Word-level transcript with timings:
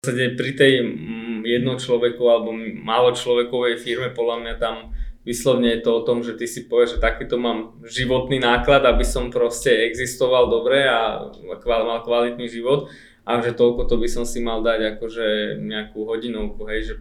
pri 0.00 0.52
tej 0.56 0.80
mm, 0.80 1.44
jednom 1.44 1.76
človeku 1.76 2.24
alebo 2.24 2.56
málo 2.56 3.12
človekovej 3.12 3.76
firme 3.76 4.08
podľa 4.16 4.36
mňa 4.40 4.54
tam 4.56 4.96
vyslovne 5.28 5.76
je 5.76 5.84
to 5.84 5.90
o 5.92 6.04
tom, 6.08 6.24
že 6.24 6.40
ty 6.40 6.48
si 6.48 6.64
povieš, 6.64 6.96
že 6.96 7.04
takýto 7.04 7.36
mám 7.36 7.76
životný 7.84 8.40
náklad, 8.40 8.80
aby 8.88 9.04
som 9.04 9.28
proste 9.28 9.68
existoval 9.84 10.48
dobre 10.48 10.88
a 10.88 11.28
mal 11.68 12.00
kvalitný 12.00 12.48
život 12.48 12.88
a 13.28 13.44
že 13.44 13.52
toľko 13.52 13.84
to 13.84 14.00
by 14.00 14.08
som 14.08 14.24
si 14.24 14.40
mal 14.40 14.64
dať 14.64 14.96
akože 14.96 15.60
nejakú 15.60 16.08
hodinovku, 16.08 16.64
hej, 16.72 16.80
že 16.80 16.94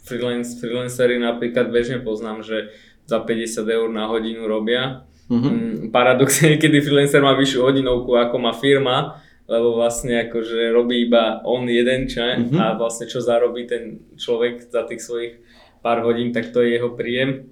freelance, 0.00 0.56
freelancery 0.56 1.20
napríklad 1.20 1.68
bežne 1.68 2.00
poznám, 2.00 2.40
že 2.40 2.72
za 3.04 3.20
50 3.20 3.60
eur 3.68 3.88
na 3.92 4.08
hodinu 4.08 4.48
robia. 4.48 5.04
Mm-hmm. 5.28 5.92
Paradoxne, 5.92 6.48
niekedy 6.56 6.80
freelancer 6.80 7.20
má 7.20 7.36
vyššiu 7.36 7.60
hodinovku 7.60 8.16
ako 8.16 8.40
má 8.40 8.56
firma, 8.56 9.20
lebo 9.48 9.80
vlastne 9.80 10.28
akože 10.28 10.70
robí 10.76 11.08
iba 11.08 11.40
on 11.48 11.64
jeden 11.64 12.04
čaj 12.04 12.52
mm-hmm. 12.52 12.60
a 12.60 12.76
vlastne 12.76 13.08
čo 13.08 13.24
zarobí 13.24 13.64
ten 13.64 14.12
človek 14.20 14.68
za 14.68 14.84
tých 14.84 15.00
svojich 15.00 15.34
pár 15.80 16.04
hodín, 16.04 16.36
tak 16.36 16.52
to 16.52 16.60
je 16.60 16.76
jeho 16.76 16.92
príjem. 16.92 17.48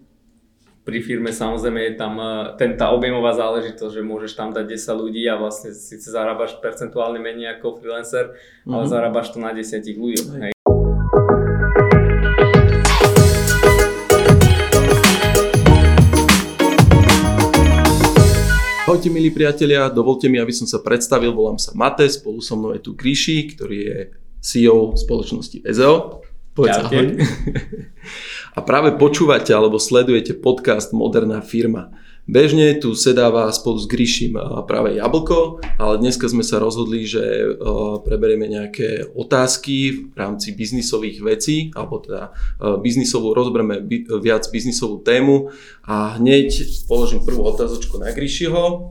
Pri 0.86 1.02
firme 1.02 1.34
samozrejme 1.34 1.82
je 1.82 1.95
tam 1.98 2.14
eh, 2.20 2.55
ten, 2.60 2.77
tá 2.77 2.92
objemová 2.92 3.34
záležitosť, 3.34 3.91
že 3.91 4.06
môžeš 4.06 4.32
tam 4.38 4.52
dať 4.52 4.77
10 4.77 5.02
ľudí 5.02 5.24
a 5.27 5.41
vlastne 5.41 5.72
síce 5.72 6.12
zarábaš 6.12 6.60
percentuálne 6.62 7.19
menej 7.19 7.59
ako 7.59 7.80
freelancer, 7.80 8.36
mm-hmm. 8.36 8.70
ale 8.77 8.84
mhm. 8.86 8.91
zarábaš 8.92 9.27
to 9.33 9.38
na 9.41 9.50
10 9.56 9.83
ľuďoch. 9.83 10.30
Hej. 10.36 10.55
Ahojte 18.96 19.12
milí 19.12 19.28
priatelia, 19.28 19.92
dovolte 19.92 20.24
mi, 20.24 20.41
aby 20.41 20.56
som 20.56 20.64
sa 20.64 20.80
predstavil, 20.80 21.28
volám 21.28 21.60
sa 21.60 21.77
Mate, 21.77 22.09
spolu 22.09 22.41
so 22.41 22.56
mnou 22.56 22.73
je 22.73 22.80
tu 22.80 22.96
Gríši, 22.96 23.52
ktorý 23.52 23.77
je 23.77 23.98
CEO 24.41 24.96
spoločnosti 24.96 25.60
EZO. 25.69 26.24
Povedz 26.56 26.80
ahoj. 26.80 27.20
A 28.56 28.59
práve 28.64 28.97
počúvate 28.97 29.52
alebo 29.52 29.77
sledujete 29.77 30.33
podcast 30.41 30.97
Moderná 30.97 31.44
firma. 31.44 31.92
Bežne 32.27 32.74
tu 32.82 32.98
sedáva 32.98 33.46
spolu 33.55 33.78
s 33.78 33.86
Gríšim 33.86 34.34
práve 34.66 34.98
Jablko, 34.98 35.62
ale 35.78 36.02
dneska 36.02 36.27
sme 36.27 36.42
sa 36.42 36.58
rozhodli, 36.58 37.06
že 37.06 37.22
preberieme 38.02 38.50
nejaké 38.50 39.14
otázky 39.14 40.10
v 40.10 40.14
rámci 40.18 40.50
biznisových 40.50 41.22
vecí, 41.22 41.70
alebo 41.70 42.02
teda 42.02 42.34
biznisovú, 42.83 43.30
rozbereme 43.30 43.78
viac 44.18 44.42
biznisovú 44.50 45.06
tému. 45.06 45.55
A 45.86 46.18
hneď 46.18 46.50
položím 46.91 47.22
prvú 47.22 47.46
otázočku 47.46 47.94
na 48.02 48.10
Gríšiho, 48.10 48.90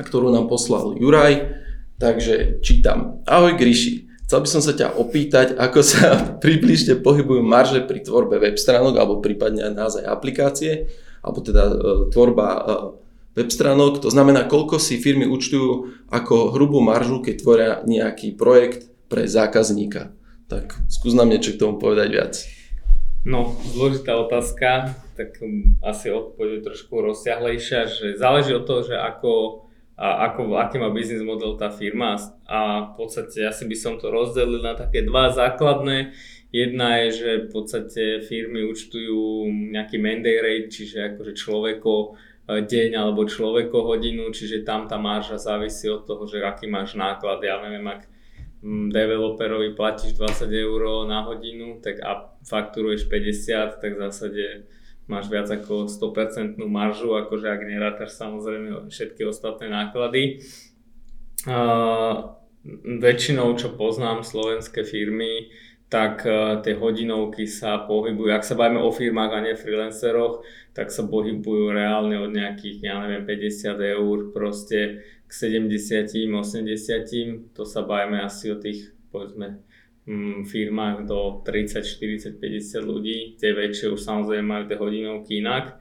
ktorú 0.00 0.32
nám 0.32 0.48
poslal 0.48 0.96
Juraj, 0.96 1.52
takže 2.00 2.64
čítam. 2.64 3.20
Ahoj 3.28 3.52
Gríši, 3.60 4.08
Chcel 4.32 4.48
by 4.48 4.48
som 4.48 4.64
sa 4.64 4.72
ťa 4.72 4.96
opýtať, 4.96 5.60
ako 5.60 5.84
sa 5.84 6.16
približne 6.44 7.04
pohybujú 7.04 7.44
marže 7.44 7.84
pri 7.84 8.00
tvorbe 8.00 8.40
web 8.40 8.56
stránok 8.56 8.96
alebo 8.96 9.20
prípadne 9.20 9.68
naozaj 9.76 10.08
aplikácie 10.08 10.88
alebo 11.22 11.38
teda 11.40 11.64
e, 11.70 11.74
tvorba 12.10 12.46
e, 12.50 12.60
web 13.38 13.48
stránok. 13.48 14.02
To 14.02 14.10
znamená, 14.10 14.44
koľko 14.44 14.76
si 14.76 15.00
firmy 15.00 15.24
účtujú 15.24 15.88
ako 16.12 16.52
hrubú 16.52 16.82
maržu, 16.84 17.22
keď 17.24 17.34
tvoria 17.40 17.70
nejaký 17.86 18.36
projekt 18.36 18.90
pre 19.06 19.24
zákazníka. 19.24 20.12
Tak 20.50 20.76
skús 20.92 21.16
nám 21.16 21.32
niečo 21.32 21.56
k 21.56 21.60
tomu 21.62 21.80
povedať 21.80 22.08
viac. 22.12 22.34
No, 23.22 23.54
zložitá 23.70 24.18
otázka, 24.18 24.98
tak 25.14 25.38
um, 25.38 25.78
asi 25.78 26.10
odpoveď 26.10 26.66
trošku 26.66 26.90
rozsiahlejšia, 26.90 27.86
že 27.86 28.06
záleží 28.18 28.50
od 28.50 28.66
toho, 28.66 28.82
že 28.82 28.98
ako, 28.98 29.62
a 29.94 30.26
ako, 30.26 30.58
aký 30.58 30.82
má 30.82 30.90
biznis 30.90 31.22
model 31.22 31.54
tá 31.54 31.70
firma 31.70 32.18
a 32.50 32.90
v 32.90 32.92
podstate 32.98 33.46
asi 33.46 33.62
by 33.70 33.76
som 33.78 33.94
to 34.02 34.10
rozdelil 34.10 34.58
na 34.58 34.74
také 34.74 35.06
dva 35.06 35.30
základné. 35.30 36.10
Jedna 36.52 37.00
je, 37.00 37.08
že 37.16 37.30
v 37.44 37.48
podstate 37.48 38.20
firmy 38.28 38.68
účtujú 38.68 39.48
nejaký 39.72 39.96
mandate 39.96 40.44
rate, 40.44 40.68
čiže 40.68 41.16
akože 41.16 41.32
človeko 41.32 41.92
e, 42.44 42.60
deň 42.60 42.90
alebo 42.92 43.24
človeko 43.24 43.88
hodinu, 43.88 44.28
čiže 44.28 44.60
tam 44.60 44.84
tá 44.84 45.00
marža 45.00 45.40
závisí 45.40 45.88
od 45.88 46.04
toho, 46.04 46.28
že 46.28 46.44
aký 46.44 46.68
máš 46.68 46.92
náklad. 46.92 47.40
Ja 47.40 47.56
neviem, 47.64 47.88
ak 47.88 48.04
mm, 48.60 48.92
developerovi 48.92 49.72
platíš 49.72 50.12
20 50.20 50.52
eur 50.52 51.08
na 51.08 51.24
hodinu 51.24 51.80
tak 51.80 52.04
a 52.04 52.36
fakturuješ 52.44 53.08
50, 53.08 53.80
tak 53.80 53.96
v 53.96 54.02
zásade 54.12 54.44
máš 55.08 55.32
viac 55.32 55.48
ako 55.48 55.88
100% 55.88 56.60
maržu, 56.68 57.16
akože 57.16 57.48
ak 57.48 57.64
nerátaš 57.64 58.12
samozrejme 58.12 58.92
všetky 58.92 59.24
ostatné 59.24 59.72
náklady. 59.72 60.44
Uh, 61.42 62.38
väčšinou, 63.02 63.58
čo 63.58 63.74
poznám 63.74 64.22
slovenské 64.22 64.86
firmy, 64.86 65.50
tak 65.92 66.24
uh, 66.24 66.64
tie 66.64 66.72
hodinovky 66.72 67.44
sa 67.44 67.84
pohybujú, 67.84 68.32
ak 68.32 68.48
sa 68.48 68.56
bavíme 68.56 68.80
o 68.80 68.88
firmách 68.88 69.32
a 69.36 69.44
nie 69.44 69.52
freelanceroch, 69.52 70.40
tak 70.72 70.88
sa 70.88 71.04
pohybujú 71.04 71.68
reálne 71.68 72.16
od 72.16 72.32
nejakých, 72.32 72.80
ja 72.80 72.96
neviem, 73.04 73.28
50 73.28 73.76
eur 74.00 74.32
proste 74.32 75.04
k 75.28 75.30
70, 75.30 76.32
80, 76.32 77.52
to 77.52 77.62
sa 77.68 77.84
bavíme 77.84 78.24
asi 78.24 78.48
o 78.48 78.56
tých, 78.56 78.96
povedzme, 79.12 79.60
mm, 80.08 80.48
firmách 80.48 81.04
do 81.04 81.44
30, 81.44 81.84
40, 81.84 82.40
50 82.40 82.88
ľudí, 82.88 83.36
tie 83.36 83.52
väčšie 83.52 83.92
už 83.92 84.00
samozrejme 84.00 84.48
majú 84.48 84.64
tie 84.72 84.80
hodinovky 84.80 85.44
inak. 85.44 85.76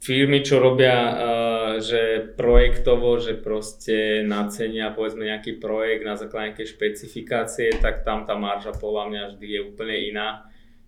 Firmy, 0.00 0.40
čo 0.40 0.64
robia, 0.64 0.96
uh, 0.96 1.72
že 1.76 2.32
projektovo, 2.32 3.20
že 3.20 3.36
proste 3.36 4.24
nacenia 4.24 4.96
povedzme 4.96 5.28
nejaký 5.28 5.60
projekt 5.60 6.08
na 6.08 6.16
základe 6.16 6.56
nejakej 6.56 6.72
špecifikácie, 6.72 7.68
tak 7.84 8.00
tam 8.00 8.24
tá 8.24 8.32
marža 8.32 8.72
podľa 8.72 9.04
mňa 9.12 9.22
vždy 9.36 9.46
je 9.46 9.60
úplne 9.60 9.96
iná. 10.08 10.28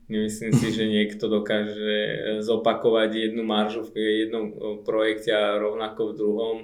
Nemyslím 0.09 0.53
si, 0.56 0.69
že 0.73 0.84
niekto 0.89 1.28
dokáže 1.28 1.97
zopakovať 2.41 3.33
jednu 3.33 3.45
maržu 3.47 3.87
v 3.87 4.27
jednom 4.27 4.50
e, 4.50 4.55
projekte 4.84 5.33
a 5.33 5.56
rovnako 5.56 6.12
v 6.12 6.17
druhom. 6.17 6.56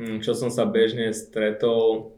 Hm, 0.00 0.18
čo 0.24 0.32
som 0.32 0.50
sa 0.50 0.66
bežne 0.66 1.14
stretol, 1.14 2.16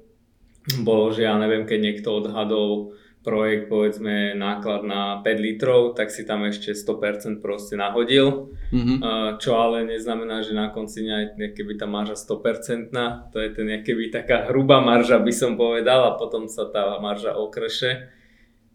bolo, 0.80 1.12
že 1.12 1.28
ja 1.28 1.36
neviem, 1.36 1.68
keď 1.68 1.78
niekto 1.80 2.08
odhadol 2.24 2.96
projekt, 3.24 3.72
povedzme 3.72 4.36
náklad 4.36 4.84
na 4.84 5.24
5 5.24 5.40
litrov, 5.40 5.96
tak 5.96 6.12
si 6.12 6.28
tam 6.28 6.44
ešte 6.44 6.76
100% 6.76 7.40
proste 7.40 7.74
nahodil, 7.74 8.52
mm-hmm. 8.68 9.00
čo 9.40 9.56
ale 9.56 9.88
neznamená, 9.88 10.44
že 10.44 10.52
na 10.52 10.68
konci 10.68 11.08
dňa 11.08 11.32
keby 11.56 11.80
tá 11.80 11.88
marža 11.88 12.20
100%, 12.20 12.92
to 13.32 13.40
je 13.40 13.48
ten 13.56 13.68
keby 13.80 14.12
taká 14.12 14.52
hrubá 14.52 14.84
marža 14.84 15.16
by 15.24 15.32
som 15.32 15.56
povedal 15.56 16.12
a 16.12 16.20
potom 16.20 16.46
sa 16.46 16.68
tá 16.68 17.00
marža 17.00 17.32
okreše. 17.32 18.12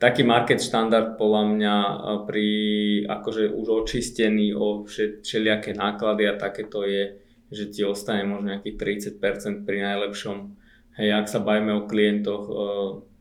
Taký 0.02 0.26
market 0.26 0.64
štandard 0.64 1.20
podľa 1.20 1.44
mňa 1.54 1.76
pri 2.26 2.48
akože 3.06 3.52
už 3.54 3.86
očistený 3.86 4.56
o 4.56 4.88
všelijaké 4.88 5.78
náklady 5.78 6.24
a 6.26 6.40
takéto 6.40 6.88
je, 6.88 7.20
že 7.54 7.68
ti 7.70 7.82
ostane 7.84 8.26
možno 8.26 8.56
nejakých 8.56 9.06
30% 9.20 9.68
pri 9.68 9.78
najlepšom 9.84 10.59
Hej, 11.00 11.10
ak 11.16 11.28
sa 11.32 11.40
bavíme 11.40 11.72
o 11.80 11.88
klientoch 11.88 12.44
uh, 12.52 12.60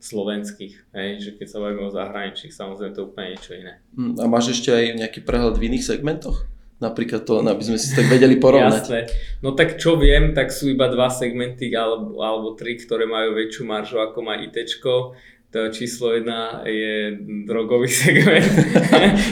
slovenských, 0.02 0.98
hej, 0.98 1.10
že 1.22 1.30
keď 1.38 1.46
sa 1.46 1.58
bavíme 1.62 1.86
o 1.86 1.94
zahraničných, 1.94 2.50
samozrejme 2.50 2.90
to 2.90 3.00
je 3.02 3.06
úplne 3.06 3.28
niečo 3.38 3.52
iné. 3.54 3.72
Hm, 3.94 4.18
a 4.18 4.24
máš 4.26 4.58
ešte 4.58 4.74
aj 4.74 4.84
nejaký 4.98 5.20
prehľad 5.22 5.54
v 5.54 5.66
iných 5.70 5.86
segmentoch? 5.86 6.50
Napríklad 6.78 7.26
to, 7.26 7.42
aby 7.42 7.62
sme 7.62 7.78
si 7.78 7.90
tak 7.90 8.06
vedeli 8.06 8.38
porovnať. 8.38 8.82
Jasné. 8.82 9.00
No 9.42 9.54
tak 9.54 9.82
čo 9.82 9.98
viem, 9.98 10.30
tak 10.30 10.54
sú 10.54 10.70
iba 10.70 10.86
dva 10.86 11.10
segmenty 11.10 11.70
alebo, 11.74 12.22
alebo 12.22 12.54
tri, 12.54 12.78
ktoré 12.78 13.02
majú 13.06 13.34
väčšiu 13.34 13.62
maržu 13.66 13.98
ako 13.98 14.18
má 14.22 14.38
ITčko. 14.38 15.18
To 15.48 15.72
číslo 15.74 16.12
jedna 16.12 16.62
je 16.62 17.18
drogový 17.50 17.90
segment. 18.06 18.46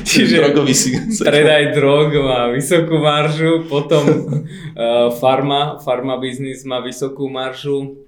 Čiže 0.03 0.43
drogový 0.43 0.75
segment. 0.75 1.15
predaj 1.23 1.65
drog 1.75 2.15
má 2.19 2.51
vysokú 2.51 2.99
maržu, 2.99 3.62
potom 3.71 4.03
uh, 4.06 5.15
farma, 5.19 5.79
farma 5.79 6.19
biznis 6.19 6.67
má 6.67 6.83
vysokú 6.83 7.31
maržu, 7.31 8.06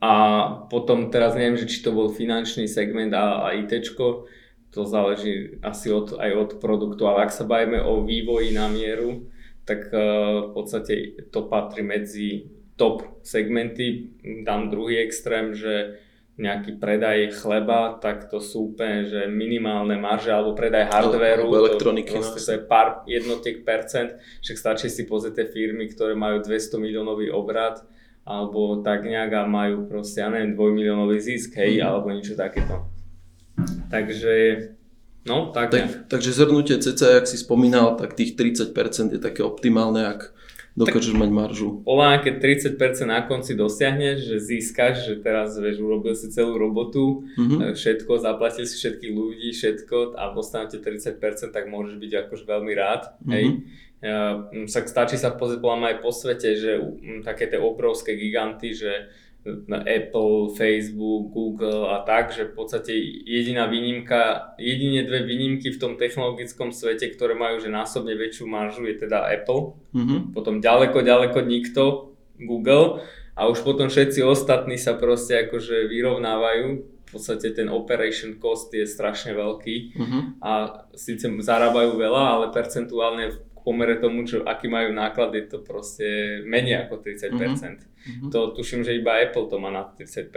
a 0.00 0.12
potom 0.68 1.08
teraz 1.08 1.32
neviem, 1.32 1.56
že 1.56 1.70
či 1.70 1.80
to 1.80 1.94
bol 1.96 2.12
finančný 2.12 2.68
segment 2.68 3.16
a, 3.16 3.48
a 3.48 3.56
ITčko, 3.56 4.28
to 4.68 4.84
záleží 4.84 5.56
asi 5.64 5.88
od, 5.88 6.20
aj 6.20 6.30
od 6.36 6.50
produktu, 6.60 7.08
ale 7.08 7.24
ak 7.24 7.32
sa 7.32 7.48
bavíme 7.48 7.80
o 7.80 8.04
vývoji 8.04 8.52
na 8.52 8.68
mieru, 8.68 9.24
tak 9.64 9.88
uh, 9.88 10.48
v 10.48 10.50
podstate 10.52 10.92
to 11.32 11.48
patrí 11.48 11.80
medzi 11.80 12.52
top 12.76 13.24
segmenty. 13.24 14.12
Dám 14.44 14.68
druhý 14.68 15.00
extrém, 15.00 15.56
že 15.56 15.96
nejaký 16.36 16.76
predaj 16.76 17.32
chleba, 17.40 17.96
tak 17.96 18.28
to 18.28 18.44
sú 18.44 18.76
úplne, 18.76 19.08
že 19.08 19.24
minimálne 19.24 19.96
marže, 19.96 20.28
alebo 20.28 20.52
predaj 20.52 20.92
hardvéru, 20.92 21.48
elektroniky, 21.48 22.12
to, 22.12 22.36
to 22.36 22.52
je 22.52 22.60
pár 22.60 23.08
jednotiek 23.08 23.64
percent, 23.64 24.20
však 24.44 24.56
stačí 24.60 24.92
si 24.92 25.08
pozrieť 25.08 25.40
tie 25.40 25.46
firmy, 25.48 25.88
ktoré 25.88 26.12
majú 26.12 26.44
200 26.44 26.76
miliónový 26.76 27.32
obrad, 27.32 27.80
alebo 28.26 28.82
tak 28.82 29.06
nejak 29.06 29.30
a 29.38 29.42
majú 29.46 29.86
proste, 29.86 30.18
ja 30.18 30.28
neviem, 30.28 30.58
dvojmiliónový 30.58 31.22
zisk, 31.22 31.54
hej, 31.62 31.78
mm. 31.78 31.86
alebo 31.86 32.10
niečo 32.10 32.34
takéto. 32.34 32.90
Takže, 33.86 34.34
no, 35.30 35.54
tak, 35.54 35.70
tak 35.70 36.10
Takže 36.10 36.34
zhrnutie 36.34 36.82
CC, 36.82 37.22
ak 37.22 37.30
si 37.30 37.38
spomínal, 37.38 37.94
tak 37.94 38.18
tých 38.18 38.34
30% 38.34 39.14
je 39.14 39.20
také 39.22 39.46
optimálne, 39.46 40.02
ak 40.02 40.34
dokážeš 40.76 41.16
tak, 41.16 41.22
mať 41.24 41.30
maržu. 41.32 41.68
Podľa 41.86 42.20
keď 42.20 42.34
30% 42.76 43.08
na 43.08 43.20
konci 43.24 43.56
dosiahneš, 43.56 44.28
že 44.28 44.36
získaš, 44.42 45.08
že 45.08 45.14
teraz 45.24 45.56
vieš, 45.56 45.80
urobil 45.80 46.12
si 46.12 46.28
celú 46.28 46.60
robotu, 46.60 47.24
mm-hmm. 47.38 47.72
všetko, 47.78 48.12
zaplatil 48.20 48.68
si 48.68 48.76
všetkých 48.76 49.12
ľudí, 49.14 49.48
všetko 49.56 50.18
a 50.18 50.34
dostanete 50.36 50.82
30%, 50.82 51.54
tak 51.54 51.64
môžeš 51.72 51.96
byť 51.96 52.12
akož 52.26 52.40
veľmi 52.44 52.72
rád. 52.76 53.08
Mm-hmm. 53.22 53.32
Hej. 53.32 53.46
Sa, 54.70 54.80
stačí 54.86 55.16
sa 55.18 55.34
pozrieť 55.34 55.62
aj 55.62 55.96
po 56.00 56.10
svete, 56.14 56.54
že 56.54 56.78
m, 56.78 57.20
také 57.26 57.50
tie 57.50 57.58
obrovské 57.58 58.14
giganty, 58.14 58.72
že 58.76 59.10
Apple, 59.70 60.50
Facebook, 60.58 61.30
Google 61.30 61.86
a 61.86 62.02
tak, 62.02 62.34
že 62.34 62.50
v 62.50 62.54
podstate 62.58 62.90
jediná 63.22 63.70
výnimka, 63.70 64.52
jedine 64.58 65.06
dve 65.06 65.22
výnimky 65.22 65.70
v 65.70 65.78
tom 65.78 65.94
technologickom 65.94 66.74
svete, 66.74 67.14
ktoré 67.14 67.38
majú 67.38 67.62
že 67.62 67.70
násobne 67.70 68.18
väčšiu 68.18 68.50
maržu 68.50 68.82
je 68.90 69.06
teda 69.06 69.22
Apple, 69.30 69.78
mm-hmm. 69.94 70.34
potom 70.34 70.58
ďaleko, 70.58 70.98
ďaleko 70.98 71.38
nikto, 71.46 72.10
Google 72.42 73.06
a 73.38 73.48
už 73.48 73.62
potom 73.64 73.88
všetci 73.88 74.20
ostatní 74.26 74.76
sa 74.76 74.98
proste 74.98 75.46
akože 75.46 75.88
vyrovnávajú, 75.88 76.66
v 77.06 77.08
podstate 77.14 77.54
ten 77.54 77.70
operation 77.70 78.36
cost 78.42 78.74
je 78.74 78.82
strašne 78.82 79.32
veľký 79.32 79.76
mm-hmm. 79.94 80.22
a 80.42 80.84
síce 80.98 81.30
zarábajú 81.30 81.94
veľa, 81.94 82.22
ale 82.34 82.46
percentuálne 82.50 83.30
pomere 83.66 83.98
tomu, 83.98 84.22
čo, 84.22 84.46
aký 84.46 84.70
majú 84.70 84.94
náklad, 84.94 85.34
je 85.34 85.44
to 85.50 85.58
proste 85.58 86.06
menej 86.46 86.86
ako 86.86 87.02
30%. 87.02 87.34
Mm-hmm. 87.34 88.30
To 88.30 88.54
tuším, 88.54 88.86
že 88.86 88.94
iba 88.94 89.18
Apple 89.18 89.50
to 89.50 89.58
má 89.58 89.74
na 89.74 89.82
30%. 89.82 90.30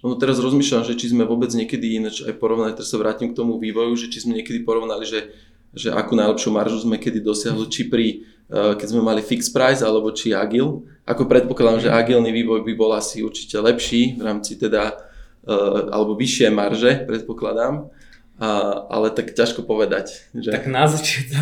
No 0.00 0.16
teraz 0.16 0.40
rozmýšľam, 0.40 0.88
že 0.88 0.96
či 0.96 1.12
sme 1.12 1.28
vôbec 1.28 1.52
niekedy 1.52 2.00
ináč 2.00 2.24
aj 2.24 2.32
porovnali, 2.40 2.72
teraz 2.72 2.88
sa 2.88 2.96
vrátim 2.96 3.28
k 3.28 3.36
tomu 3.36 3.60
vývoju, 3.60 4.00
že 4.00 4.06
či 4.08 4.24
sme 4.24 4.40
niekedy 4.40 4.64
porovnali, 4.64 5.04
že, 5.04 5.36
že 5.76 5.92
akú 5.92 6.16
najlepšiu 6.16 6.48
maržu 6.48 6.80
sme 6.80 6.96
kedy 6.96 7.20
dosiahli, 7.20 7.68
či 7.68 7.92
pri, 7.92 8.24
uh, 8.48 8.72
keď 8.72 8.86
sme 8.88 9.04
mali 9.04 9.20
fixed 9.20 9.52
price, 9.52 9.84
alebo 9.84 10.08
či 10.16 10.32
agil. 10.32 10.88
Ako 11.04 11.28
predpokladám, 11.28 11.84
mm-hmm. 11.84 11.92
že 11.92 12.00
agilný 12.00 12.32
vývoj 12.32 12.64
by 12.64 12.72
bol 12.72 12.96
asi 12.96 13.20
určite 13.20 13.60
lepší 13.60 14.16
v 14.16 14.24
rámci 14.24 14.56
teda, 14.56 14.96
uh, 15.44 15.92
alebo 15.92 16.16
vyššie 16.16 16.48
marže, 16.48 17.04
predpokladám. 17.04 17.92
A, 18.36 18.84
ale 18.92 19.16
tak 19.16 19.32
ťažko 19.32 19.64
povedať. 19.64 20.28
Že... 20.36 20.52
Tak 20.52 20.68
na 20.68 20.84
začiatku, 20.84 21.40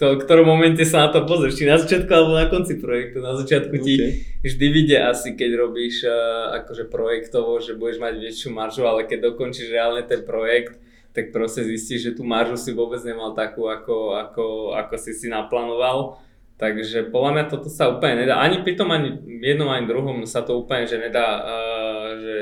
v 0.00 0.20
ktorom 0.24 0.48
momente 0.48 0.80
sa 0.88 1.04
na 1.04 1.08
to 1.12 1.28
pozrieš, 1.28 1.60
či 1.60 1.68
na 1.68 1.76
začiatku 1.76 2.08
alebo 2.08 2.32
na 2.32 2.48
konci 2.48 2.80
projektu. 2.80 3.20
Na 3.20 3.36
začiatku 3.36 3.76
ti 3.84 4.00
okay. 4.00 4.10
vždy 4.40 4.66
vidia 4.72 5.12
asi, 5.12 5.36
keď 5.36 5.68
robíš 5.68 6.00
uh, 6.08 6.56
akože 6.64 6.88
projektovo, 6.88 7.60
že 7.60 7.76
budeš 7.76 8.00
mať 8.00 8.14
väčšiu 8.24 8.48
maržu, 8.56 8.88
ale 8.88 9.04
keď 9.04 9.28
dokončíš 9.28 9.68
reálne 9.68 10.00
ten 10.00 10.24
projekt, 10.24 10.80
tak 11.12 11.28
proste 11.28 11.60
zistíš, 11.60 12.08
že 12.08 12.16
tú 12.16 12.24
maržu 12.24 12.56
si 12.56 12.72
vôbec 12.72 13.04
nemal 13.04 13.36
takú, 13.36 13.68
ako, 13.68 14.16
ako, 14.16 14.44
ako 14.80 14.94
si 14.96 15.12
si 15.12 15.28
naplánoval. 15.28 16.16
Takže 16.56 17.12
podľa 17.12 17.30
mňa 17.36 17.44
toto 17.52 17.68
sa 17.68 17.92
úplne 17.92 18.24
nedá. 18.24 18.40
Ani 18.40 18.64
pri 18.64 18.80
tom, 18.80 18.88
ani 18.88 19.12
jednom, 19.44 19.68
ani 19.68 19.84
druhom 19.84 20.24
sa 20.24 20.40
to 20.40 20.56
úplne 20.56 20.88
že 20.88 20.96
nedá, 20.96 21.28
uh, 21.44 22.08
že 22.16 22.34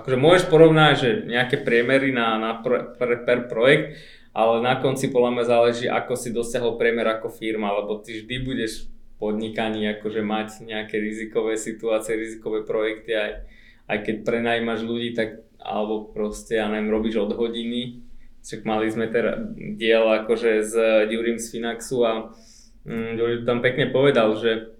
akože 0.00 0.18
môžeš 0.18 0.44
porovnať, 0.50 0.92
že 0.98 1.10
nejaké 1.30 1.62
priemery 1.62 2.10
na, 2.10 2.36
na 2.36 2.50
pro, 2.58 2.94
per, 2.98 3.22
per 3.22 3.46
projekt, 3.46 3.98
ale 4.34 4.58
na 4.60 4.82
konci 4.82 5.14
podľa 5.14 5.30
mňa 5.30 5.44
záleží, 5.46 5.86
ako 5.86 6.12
si 6.18 6.34
dosiahol 6.34 6.74
priemer 6.74 7.06
ako 7.06 7.30
firma, 7.30 7.70
lebo 7.70 8.02
ty 8.02 8.18
vždy 8.18 8.36
budeš 8.42 8.90
v 8.90 8.90
podnikaní 9.22 9.86
akože 9.94 10.26
mať 10.26 10.66
nejaké 10.66 10.98
rizikové 10.98 11.54
situácie, 11.54 12.18
rizikové 12.18 12.66
projekty, 12.66 13.14
aj, 13.14 13.32
aj 13.86 13.98
keď 14.02 14.16
prenajímaš 14.26 14.82
ľudí, 14.82 15.14
tak 15.14 15.46
alebo 15.64 16.12
proste, 16.12 16.60
ja 16.60 16.68
neviem, 16.68 16.92
robíš 16.92 17.24
od 17.24 17.32
hodiny, 17.32 18.04
však 18.44 18.68
mali 18.68 18.92
sme 18.92 19.08
teda 19.08 19.40
diel 19.80 20.04
akože 20.04 20.60
s 20.60 20.74
Durim 21.08 21.40
z 21.40 21.46
Finaxu 21.48 22.04
a 22.04 22.36
mm, 22.84 23.48
tam 23.48 23.64
pekne 23.64 23.88
povedal, 23.88 24.36
že 24.36 24.73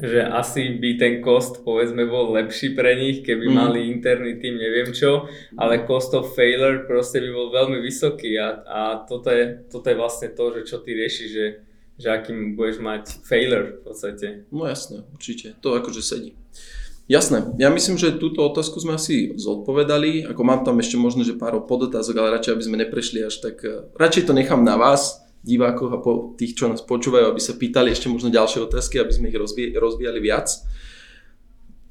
že 0.00 0.24
asi 0.24 0.80
by 0.80 0.96
ten 0.96 1.14
cost 1.20 1.60
povedzme 1.60 2.08
bol 2.08 2.32
lepší 2.32 2.72
pre 2.72 2.96
nich, 2.96 3.20
keby 3.20 3.44
mm. 3.44 3.54
mali 3.54 3.92
interný 3.92 4.40
tým, 4.40 4.56
neviem 4.56 4.88
čo, 4.96 5.28
ale 5.60 5.84
cost 5.84 6.16
of 6.16 6.32
failure 6.32 6.88
proste 6.88 7.20
by 7.20 7.28
bol 7.28 7.48
veľmi 7.52 7.78
vysoký 7.84 8.40
a, 8.40 8.64
a 8.64 8.80
toto, 9.04 9.28
je, 9.28 9.68
toto 9.68 9.92
je 9.92 9.96
vlastne 10.00 10.32
to, 10.32 10.44
že 10.56 10.60
čo 10.64 10.76
ty 10.80 10.96
riešiš, 10.96 11.28
že, 11.28 11.46
že 12.00 12.08
akým 12.08 12.56
budeš 12.56 12.80
mať 12.80 13.04
failure 13.20 13.78
v 13.78 13.80
podstate. 13.84 14.26
No 14.48 14.64
jasné, 14.64 15.04
určite, 15.12 15.60
to 15.60 15.76
akože 15.76 16.00
sedí. 16.00 16.32
Jasné, 17.10 17.52
ja 17.58 17.68
myslím, 17.68 17.98
že 17.98 18.16
túto 18.16 18.40
otázku 18.46 18.78
sme 18.80 18.94
asi 18.96 19.34
zodpovedali, 19.34 20.24
ako 20.24 20.42
mám 20.46 20.62
tam 20.62 20.78
ešte 20.80 20.96
možno, 20.96 21.26
že 21.26 21.36
pár 21.36 21.58
podotázok, 21.66 22.14
ale 22.16 22.38
radšej, 22.38 22.54
aby 22.56 22.64
sme 22.64 22.80
neprešli 22.80 23.20
až 23.20 23.42
tak, 23.42 23.60
eh, 23.66 23.84
radšej 23.98 24.30
to 24.30 24.32
nechám 24.32 24.62
na 24.64 24.80
vás, 24.80 25.21
divákoch 25.42 25.90
a 25.90 25.98
po 25.98 26.34
tých, 26.38 26.54
čo 26.54 26.70
nás 26.70 26.82
počúvajú, 26.82 27.34
aby 27.34 27.40
sa 27.42 27.58
pýtali 27.58 27.90
ešte 27.90 28.06
možno 28.06 28.30
ďalšie 28.30 28.62
otázky, 28.62 29.02
aby 29.02 29.12
sme 29.12 29.26
ich 29.28 29.36
rozvíjali, 29.36 29.74
rozvíjali 29.74 30.20
viac. 30.22 30.48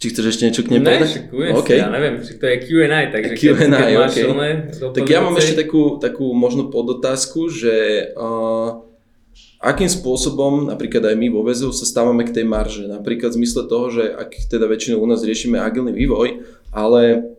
Či 0.02 0.06
chceš 0.10 0.26
ešte 0.34 0.44
niečo 0.50 0.64
k 0.66 0.70
nej 0.74 0.82
povedať? 0.82 1.12
Ne, 1.30 1.54
okay. 1.54 1.78
ja 1.78 1.92
neviem, 1.94 2.26
či 2.26 2.42
to 2.42 2.50
je 2.50 2.58
Q&A, 2.66 3.14
takže 3.14 3.34
Q&A, 3.38 3.54
keď, 3.54 3.70
keď 3.70 3.90
máš 3.94 4.14
okay. 4.18 4.96
Tak 4.98 5.06
ja 5.06 5.20
mám 5.22 5.36
ešte 5.38 5.56
takú, 5.62 6.02
takú 6.02 6.34
možno 6.34 6.74
podotázku, 6.74 7.54
že 7.54 8.10
uh, 8.18 8.82
akým 9.62 9.86
spôsobom, 9.86 10.74
napríklad 10.74 11.06
aj 11.06 11.16
my 11.22 11.28
vo 11.30 11.46
väzu 11.46 11.70
sa 11.70 11.86
stávame 11.86 12.26
k 12.26 12.34
tej 12.34 12.50
marže. 12.50 12.90
Napríklad 12.90 13.30
v 13.36 13.46
zmysle 13.46 13.70
toho, 13.70 13.94
že 13.94 14.04
ak 14.10 14.50
teda 14.50 14.66
väčšinou 14.66 14.98
u 14.98 15.06
nás 15.06 15.22
riešime 15.22 15.62
agilný 15.62 15.94
vývoj, 15.94 16.50
ale 16.74 17.30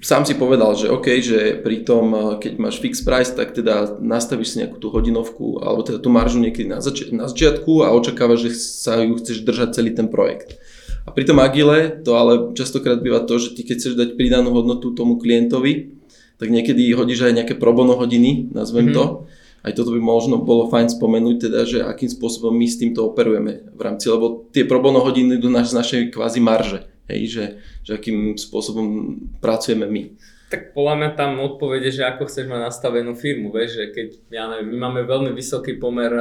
sám 0.00 0.28
si 0.28 0.36
povedal, 0.36 0.76
že 0.76 0.92
OK, 0.92 1.06
že 1.24 1.56
pri 1.60 1.86
tom, 1.86 2.12
eh, 2.12 2.20
keď 2.36 2.52
máš 2.60 2.82
fixed 2.84 3.04
price, 3.04 3.32
tak 3.32 3.56
teda 3.56 3.96
nastavíš 4.00 4.56
si 4.56 4.56
nejakú 4.60 4.76
tú 4.76 4.92
hodinovku, 4.92 5.64
alebo 5.64 5.82
teda 5.86 5.98
tú 5.98 6.12
maržu 6.12 6.40
niekedy 6.40 6.68
na, 6.68 6.84
zač- 6.84 7.08
na 7.12 7.28
začiatku 7.28 7.84
a 7.86 7.94
očakávaš, 7.96 8.48
že 8.48 8.50
sa 8.56 9.00
ju 9.00 9.16
chceš 9.16 9.44
držať 9.46 9.68
celý 9.72 9.96
ten 9.96 10.12
projekt. 10.12 10.60
A 11.06 11.14
pri 11.14 11.22
tom 11.22 11.38
Agile 11.38 12.02
to 12.02 12.18
ale 12.18 12.52
častokrát 12.58 12.98
býva 12.98 13.22
to, 13.22 13.38
že 13.38 13.54
ty 13.54 13.62
keď 13.62 13.76
chceš 13.78 13.94
dať 13.94 14.18
pridanú 14.18 14.50
hodnotu 14.50 14.90
tomu 14.92 15.22
klientovi, 15.22 15.94
tak 16.36 16.52
niekedy 16.52 16.92
hodíš 16.92 17.30
aj 17.30 17.32
nejaké 17.32 17.54
probono 17.56 17.96
hodiny, 17.96 18.52
nazvem 18.52 18.90
mm-hmm. 18.90 18.98
to. 18.98 19.30
Aj 19.66 19.74
toto 19.74 19.90
by 19.90 19.98
možno 19.98 20.38
bolo 20.38 20.70
fajn 20.70 20.94
spomenúť, 20.94 21.50
teda, 21.50 21.60
že 21.66 21.78
akým 21.82 22.06
spôsobom 22.06 22.54
my 22.54 22.66
s 22.70 22.78
týmto 22.78 23.02
operujeme 23.02 23.74
v 23.74 23.80
rámci, 23.82 24.06
lebo 24.06 24.46
tie 24.54 24.62
probono 24.62 25.02
hodiny 25.02 25.42
idú 25.42 25.50
z 25.50 25.74
našej 25.74 26.14
kvázi 26.14 26.38
marže. 26.38 26.86
Hej, 27.06 27.20
že, 27.30 27.44
že 27.86 27.90
akým 27.96 28.34
spôsobom 28.34 29.18
pracujeme 29.38 29.86
my. 29.86 30.02
Tak 30.46 30.78
podľa 30.78 30.94
mňa 30.94 31.10
tam 31.18 31.42
odpovede, 31.42 31.90
že 31.90 32.06
ako 32.06 32.30
chceš 32.30 32.46
mať 32.46 32.70
nastavenú 32.70 33.18
firmu, 33.18 33.50
vieš, 33.50 33.82
že 33.82 33.84
keď, 33.90 34.08
ja 34.30 34.44
neviem, 34.46 34.70
my 34.74 34.76
máme 34.86 35.02
veľmi 35.02 35.34
vysoký 35.34 35.74
pomer 35.82 36.14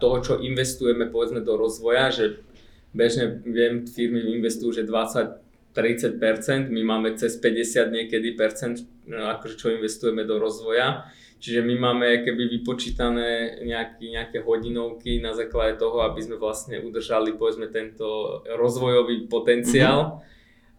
toho, 0.00 0.16
čo 0.20 0.32
investujeme 0.36 1.08
povedzme 1.08 1.40
do 1.40 1.56
rozvoja, 1.56 2.12
že 2.12 2.44
bežne 2.92 3.40
viem, 3.48 3.88
firmy 3.88 4.20
investujú, 4.36 4.76
že 4.76 4.84
20-30%, 4.84 6.68
my 6.68 6.82
máme 6.84 7.16
cez 7.16 7.40
50 7.40 7.88
niekedy 7.88 8.36
percent, 8.36 8.84
no, 9.08 9.32
akože 9.32 9.56
čo 9.56 9.72
investujeme 9.72 10.28
do 10.28 10.36
rozvoja 10.36 11.08
Čiže 11.42 11.66
my 11.66 11.74
máme 11.74 12.22
keby 12.22 12.62
vypočítané 12.62 13.58
nejaký, 13.66 14.14
nejaké 14.14 14.46
hodinovky 14.46 15.18
na 15.18 15.34
základe 15.34 15.74
toho, 15.74 16.06
aby 16.06 16.22
sme 16.22 16.38
vlastne 16.38 16.78
udržali 16.78 17.34
povedzme 17.34 17.66
tento 17.66 18.40
rozvojový 18.46 19.26
potenciál. 19.26 20.22
Mm-hmm. 20.22 20.30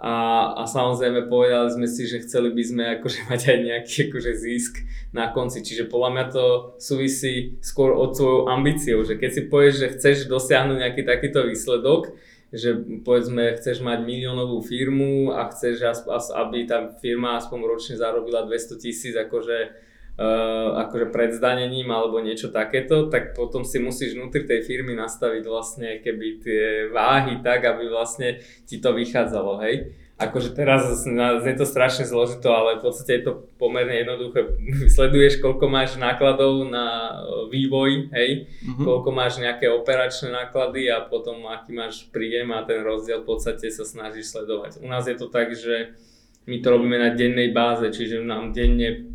A, 0.04 0.16
a 0.56 0.64
samozrejme 0.64 1.28
povedali 1.28 1.68
sme 1.68 1.88
si, 1.92 2.08
že 2.08 2.24
chceli 2.24 2.56
by 2.56 2.64
sme 2.64 2.84
akože 2.96 3.20
mať 3.32 3.42
aj 3.44 3.60
nejaký 3.60 3.92
akože 4.08 4.32
zisk 4.40 4.80
na 5.12 5.36
konci. 5.36 5.68
Čiže 5.68 5.92
podľa 5.92 6.10
mňa 6.16 6.26
to 6.32 6.46
súvisí 6.80 7.60
skôr 7.60 7.92
od 7.92 8.16
svojou 8.16 8.48
ambíciou, 8.48 9.04
že 9.04 9.20
keď 9.20 9.30
si 9.36 9.42
povieš, 9.52 9.76
že 9.76 9.92
chceš 10.00 10.18
dosiahnuť 10.32 10.80
nejaký 10.80 11.04
takýto 11.04 11.44
výsledok, 11.44 12.16
že 12.56 12.72
povedzme 13.04 13.60
chceš 13.60 13.84
mať 13.84 14.00
miliónovú 14.08 14.64
firmu 14.64 15.36
a 15.36 15.52
chceš, 15.52 15.84
aby 16.40 16.64
tá 16.64 16.88
firma 17.04 17.36
aspoň 17.36 17.60
ročne 17.68 17.96
zarobila 18.00 18.48
200 18.48 18.80
tisíc 18.80 19.12
akože 19.12 19.92
Uh, 20.14 20.78
akože 20.78 21.10
pred 21.10 21.34
zdanením 21.34 21.90
alebo 21.90 22.22
niečo 22.22 22.54
takéto, 22.54 23.10
tak 23.10 23.34
potom 23.34 23.66
si 23.66 23.82
musíš 23.82 24.14
vnútri 24.14 24.46
tej 24.46 24.62
firmy 24.62 24.94
nastaviť 24.94 25.42
vlastne 25.50 26.06
keby 26.06 26.28
tie 26.38 26.64
váhy 26.94 27.42
tak, 27.42 27.66
aby 27.66 27.90
vlastne 27.90 28.38
ti 28.70 28.78
to 28.78 28.94
vychádzalo, 28.94 29.66
hej. 29.66 29.98
Akože 30.22 30.54
teraz 30.54 30.86
je 31.42 31.56
to 31.58 31.66
strašne 31.66 32.06
zložito, 32.06 32.54
ale 32.54 32.78
v 32.78 32.86
podstate 32.86 33.12
je 33.18 33.24
to 33.26 33.50
pomerne 33.58 34.06
jednoduché. 34.06 34.54
Sleduješ, 34.96 35.42
koľko 35.42 35.66
máš 35.66 35.98
nákladov 35.98 36.70
na 36.70 37.18
vývoj, 37.50 38.14
hej, 38.14 38.46
mm-hmm. 38.46 38.86
koľko 38.86 39.10
máš 39.10 39.42
nejaké 39.42 39.74
operačné 39.74 40.30
náklady 40.30 40.94
a 40.94 41.02
potom 41.10 41.42
aký 41.50 41.74
máš 41.74 42.06
príjem 42.14 42.54
a 42.54 42.62
ten 42.62 42.86
rozdiel 42.86 43.26
v 43.26 43.34
podstate 43.34 43.66
sa 43.74 43.82
snažíš 43.82 44.30
sledovať. 44.30 44.86
U 44.86 44.88
nás 44.88 45.10
je 45.10 45.18
to 45.18 45.26
tak, 45.34 45.58
že 45.58 45.98
my 46.46 46.62
to 46.62 46.68
robíme 46.70 47.02
na 47.02 47.10
dennej 47.18 47.50
báze, 47.50 47.90
čiže 47.90 48.22
nám 48.22 48.54
denne 48.54 49.10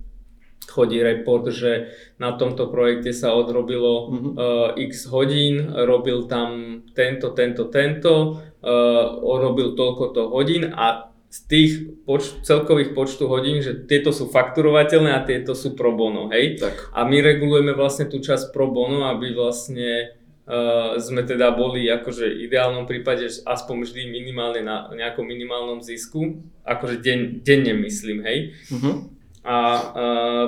chodí 0.69 1.01
report, 1.01 1.49
že 1.49 1.97
na 2.21 2.37
tomto 2.37 2.69
projekte 2.69 3.17
sa 3.17 3.33
odrobilo 3.33 3.93
mm-hmm. 4.13 4.33
uh, 4.37 4.69
x 4.77 5.09
hodín, 5.09 5.65
robil 5.73 6.29
tam 6.29 6.81
tento, 6.93 7.33
tento, 7.33 7.73
tento, 7.73 8.45
uh, 8.61 9.07
robil 9.19 9.73
toľko 9.73 10.29
hodín 10.29 10.69
a 10.69 11.09
z 11.29 11.39
tých 11.45 11.73
poč- 12.09 12.41
celkových 12.41 12.97
počtu 12.97 13.29
hodín, 13.29 13.61
že 13.61 13.85
tieto 13.85 14.17
sú 14.17 14.33
fakturovateľné 14.33 15.13
a 15.13 15.25
tieto 15.29 15.53
sú 15.53 15.77
pro 15.77 15.93
bono, 15.93 16.33
hej? 16.33 16.57
Tak. 16.57 16.97
A 16.97 17.05
my 17.05 17.21
regulujeme 17.21 17.77
vlastne 17.77 18.09
tú 18.09 18.17
časť 18.17 18.49
pro 18.49 18.73
bono, 18.73 19.05
aby 19.13 19.37
vlastne 19.37 20.17
uh, 20.49 20.97
sme 20.97 21.29
teda 21.29 21.53
boli 21.53 21.85
akože 21.85 22.33
v 22.33 22.49
ideálnom 22.49 22.89
prípade 22.89 23.29
aspoň 23.29 23.77
vždy 23.85 24.03
minimálne 24.09 24.65
na 24.65 24.89
nejakom 24.89 25.29
minimálnom 25.29 25.85
zisku, 25.85 26.41
akože 26.65 27.05
deň, 27.05 27.45
denne 27.45 27.77
myslím, 27.77 28.25
hej. 28.25 28.57
Uh-huh. 28.73 29.13
A 29.47 29.57
uh, 29.57 29.83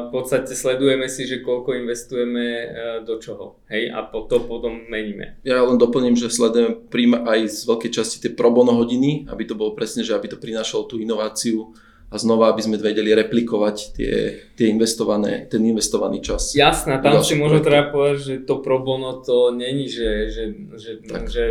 v 0.07 0.09
podstate 0.11 0.53
sledujeme 0.53 1.07
si, 1.07 1.25
že 1.25 1.41
koľko 1.41 1.79
investujeme 1.79 2.47
uh, 2.47 2.67
do 3.07 3.23
čoho, 3.23 3.63
hej, 3.71 3.89
a 3.89 4.03
po, 4.03 4.27
to 4.27 4.43
potom 4.45 4.91
meníme. 4.91 5.41
Ja 5.47 5.63
len 5.63 5.79
doplním, 5.79 6.19
že 6.19 6.29
sledujeme 6.29 6.91
príjma 6.91 7.23
aj 7.25 7.41
z 7.49 7.61
veľkej 7.71 7.91
časti 7.95 8.17
tie 8.19 8.31
pro 8.35 8.51
bono 8.51 8.75
hodiny, 8.75 9.31
aby 9.31 9.47
to 9.47 9.55
bolo 9.55 9.79
presne, 9.79 10.03
že 10.03 10.13
aby 10.13 10.29
to 10.29 10.43
prinášalo 10.43 10.91
tú 10.91 10.99
inováciu 10.99 11.71
a 12.11 12.19
znova, 12.19 12.51
aby 12.51 12.59
sme 12.59 12.75
vedeli 12.75 13.15
replikovať 13.15 13.77
tie, 13.95 14.15
tie 14.59 14.67
investované, 14.67 15.47
ten 15.47 15.63
investovaný 15.63 16.19
čas. 16.19 16.59
Jasné, 16.59 16.99
tam 16.99 17.23
si 17.23 17.39
možno 17.39 17.63
treba 17.63 17.87
povedať, 17.95 18.19
že 18.19 18.35
to 18.43 18.59
pro 18.59 18.83
bono 18.83 19.23
to 19.23 19.55
není, 19.55 19.87
že, 19.87 20.27
že, 20.27 20.45
že, 20.75 20.93
že 21.31 21.43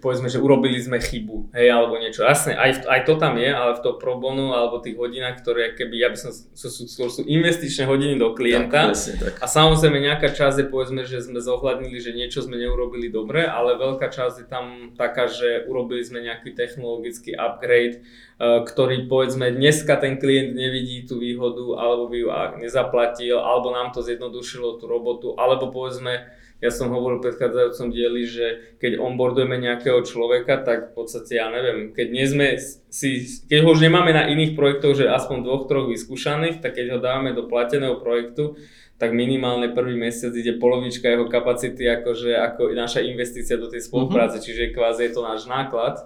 povedzme, 0.00 0.32
že 0.32 0.40
urobili 0.40 0.80
sme 0.80 0.96
chybu, 1.04 1.52
hej, 1.52 1.68
alebo 1.68 2.00
niečo. 2.00 2.24
Jasné, 2.24 2.56
aj, 2.56 2.88
aj 2.88 3.00
to 3.04 3.20
tam 3.20 3.36
je, 3.36 3.52
ale 3.52 3.76
v 3.76 3.80
to 3.84 4.00
pro 4.00 4.16
bono 4.16 4.56
alebo 4.56 4.80
tých 4.80 4.96
hodinách, 4.96 5.44
ktoré 5.44 5.76
keby, 5.76 6.00
ja 6.00 6.08
by 6.08 6.16
som, 6.16 6.32
sú, 6.32 6.68
sú, 6.72 6.88
sú, 6.88 7.20
sú 7.20 7.22
investičné 7.28 7.84
hodiny 7.84 8.16
do 8.16 8.32
klienta 8.32 8.88
tak, 8.88 8.96
presne, 8.96 9.14
tak. 9.20 9.36
a 9.36 9.46
samozrejme 9.46 10.00
nejaká 10.00 10.32
časť 10.32 10.64
je 10.64 10.66
povedzme, 10.72 11.04
že 11.04 11.20
sme 11.20 11.44
zohľadnili, 11.44 12.00
že 12.00 12.16
niečo 12.16 12.40
sme 12.40 12.56
neurobili 12.56 13.12
dobre, 13.12 13.44
ale 13.44 13.76
veľká 13.76 14.08
časť 14.08 14.36
je 14.40 14.46
tam 14.48 14.96
taká, 14.96 15.28
že 15.28 15.68
urobili 15.68 16.00
sme 16.00 16.24
nejaký 16.24 16.56
technologický 16.56 17.36
upgrade, 17.36 18.00
ktorý 18.40 19.04
povedzme 19.04 19.52
dneska 19.52 20.00
ten 20.00 20.16
klient 20.16 20.56
nevidí 20.56 21.04
tú 21.04 21.20
výhodu, 21.20 21.76
alebo 21.76 22.08
by 22.08 22.16
ju 22.16 22.28
nezaplatil, 22.64 23.36
alebo 23.36 23.68
nám 23.68 23.92
to 23.92 24.00
zjednodušilo 24.00 24.80
tú 24.80 24.88
robotu, 24.88 25.36
alebo 25.36 25.68
povedzme, 25.68 26.24
ja 26.60 26.68
som 26.72 26.92
hovoril 26.92 27.20
v 27.20 27.28
predchádzajúcom 27.28 27.88
dieli, 27.92 28.24
že 28.24 28.76
keď 28.80 29.00
onboardujeme 29.00 29.56
nejakého 29.60 30.00
človeka, 30.04 30.60
tak 30.60 30.92
v 30.92 31.04
podstate 31.04 31.36
ja 31.36 31.52
neviem, 31.52 31.92
keď 31.92 32.06
nie 32.12 32.26
sme 32.28 32.46
si, 32.88 33.28
keď 33.48 33.64
ho 33.64 33.68
už 33.76 33.80
nemáme 33.84 34.12
na 34.12 34.28
iných 34.28 34.56
projektoch, 34.56 34.96
že 34.96 35.08
aspoň 35.08 35.44
dvoch, 35.44 35.64
troch 35.68 35.88
vyskúšaných, 35.88 36.60
tak 36.64 36.76
keď 36.76 36.96
ho 36.96 36.98
dávame 37.00 37.32
do 37.32 37.48
plateného 37.48 38.00
projektu, 38.00 38.60
tak 39.00 39.16
minimálne 39.16 39.72
prvý 39.72 39.96
mesiac 39.96 40.36
ide 40.36 40.60
polovička 40.60 41.08
jeho 41.08 41.32
kapacity 41.32 41.88
akože 41.88 42.36
ako 42.36 42.76
naša 42.76 43.00
investícia 43.04 43.56
do 43.56 43.72
tej 43.72 43.80
spolupráce, 43.80 44.36
uh-huh. 44.36 44.44
čiže 44.44 44.76
kvázi 44.76 45.08
je 45.08 45.12
to 45.16 45.24
náš 45.24 45.48
náklad. 45.48 45.96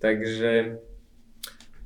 Takže 0.00 0.80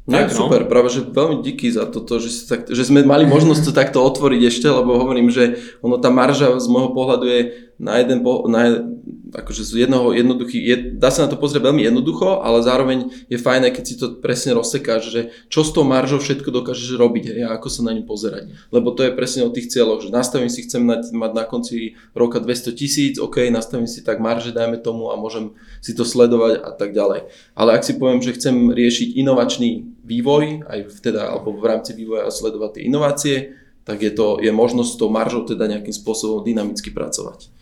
tak, 0.06 0.30
no. 0.30 0.46
super, 0.46 0.70
práve 0.70 0.86
že 0.94 1.02
veľmi 1.02 1.42
díky 1.42 1.66
za 1.66 1.82
toto, 1.90 2.22
že, 2.22 2.30
tak, 2.46 2.70
že 2.70 2.86
sme 2.86 3.02
mali 3.02 3.26
možnosť 3.26 3.62
to 3.66 3.72
takto 3.74 3.98
otvoriť 4.06 4.40
ešte, 4.46 4.70
lebo 4.70 5.02
hovorím, 5.02 5.34
že 5.34 5.58
ono 5.82 5.98
tá 5.98 6.14
marža 6.14 6.62
z 6.62 6.66
môjho 6.70 6.94
pohľadu 6.94 7.26
je 7.26 7.40
na 7.76 8.00
jeden, 8.00 8.24
po, 8.24 8.48
na, 8.48 8.88
akože 9.36 9.62
z 9.68 9.84
jednoho 9.84 10.16
jednoduchý, 10.16 10.56
je, 10.56 10.76
dá 10.96 11.12
sa 11.12 11.28
na 11.28 11.28
to 11.28 11.36
pozrieť 11.36 11.68
veľmi 11.68 11.84
jednoducho, 11.84 12.40
ale 12.40 12.64
zároveň 12.64 13.28
je 13.28 13.36
fajné, 13.36 13.68
keď 13.68 13.84
si 13.84 13.94
to 14.00 14.16
presne 14.16 14.56
rozsekáš, 14.56 15.12
že 15.12 15.20
čo 15.52 15.60
s 15.60 15.76
tou 15.76 15.84
maržou 15.84 16.16
všetko 16.16 16.48
dokážeš 16.48 16.96
robiť 16.96 17.24
hej, 17.36 17.40
a 17.44 17.52
ako 17.52 17.68
sa 17.68 17.84
na 17.84 17.92
ňu 17.92 18.08
pozerať. 18.08 18.48
Lebo 18.72 18.96
to 18.96 19.04
je 19.04 19.12
presne 19.12 19.44
o 19.44 19.52
tých 19.52 19.68
cieľoch, 19.68 20.00
že 20.00 20.08
nastavím 20.08 20.48
si, 20.48 20.64
chcem 20.64 20.80
mať, 20.80 21.12
mať 21.12 21.32
na 21.36 21.44
konci 21.44 22.00
roka 22.16 22.40
200 22.40 22.72
tisíc, 22.72 23.14
OK, 23.20 23.44
nastavím 23.52 23.84
si 23.84 24.00
tak 24.00 24.24
marže, 24.24 24.56
dajme 24.56 24.80
tomu 24.80 25.12
a 25.12 25.20
môžem 25.20 25.52
si 25.84 25.92
to 25.92 26.08
sledovať 26.08 26.64
a 26.64 26.72
tak 26.72 26.96
ďalej. 26.96 27.28
Ale 27.52 27.76
ak 27.76 27.84
si 27.84 28.00
poviem, 28.00 28.24
že 28.24 28.32
chcem 28.32 28.72
riešiť 28.72 29.20
inovačný 29.20 30.00
vývoj, 30.00 30.64
aj 30.64 31.04
teda, 31.04 31.28
alebo 31.28 31.52
v 31.52 31.66
rámci 31.68 31.92
vývoja 31.92 32.32
sledovať 32.32 32.80
tie 32.80 32.82
inovácie, 32.88 33.36
tak 33.86 34.02
je, 34.02 34.10
to, 34.10 34.42
je 34.42 34.50
možnosť 34.50 34.90
s 34.90 34.98
tou 34.98 35.06
maržou 35.06 35.46
teda 35.46 35.70
nejakým 35.70 35.94
spôsobom 35.94 36.42
dynamicky 36.42 36.90
pracovať. 36.90 37.54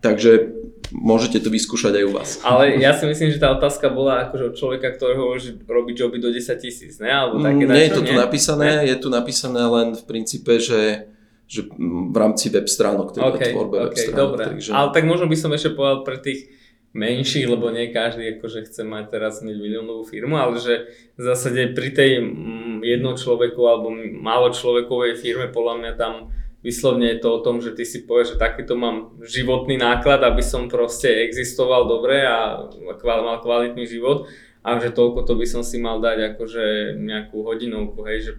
Takže 0.00 0.60
môžete 0.90 1.44
to 1.44 1.52
vyskúšať 1.52 2.02
aj 2.02 2.04
u 2.08 2.12
vás. 2.12 2.30
Ale 2.42 2.80
ja 2.80 2.96
si 2.96 3.04
myslím, 3.06 3.30
že 3.30 3.38
tá 3.38 3.52
otázka 3.54 3.92
bola 3.92 4.26
akože 4.26 4.44
od 4.50 4.54
človeka, 4.56 4.96
ktorého 4.96 5.38
robí 5.68 5.92
joby 5.94 6.18
do 6.18 6.32
10 6.32 6.56
tisíc, 6.58 6.98
ne? 6.98 7.12
Alebo 7.12 7.38
také 7.38 7.64
nie 7.68 7.84
je 7.86 7.94
to 7.94 8.02
tu 8.02 8.12
napísané, 8.16 8.66
ne? 8.66 8.88
je 8.90 8.96
tu 8.98 9.08
napísané 9.12 9.62
len 9.62 9.88
v 9.94 10.02
princípe, 10.04 10.58
že 10.58 11.10
že 11.50 11.66
v 11.74 12.14
rámci 12.14 12.46
web 12.46 12.70
stránok, 12.70 13.10
teda 13.10 13.26
okay, 13.26 13.50
tvorbe 13.50 13.82
okay, 13.82 13.84
web 13.90 13.94
stránok. 13.98 14.22
Dobre. 14.22 14.44
Takže... 14.54 14.70
Ale 14.70 14.88
tak 14.94 15.02
možno 15.02 15.26
by 15.26 15.34
som 15.34 15.50
ešte 15.50 15.74
povedal 15.74 16.06
pre 16.06 16.22
tých 16.22 16.46
menších, 16.94 17.50
lebo 17.50 17.74
nie 17.74 17.90
každý 17.90 18.38
akože 18.38 18.70
chce 18.70 18.86
mať 18.86 19.04
teraz 19.10 19.42
miliónovú 19.42 20.06
firmu, 20.06 20.38
ale 20.38 20.62
že 20.62 20.90
v 21.18 21.22
zásade 21.22 21.74
pri 21.74 21.90
tej 21.90 22.22
jednom 22.86 23.18
človeku 23.18 23.62
alebo 23.66 23.90
málo 24.22 24.54
človekovej 24.54 25.18
firme 25.18 25.50
podľa 25.50 25.74
mňa 25.82 25.92
tam 25.98 26.30
vyslovne 26.60 27.08
je 27.16 27.18
to 27.20 27.28
o 27.32 27.40
tom, 27.40 27.64
že 27.64 27.72
ty 27.72 27.88
si 27.88 28.04
povieš, 28.04 28.36
že 28.36 28.42
takýto 28.42 28.76
mám 28.76 29.16
životný 29.24 29.80
náklad, 29.80 30.20
aby 30.20 30.44
som 30.44 30.68
proste 30.68 31.08
existoval 31.24 31.88
dobre 31.88 32.20
a 32.20 32.68
mal 33.04 33.40
kvalitný 33.40 33.88
život 33.88 34.28
a 34.60 34.76
že 34.76 34.92
toľko 34.92 35.24
to 35.24 35.32
by 35.40 35.46
som 35.48 35.64
si 35.64 35.80
mal 35.80 36.04
dať 36.04 36.36
akože 36.36 36.96
nejakú 37.00 37.40
hodinovku, 37.40 38.04
hej, 38.04 38.18
že 38.20 38.32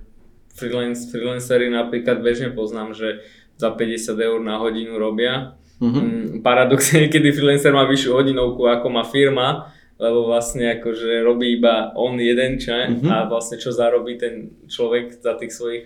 freelance, 0.53 1.09
freelancery 1.09 1.73
napríklad 1.73 2.21
bežne 2.21 2.53
poznám, 2.53 2.93
že 2.93 3.25
za 3.57 3.73
50 3.73 4.13
eur 4.17 4.39
na 4.41 4.61
hodinu 4.61 5.01
robia. 5.01 5.57
Mm-hmm. 5.81 6.45
Paradoxne, 6.45 7.09
kedy 7.13 7.33
freelancer 7.33 7.73
má 7.73 7.89
vyššiu 7.89 8.13
hodinovku 8.13 8.69
ako 8.69 8.87
má 8.93 9.01
firma, 9.01 9.73
lebo 9.97 10.29
vlastne 10.29 10.77
akože 10.77 11.25
robí 11.25 11.57
iba 11.57 11.89
on 11.97 12.21
jeden 12.21 12.61
čaj 12.61 13.01
mm-hmm. 13.01 13.09
a 13.09 13.25
vlastne 13.25 13.57
čo 13.57 13.73
zarobí 13.73 14.21
ten 14.21 14.53
človek 14.69 15.17
za 15.17 15.37
tých 15.41 15.53
svojich 15.53 15.85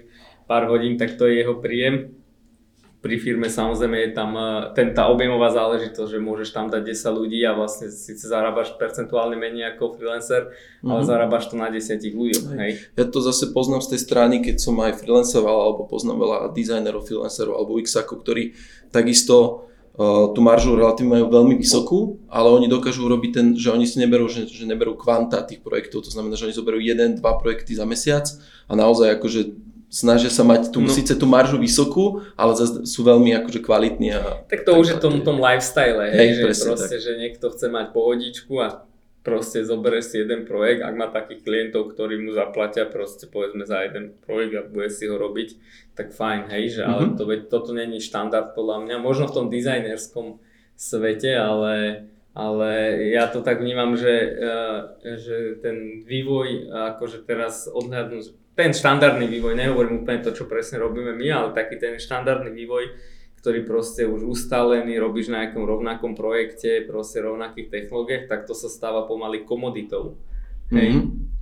pár 0.52 0.68
hodín, 0.68 1.00
tak 1.00 1.16
to 1.16 1.32
je 1.32 1.42
jeho 1.44 1.64
príjem 1.64 2.25
pri 3.06 3.22
firme 3.22 3.46
samozrejme 3.46 4.02
je 4.02 4.12
tam 4.18 4.34
e, 4.34 4.74
ten, 4.74 4.90
tá 4.98 5.06
objemová 5.14 5.54
záležitosť, 5.54 6.10
že 6.10 6.18
môžeš 6.18 6.50
tam 6.50 6.74
dať 6.74 6.90
10 6.90 7.22
ľudí 7.22 7.38
a 7.46 7.54
vlastne 7.54 7.94
síce 7.94 8.26
zarábaš 8.26 8.74
percentuálne 8.82 9.38
menej 9.38 9.78
ako 9.78 9.94
freelancer, 9.94 10.50
mm-hmm. 10.50 10.90
ale 10.90 11.06
mhm. 11.06 11.10
zarábaš 11.14 11.54
to 11.54 11.56
na 11.62 11.70
10 11.70 12.02
ľudí. 12.02 12.34
Hej. 12.58 12.72
Ja 12.98 13.06
to 13.06 13.22
zase 13.22 13.54
poznám 13.54 13.86
z 13.86 13.94
tej 13.94 14.00
strany, 14.02 14.42
keď 14.42 14.58
som 14.58 14.82
aj 14.82 15.06
freelanceroval, 15.06 15.58
alebo 15.70 15.86
poznám 15.86 16.18
veľa 16.18 16.38
dizajnerov, 16.58 17.06
freelancerov 17.06 17.54
alebo 17.62 17.78
x 17.78 17.94
ktorí 17.94 18.58
takisto 18.90 19.70
uh, 20.02 20.34
tú 20.34 20.42
maržu 20.42 20.74
relatívne 20.74 21.22
majú 21.22 21.30
veľmi 21.30 21.62
vysokú, 21.62 22.26
ale 22.26 22.50
oni 22.50 22.66
dokážu 22.66 23.06
urobiť 23.06 23.32
ten, 23.38 23.48
že 23.54 23.70
oni 23.70 23.86
si 23.86 24.02
neberú, 24.02 24.26
že, 24.26 24.50
že 24.50 24.66
neberú 24.66 24.98
kvanta 24.98 25.46
tých 25.46 25.62
projektov, 25.62 26.10
to 26.10 26.10
znamená, 26.10 26.34
že 26.34 26.50
oni 26.50 26.58
zoberú 26.58 26.82
jeden, 26.82 27.22
dva 27.22 27.38
projekty 27.38 27.78
za 27.78 27.86
mesiac 27.86 28.26
a 28.66 28.74
naozaj 28.74 29.14
akože 29.22 29.65
snažia 29.96 30.28
sa 30.28 30.44
mať 30.44 30.76
tú, 30.76 30.84
no. 30.84 30.92
síce 30.92 31.16
tú 31.16 31.24
maržu 31.24 31.56
vysokú, 31.56 32.28
ale 32.36 32.52
zase 32.60 32.84
sú 32.84 33.08
veľmi 33.08 33.32
akože 33.40 33.64
kvalitní. 33.64 34.12
A, 34.12 34.44
tak 34.52 34.68
to 34.68 34.76
tak, 34.76 34.82
už 34.84 34.88
je 34.92 34.98
tom, 35.00 35.24
tom 35.24 35.40
lifestyle, 35.40 36.04
hej, 36.12 36.20
hej 36.20 36.30
že 36.36 36.68
proste, 36.68 36.98
tak. 37.00 37.06
že 37.08 37.12
niekto 37.16 37.46
chce 37.56 37.72
mať 37.72 37.96
pohodičku 37.96 38.54
a 38.60 38.84
proste 39.24 39.64
zoberie 39.64 40.04
si 40.04 40.20
jeden 40.20 40.44
projekt, 40.44 40.84
ak 40.84 40.94
má 41.00 41.08
takých 41.08 41.48
klientov, 41.48 41.96
ktorí 41.96 42.20
mu 42.20 42.36
zaplatia 42.36 42.86
proste 42.86 43.26
povedzme 43.26 43.64
za 43.64 43.88
jeden 43.88 44.20
projekt 44.22 44.54
a 44.60 44.68
bude 44.68 44.92
si 44.92 45.08
ho 45.08 45.16
robiť, 45.16 45.56
tak 45.96 46.12
fajn, 46.12 46.52
hej, 46.52 46.76
že 46.76 46.82
mm-hmm. 46.84 46.92
ale 46.92 47.04
mhm. 47.08 47.16
to, 47.16 47.24
toto 47.48 47.72
není 47.72 48.04
štandard 48.04 48.52
podľa 48.52 48.84
mňa, 48.84 48.96
možno 49.00 49.32
v 49.32 49.36
tom 49.40 49.48
dizajnerskom 49.48 50.44
svete, 50.76 51.32
ale 51.40 52.06
ale 52.36 53.00
ja 53.16 53.32
to 53.32 53.40
tak 53.40 53.64
vnímam, 53.64 53.96
že, 53.96 54.12
eh, 54.12 54.80
že 55.16 55.56
ten 55.64 56.04
vývoj, 56.04 56.68
akože 57.00 57.24
teraz 57.24 57.72
odhľadnúť 57.72 58.36
ten 58.56 58.72
štandardný 58.72 59.28
vývoj, 59.28 59.54
nehovorím 59.54 60.08
úplne 60.08 60.24
to, 60.24 60.32
čo 60.32 60.48
presne 60.48 60.80
robíme 60.80 61.12
my, 61.12 61.28
ale 61.28 61.48
taký 61.52 61.76
ten 61.76 62.00
štandardný 62.00 62.56
vývoj, 62.56 62.96
ktorý 63.44 63.68
proste 63.68 64.08
už 64.08 64.26
ustálený, 64.26 64.96
robíš 64.98 65.30
na 65.30 65.46
nejakom 65.46 65.68
rovnakom 65.68 66.16
projekte, 66.16 66.88
proste 66.88 67.20
rovnakých 67.22 67.70
technológiách, 67.70 68.32
tak 68.32 68.48
to 68.48 68.56
sa 68.56 68.72
stáva 68.72 69.04
pomaly 69.06 69.44
komoditou. 69.44 70.18
Hej? 70.72 70.98
Mm-hmm. 70.98 71.36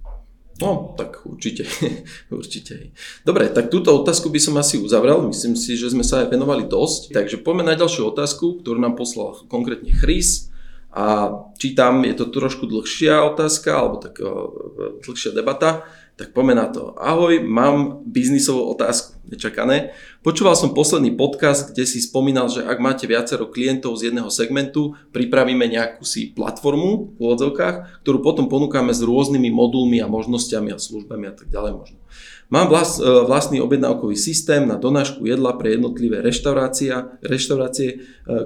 No, 0.61 0.93
tak 0.97 1.25
určite, 1.25 1.65
určite. 2.33 2.93
Dobre, 3.25 3.49
tak 3.49 3.73
túto 3.73 3.93
otázku 3.93 4.29
by 4.29 4.41
som 4.41 4.57
asi 4.57 4.77
uzavrel, 4.81 5.21
myslím 5.29 5.57
si, 5.57 5.77
že 5.77 5.93
sme 5.93 6.05
sa 6.05 6.25
aj 6.25 6.33
venovali 6.33 6.65
dosť, 6.65 7.13
takže 7.13 7.41
poďme 7.41 7.73
na 7.73 7.77
ďalšiu 7.77 8.13
otázku, 8.13 8.61
ktorú 8.61 8.77
nám 8.77 8.93
poslal 8.97 9.37
konkrétne 9.49 9.93
Chris. 9.93 10.49
A 10.93 11.25
čítam, 11.57 12.05
je 12.05 12.13
to 12.13 12.29
trošku 12.29 12.69
dlhšia 12.69 13.25
otázka, 13.25 13.69
alebo 13.73 13.97
tak 13.97 14.21
dlhšia 15.01 15.33
debata. 15.33 15.89
Tak 16.13 16.29
poďme 16.29 16.53
na 16.53 16.69
to. 16.69 16.93
Ahoj, 17.01 17.41
mám 17.41 18.05
biznisovú 18.05 18.69
otázku, 18.77 19.17
nečakané. 19.25 19.97
Počúval 20.21 20.53
som 20.53 20.77
posledný 20.77 21.17
podcast, 21.17 21.73
kde 21.73 21.89
si 21.89 21.97
spomínal, 22.05 22.53
že 22.53 22.61
ak 22.61 22.77
máte 22.77 23.09
viacero 23.09 23.49
klientov 23.49 23.97
z 23.97 24.13
jedného 24.13 24.29
segmentu, 24.29 24.93
pripravíme 25.09 25.65
nejakú 25.65 26.05
si 26.05 26.29
platformu 26.29 27.17
v 27.17 27.17
úvodzovkách, 27.17 28.05
ktorú 28.05 28.21
potom 28.21 28.45
ponúkame 28.45 28.93
s 28.93 29.01
rôznymi 29.01 29.49
modulmi 29.49 30.05
a 30.05 30.07
možnosťami 30.11 30.69
a 30.69 30.77
službami 30.77 31.25
a 31.25 31.33
tak 31.33 31.49
ďalej 31.49 31.73
možno. 31.81 31.97
Mám 32.53 32.69
vlast, 32.69 33.01
e, 33.01 33.09
vlastný 33.25 33.57
objednávkový 33.65 34.13
systém 34.13 34.69
na 34.69 34.77
donášku 34.77 35.25
jedla 35.25 35.57
pre 35.57 35.73
jednotlivé 35.73 36.21
reštaurácie, 36.21 37.89
e, 37.89 37.95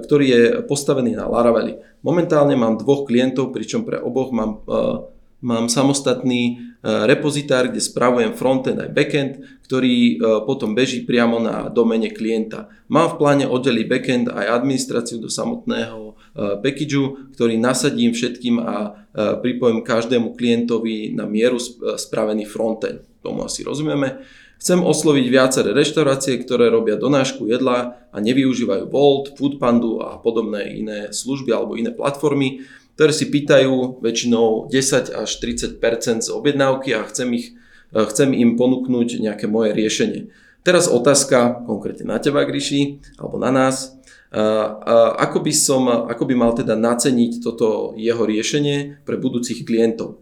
ktorý 0.08 0.24
je 0.24 0.42
postavený 0.64 1.20
na 1.20 1.28
Laraveli. 1.28 1.84
Momentálne 2.00 2.56
mám 2.56 2.80
dvoch 2.80 3.04
klientov, 3.04 3.52
pričom 3.52 3.84
pre 3.84 4.00
oboch 4.00 4.32
mám, 4.32 4.64
e, 4.64 5.04
mám 5.44 5.68
samostatný 5.68 6.67
repozitár, 6.82 7.68
kde 7.68 7.82
spravujem 7.82 8.38
frontend 8.38 8.78
aj 8.78 8.94
backend, 8.94 9.32
ktorý 9.66 10.22
potom 10.46 10.72
beží 10.78 11.02
priamo 11.02 11.42
na 11.42 11.66
domene 11.66 12.08
klienta. 12.14 12.70
Mám 12.86 13.14
v 13.14 13.18
pláne 13.18 13.46
oddeliť 13.50 13.86
backend 13.90 14.26
aj 14.30 14.62
administráciu 14.62 15.18
do 15.18 15.26
samotného 15.26 16.14
packageu, 16.62 17.34
ktorý 17.34 17.58
nasadím 17.58 18.14
všetkým 18.14 18.62
a 18.62 18.94
pripojím 19.42 19.82
každému 19.82 20.38
klientovi 20.38 21.10
na 21.18 21.26
mieru 21.26 21.58
spravený 21.98 22.46
frontend. 22.46 23.02
Tomu 23.26 23.42
asi 23.42 23.66
rozumieme. 23.66 24.22
Chcem 24.58 24.82
osloviť 24.82 25.26
viaceré 25.30 25.70
reštaurácie, 25.70 26.34
ktoré 26.42 26.66
robia 26.66 26.98
donášku 26.98 27.46
jedla 27.46 28.10
a 28.10 28.16
nevyužívajú 28.18 28.90
Volt, 28.90 29.38
Foodpandu 29.38 30.02
a 30.02 30.18
podobné 30.18 30.78
iné 30.78 30.98
služby 31.14 31.54
alebo 31.54 31.78
iné 31.78 31.94
platformy, 31.94 32.66
ktoré 32.98 33.14
si 33.14 33.30
pýtajú 33.30 34.02
väčšinou 34.02 34.66
10 34.74 35.14
až 35.14 35.30
30% 35.38 35.78
z 36.26 36.28
objednávky 36.34 36.98
a 36.98 37.06
chcem, 37.06 37.30
ich, 37.38 37.54
eh, 37.94 38.02
chcem 38.02 38.34
im 38.34 38.58
ponúknuť 38.58 39.22
nejaké 39.22 39.46
moje 39.46 39.70
riešenie. 39.70 40.34
Teraz 40.66 40.90
otázka 40.90 41.62
konkrétne 41.62 42.10
na 42.10 42.18
teba, 42.18 42.42
Gríši, 42.42 42.98
alebo 43.14 43.38
na 43.38 43.54
nás. 43.54 43.94
Eh, 44.34 44.34
eh, 44.34 45.10
ako 45.14 45.46
by, 45.46 45.52
som, 45.54 45.86
ako 45.86 46.26
by 46.26 46.34
mal 46.34 46.58
teda 46.58 46.74
naceniť 46.74 47.38
toto 47.38 47.94
jeho 47.94 48.26
riešenie 48.26 49.06
pre 49.06 49.14
budúcich 49.14 49.62
klientov? 49.62 50.18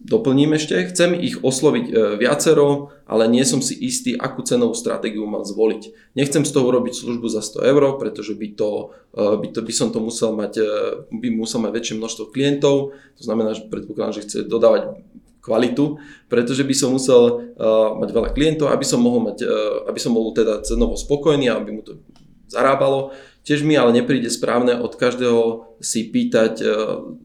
Doplním 0.00 0.56
ešte, 0.56 0.80
chcem 0.88 1.12
ich 1.12 1.44
osloviť 1.44 1.84
e, 1.84 1.92
viacero, 2.16 2.88
ale 3.04 3.28
nie 3.28 3.44
som 3.44 3.60
si 3.60 3.76
istý, 3.76 4.16
akú 4.16 4.40
cenovú 4.40 4.72
stratégiu 4.72 5.28
mám 5.28 5.44
zvoliť. 5.44 6.16
Nechcem 6.16 6.40
z 6.40 6.56
toho 6.56 6.72
urobiť 6.72 6.96
službu 6.96 7.28
za 7.28 7.44
100 7.44 7.68
eur, 7.68 8.00
pretože 8.00 8.32
by, 8.32 8.48
to, 8.56 8.96
e, 9.12 9.36
by, 9.44 9.46
to, 9.52 9.60
by 9.60 9.72
som 9.76 9.92
to 9.92 10.00
musel 10.00 10.32
mať, 10.32 10.56
e, 10.56 10.72
by 11.12 11.28
musel 11.28 11.60
mať 11.60 11.72
väčšie 11.76 11.94
množstvo 12.00 12.32
klientov, 12.32 12.96
to 13.20 13.22
znamená, 13.28 13.52
že 13.52 13.68
predpokladám, 13.68 14.16
že 14.16 14.24
chce 14.24 14.48
dodávať 14.48 15.04
kvalitu, 15.44 16.00
pretože 16.32 16.64
by 16.64 16.74
som 16.76 16.92
musel 16.92 17.20
uh, 17.56 17.96
mať 17.96 18.12
veľa 18.12 18.30
klientov, 18.36 18.68
aby 18.68 18.84
som 18.84 19.00
mohol 19.00 19.32
mať, 19.32 19.40
uh, 19.48 19.88
aby 19.88 19.96
som 19.96 20.12
bol 20.12 20.36
teda 20.36 20.60
cenovo 20.60 21.00
spokojný, 21.00 21.48
aby 21.48 21.70
mu 21.72 21.80
to 21.80 21.96
zarábalo. 22.44 23.16
Tiež 23.40 23.64
mi 23.64 23.72
ale 23.72 23.96
nepríde 23.96 24.28
správne 24.28 24.76
od 24.76 24.92
každého 25.00 25.72
si 25.80 26.12
pýtať 26.12 26.60
uh, 26.60 26.68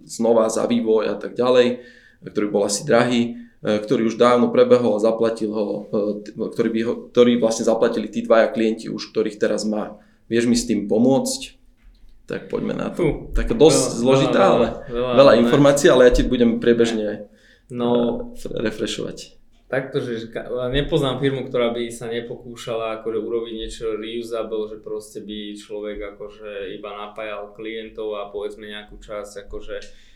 znova 0.07 0.47
za 0.47 0.63
vývoj 0.63 1.11
a 1.11 1.15
tak 1.19 1.35
ďalej 1.35 1.83
ktorý 2.25 2.47
bol 2.49 2.63
asi 2.65 2.81
drahý, 2.83 3.21
e, 3.61 3.79
ktorý 3.79 4.09
už 4.09 4.17
dávno 4.17 4.49
prebehol 4.49 4.97
a 4.97 5.03
zaplatil 5.03 5.53
ho, 5.53 5.65
e, 5.89 6.45
ktorý, 6.49 6.69
by 6.73 6.81
ho, 6.85 6.93
ktorý 7.13 7.37
vlastne 7.37 7.65
zaplatili 7.69 8.09
tí 8.09 8.25
dvaja 8.25 8.49
klienti 8.49 8.89
už, 8.89 9.13
ktorých 9.13 9.37
teraz 9.37 9.63
má. 9.63 10.01
Vieš 10.25 10.45
mi 10.49 10.57
s 10.57 10.65
tým 10.65 10.89
pomôcť? 10.89 11.61
Tak 12.25 12.49
poďme 12.49 12.73
na 12.73 12.89
to. 12.89 13.05
Uh, 13.05 13.15
tak 13.37 13.53
dosť 13.53 13.81
veľa, 13.85 13.97
zložitá, 14.01 14.43
veľa, 14.49 14.49
ale 14.49 14.67
veľa, 14.89 15.11
veľa 15.13 15.33
informácií, 15.45 15.87
ale 15.93 16.09
ja 16.09 16.11
ti 16.11 16.25
budem 16.25 16.57
priebežne 16.57 17.29
no, 17.69 17.89
uh, 18.33 18.61
refreshovať. 18.65 19.37
Takto, 19.65 19.97
že 19.97 20.29
nepoznám 20.69 21.17
firmu, 21.17 21.49
ktorá 21.49 21.73
by 21.73 21.89
sa 21.89 22.05
nepokúšala 22.05 23.01
akože 23.01 23.17
urobiť 23.17 23.53
niečo 23.57 23.97
reusable, 23.97 24.69
že 24.69 24.77
proste 24.77 25.25
by 25.25 25.57
človek 25.57 25.97
akože 26.13 26.77
iba 26.77 26.93
napájal 26.93 27.49
klientov 27.57 28.13
a 28.13 28.29
povedzme 28.29 28.69
nejakú 28.69 29.01
časť 29.01 29.49
akože 29.49 29.75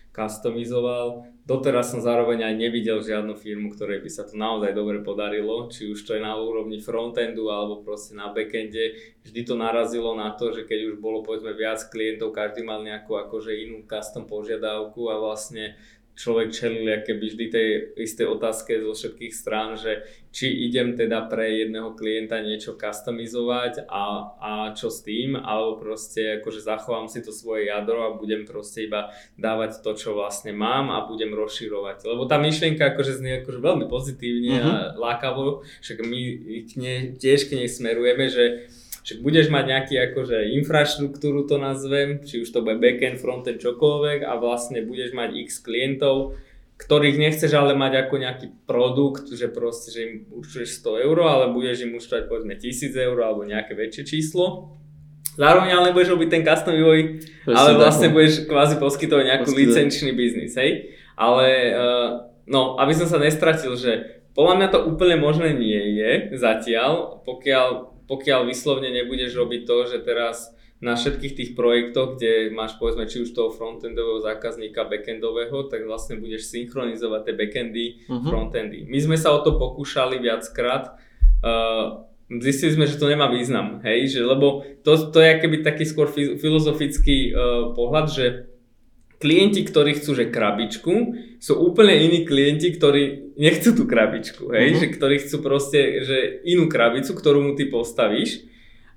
customizoval. 0.10 1.30
Doteraz 1.46 1.90
som 1.90 2.02
zároveň 2.02 2.46
aj 2.46 2.56
nevidel 2.62 3.02
žiadnu 3.02 3.34
firmu, 3.34 3.74
ktorej 3.74 4.06
by 4.06 4.10
sa 4.10 4.22
to 4.22 4.38
naozaj 4.38 4.70
dobre 4.78 5.02
podarilo, 5.02 5.66
či 5.70 5.90
už 5.90 5.98
to 6.06 6.14
je 6.14 6.22
na 6.22 6.38
úrovni 6.38 6.78
frontendu 6.78 7.50
alebo 7.50 7.82
proste 7.82 8.14
na 8.14 8.30
backende. 8.30 8.94
Vždy 9.26 9.42
to 9.50 9.58
narazilo 9.58 10.14
na 10.14 10.30
to, 10.38 10.54
že 10.54 10.70
keď 10.70 10.94
už 10.94 10.96
bolo 11.02 11.26
povedzme 11.26 11.58
viac 11.58 11.82
klientov, 11.90 12.38
každý 12.38 12.62
mal 12.62 12.86
nejakú 12.86 13.18
akože 13.18 13.54
inú 13.66 13.82
custom 13.90 14.30
požiadavku 14.30 15.10
a 15.10 15.18
vlastne 15.18 15.74
človek 16.20 16.52
čelil 16.52 16.84
keby 17.08 17.26
vždy 17.32 17.46
tej 17.48 17.68
istej 17.96 18.28
otázke 18.28 18.76
zo 18.84 18.92
všetkých 18.92 19.32
strán, 19.32 19.80
že 19.80 20.04
či 20.36 20.68
idem 20.68 20.94
teda 21.00 21.32
pre 21.32 21.64
jedného 21.64 21.96
klienta 21.96 22.44
niečo 22.44 22.76
customizovať 22.76 23.88
a, 23.88 24.36
a 24.36 24.52
čo 24.76 24.92
s 24.92 25.00
tým, 25.02 25.40
alebo 25.40 25.80
proste 25.80 26.44
akože 26.44 26.60
zachovám 26.60 27.08
si 27.08 27.24
to 27.24 27.32
svoje 27.32 27.72
jadro 27.72 28.04
a 28.04 28.18
budem 28.20 28.44
proste 28.44 28.92
iba 28.92 29.16
dávať 29.40 29.80
to, 29.80 29.96
čo 29.96 30.12
vlastne 30.12 30.52
mám 30.52 30.92
a 30.92 31.08
budem 31.08 31.32
rozširovať. 31.32 32.04
Lebo 32.04 32.28
tá 32.28 32.36
myšlienka 32.36 32.92
akože 32.94 33.24
znie 33.24 33.42
akože 33.42 33.60
veľmi 33.64 33.88
pozitívne 33.88 34.56
uh-huh. 34.60 34.68
a 34.68 34.76
mhm. 34.76 34.96
lákavo, 35.00 35.44
však 35.80 35.98
my 36.04 36.20
k 36.68 36.72
nej, 36.76 37.00
tiež 37.16 37.48
k 37.48 37.64
nej 37.64 37.72
smerujeme, 37.72 38.28
že 38.28 38.68
že 39.10 39.18
budeš 39.26 39.50
mať 39.50 39.66
nejaký 39.66 39.96
akože 40.14 40.54
infraštruktúru 40.62 41.50
to 41.50 41.58
nazvem, 41.58 42.22
či 42.22 42.46
už 42.46 42.54
to 42.54 42.62
bude 42.62 42.78
backend, 42.78 43.18
frontend, 43.18 43.58
čokoľvek 43.58 44.22
a 44.22 44.38
vlastne 44.38 44.86
budeš 44.86 45.18
mať 45.18 45.34
x 45.50 45.66
klientov, 45.66 46.38
ktorých 46.78 47.18
nechceš 47.18 47.50
ale 47.58 47.74
mať 47.74 48.06
ako 48.06 48.16
nejaký 48.22 48.48
produkt, 48.70 49.34
že 49.34 49.50
proste, 49.50 49.90
že 49.90 50.00
im 50.06 50.14
účtuješ 50.30 50.86
100 50.86 51.10
eur, 51.10 51.18
ale 51.26 51.46
budeš 51.50 51.90
im 51.90 51.98
účtovať 51.98 52.30
povedzme 52.30 52.54
1000 52.54 52.94
eur 52.94 53.18
alebo 53.18 53.42
nejaké 53.50 53.74
väčšie 53.74 54.06
číslo. 54.06 54.78
Zároveň 55.34 55.74
ale 55.74 55.90
nebudeš 55.90 56.14
robiť 56.14 56.30
ten 56.30 56.44
custom 56.46 56.78
vývoj, 56.78 57.26
ale 57.50 57.70
vlastne 57.82 58.14
budeš 58.14 58.46
kvázi 58.46 58.78
poskytovať 58.78 59.26
nejakú 59.26 59.50
Poskytovať. 59.50 59.66
licenčný 59.74 60.12
biznis, 60.14 60.54
hej. 60.54 60.94
Ale 61.18 61.48
uh, 61.74 62.08
no, 62.46 62.78
aby 62.78 62.94
som 62.94 63.10
sa 63.10 63.18
nestratil, 63.18 63.74
že 63.74 64.22
podľa 64.38 64.54
mňa 64.56 64.68
to 64.72 64.80
úplne 64.88 65.18
možné 65.20 65.52
nie 65.58 66.00
je 66.00 66.12
zatiaľ, 66.38 67.24
pokiaľ 67.28 67.89
pokiaľ 68.10 68.50
vyslovne 68.50 68.90
nebudeš 68.90 69.38
robiť 69.38 69.62
to, 69.70 69.78
že 69.86 69.98
teraz 70.02 70.50
na 70.80 70.96
všetkých 70.96 71.34
tých 71.36 71.52
projektoch, 71.60 72.16
kde 72.16 72.56
máš 72.56 72.80
povedzme 72.80 73.04
či 73.04 73.28
už 73.28 73.36
toho 73.36 73.52
frontendového 73.52 74.24
zákazníka, 74.24 74.88
backendového, 74.88 75.68
tak 75.68 75.84
vlastne 75.84 76.18
budeš 76.24 76.48
synchronizovať 76.56 77.22
tie 77.28 77.34
backendy, 77.36 77.86
uh-huh. 78.08 78.24
frontendy. 78.24 78.88
My 78.88 79.00
sme 79.04 79.20
sa 79.20 79.36
o 79.36 79.44
to 79.44 79.60
pokúšali 79.60 80.24
viackrát, 80.24 80.96
uh, 81.44 82.08
zistili 82.32 82.80
sme, 82.80 82.88
že 82.88 82.96
to 82.96 83.12
nemá 83.12 83.28
význam, 83.28 83.84
hej, 83.84 84.08
že, 84.08 84.22
lebo 84.24 84.64
to, 84.88 85.12
to 85.12 85.20
je 85.20 85.44
keby 85.44 85.68
taký 85.68 85.84
skôr 85.84 86.08
filozofický 86.16 87.36
uh, 87.36 87.76
pohľad, 87.76 88.08
že 88.08 88.26
klienti, 89.20 89.68
ktorí 89.68 90.00
chcú 90.00 90.16
že 90.16 90.32
krabičku, 90.32 90.94
sú 91.44 91.54
úplne 91.60 91.96
iní 92.00 92.24
klienti, 92.24 92.72
ktorí 92.72 93.36
nechcú 93.36 93.76
tú 93.76 93.84
krabičku, 93.84 94.48
hej, 94.56 94.74
uh-huh. 94.74 94.80
že 94.80 94.88
ktorí 94.96 95.16
chcú 95.28 95.38
proste, 95.44 96.08
že 96.08 96.18
inú 96.48 96.72
krabicu, 96.72 97.12
ktorú 97.12 97.44
mu 97.44 97.52
ty 97.60 97.68
postavíš 97.68 98.50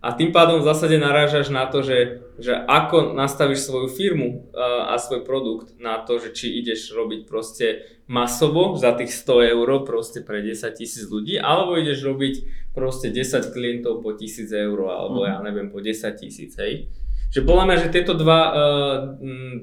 a 0.02 0.18
tým 0.18 0.34
pádom 0.34 0.58
v 0.58 0.66
zásade 0.66 0.98
narážaš 0.98 1.46
na 1.54 1.62
to, 1.70 1.86
že, 1.86 2.26
že 2.34 2.58
ako 2.58 3.14
nastavíš 3.14 3.70
svoju 3.70 3.86
firmu 3.86 4.50
a 4.58 4.98
svoj 4.98 5.22
produkt 5.22 5.78
na 5.78 6.02
to, 6.02 6.18
že 6.18 6.34
či 6.34 6.58
ideš 6.58 6.90
robiť 6.90 7.30
proste 7.30 7.86
masovo 8.10 8.74
za 8.74 8.98
tých 8.98 9.14
100 9.14 9.54
eur 9.54 9.68
proste 9.86 10.26
pre 10.26 10.42
10 10.42 10.74
tisíc 10.74 11.06
ľudí, 11.06 11.38
alebo 11.38 11.78
ideš 11.78 12.02
robiť 12.02 12.34
proste 12.74 13.14
10 13.14 13.54
klientov 13.54 14.02
po 14.02 14.10
1000 14.10 14.50
eur, 14.50 14.78
alebo 14.90 15.22
uh-huh. 15.22 15.30
ja 15.30 15.36
neviem, 15.38 15.70
po 15.70 15.78
10 15.78 15.94
tisíc, 16.18 16.58
hej. 16.58 16.90
Že 17.32 17.40
podľa 17.48 17.64
mňa, 17.64 17.76
že 17.80 17.88
tieto 17.92 18.12
dva, 18.12 18.40
uh, 18.52 18.96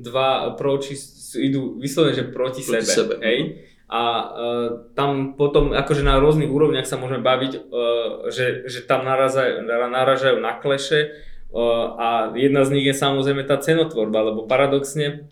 dva 0.02 0.52
approachy 0.54 0.98
idú 1.38 1.78
vyslovene, 1.78 2.18
že 2.18 2.26
proti, 2.34 2.66
proti 2.66 2.82
sebe. 2.90 3.14
sebe. 3.14 3.16
Hej? 3.22 3.38
Mhm. 3.38 3.52
A 3.90 4.02
uh, 4.06 4.68
tam 4.94 5.34
potom 5.34 5.74
akože 5.74 6.06
na 6.06 6.22
rôznych 6.22 6.50
úrovniach 6.50 6.86
sa 6.86 6.98
môžeme 6.98 7.26
baviť, 7.26 7.52
uh, 7.58 7.62
že, 8.30 8.70
že 8.70 8.86
tam 8.86 9.06
naražajú, 9.06 9.66
naražajú 9.66 10.38
na 10.38 10.58
kleše 10.62 11.10
uh, 11.50 11.98
a 11.98 12.08
jedna 12.38 12.66
z 12.66 12.78
nich 12.78 12.86
je 12.86 12.94
samozrejme 12.94 13.46
tá 13.50 13.58
cenotvorba, 13.58 14.30
lebo 14.30 14.46
paradoxne 14.46 15.30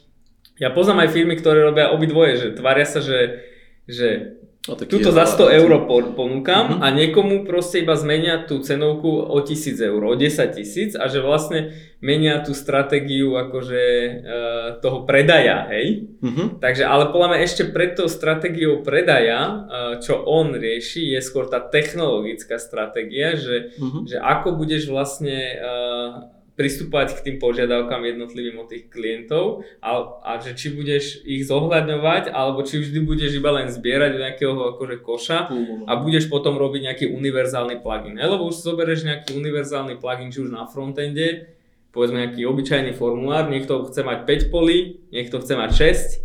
ja 0.58 0.73
poznám 0.73 1.06
aj 1.06 1.13
firmy, 1.13 1.38
ktoré 1.38 1.62
robia 1.62 1.93
obidvoje, 1.93 2.34
že 2.41 2.47
tvária 2.58 2.86
sa, 2.89 2.97
že, 2.97 3.45
že 3.86 4.41
No, 4.67 4.75
Tuto 4.75 5.15
za 5.15 5.23
100 5.23 5.63
eur 5.63 5.71
ponúkam 5.88 6.75
uh-huh. 6.75 6.84
a 6.84 6.91
niekomu 6.91 7.47
proste 7.47 7.88
iba 7.88 7.95
zmenia 7.95 8.43
tú 8.43 8.60
cenovku 8.60 9.08
o 9.08 9.39
1000 9.39 9.80
eur, 9.80 10.01
o 10.03 10.13
10 10.19 10.60
tisíc 10.60 10.91
a 10.99 11.08
že 11.08 11.23
vlastne 11.23 11.71
menia 12.03 12.43
tú 12.43 12.51
stratégiu 12.51 13.39
akože 13.39 13.84
uh, 14.21 14.67
toho 14.84 15.08
predaja, 15.08 15.71
hej. 15.71 16.12
Uh-huh. 16.19 16.60
Takže, 16.60 16.84
ale 16.84 17.10
podľa 17.15 17.27
mňa 17.32 17.39
ešte 17.47 17.63
pred 17.71 17.95
tou 17.95 18.12
stratégiou 18.12 18.84
predaja, 18.84 19.39
uh, 19.39 19.63
čo 20.03 20.19
on 20.19 20.51
rieši, 20.51 21.15
je 21.15 21.19
skôr 21.23 21.47
tá 21.47 21.63
technologická 21.63 22.60
stratégia, 22.60 23.39
že, 23.39 23.71
uh-huh. 23.80 24.03
že 24.03 24.19
ako 24.19 24.60
budeš 24.60 24.91
vlastne 24.91 25.58
uh, 25.63 26.37
pristupovať 26.58 27.22
k 27.22 27.24
tým 27.24 27.38
požiadavkám 27.38 28.02
jednotlivým 28.02 28.58
od 28.58 28.67
tých 28.74 28.89
klientov 28.89 29.62
a, 29.78 30.17
a 30.26 30.41
že 30.41 30.58
či 30.58 30.74
budeš 30.74 31.22
ich 31.22 31.46
zohľadňovať 31.46 32.34
alebo 32.34 32.65
či 32.65 32.82
vždy 32.82 33.06
budeš 33.06 33.38
iba 33.38 33.54
len 33.54 33.70
zbierať 33.70 34.10
do 34.17 34.20
nejakého 34.26 34.54
akože 34.74 34.98
koša 35.06 35.54
a 35.86 35.91
budeš 36.02 36.26
potom 36.34 36.58
robiť 36.58 36.82
nejaký 36.89 37.06
univerzálny 37.13 37.86
plugin. 37.86 38.17
Lebo 38.17 38.50
už 38.50 38.58
zoberieš 38.65 39.06
nejaký 39.06 39.38
univerzálny 39.38 40.02
plugin 40.02 40.34
či 40.34 40.50
už 40.50 40.50
na 40.50 40.65
frontende, 40.65 41.54
povedzme 41.93 42.26
nejaký 42.26 42.41
obyčajný 42.50 42.98
formulár, 42.98 43.54
niekto 43.54 43.86
chce 43.86 44.02
mať 44.02 44.26
5 44.26 44.54
polí, 44.54 45.06
niekto 45.13 45.38
chce 45.38 45.54
mať 45.54 45.72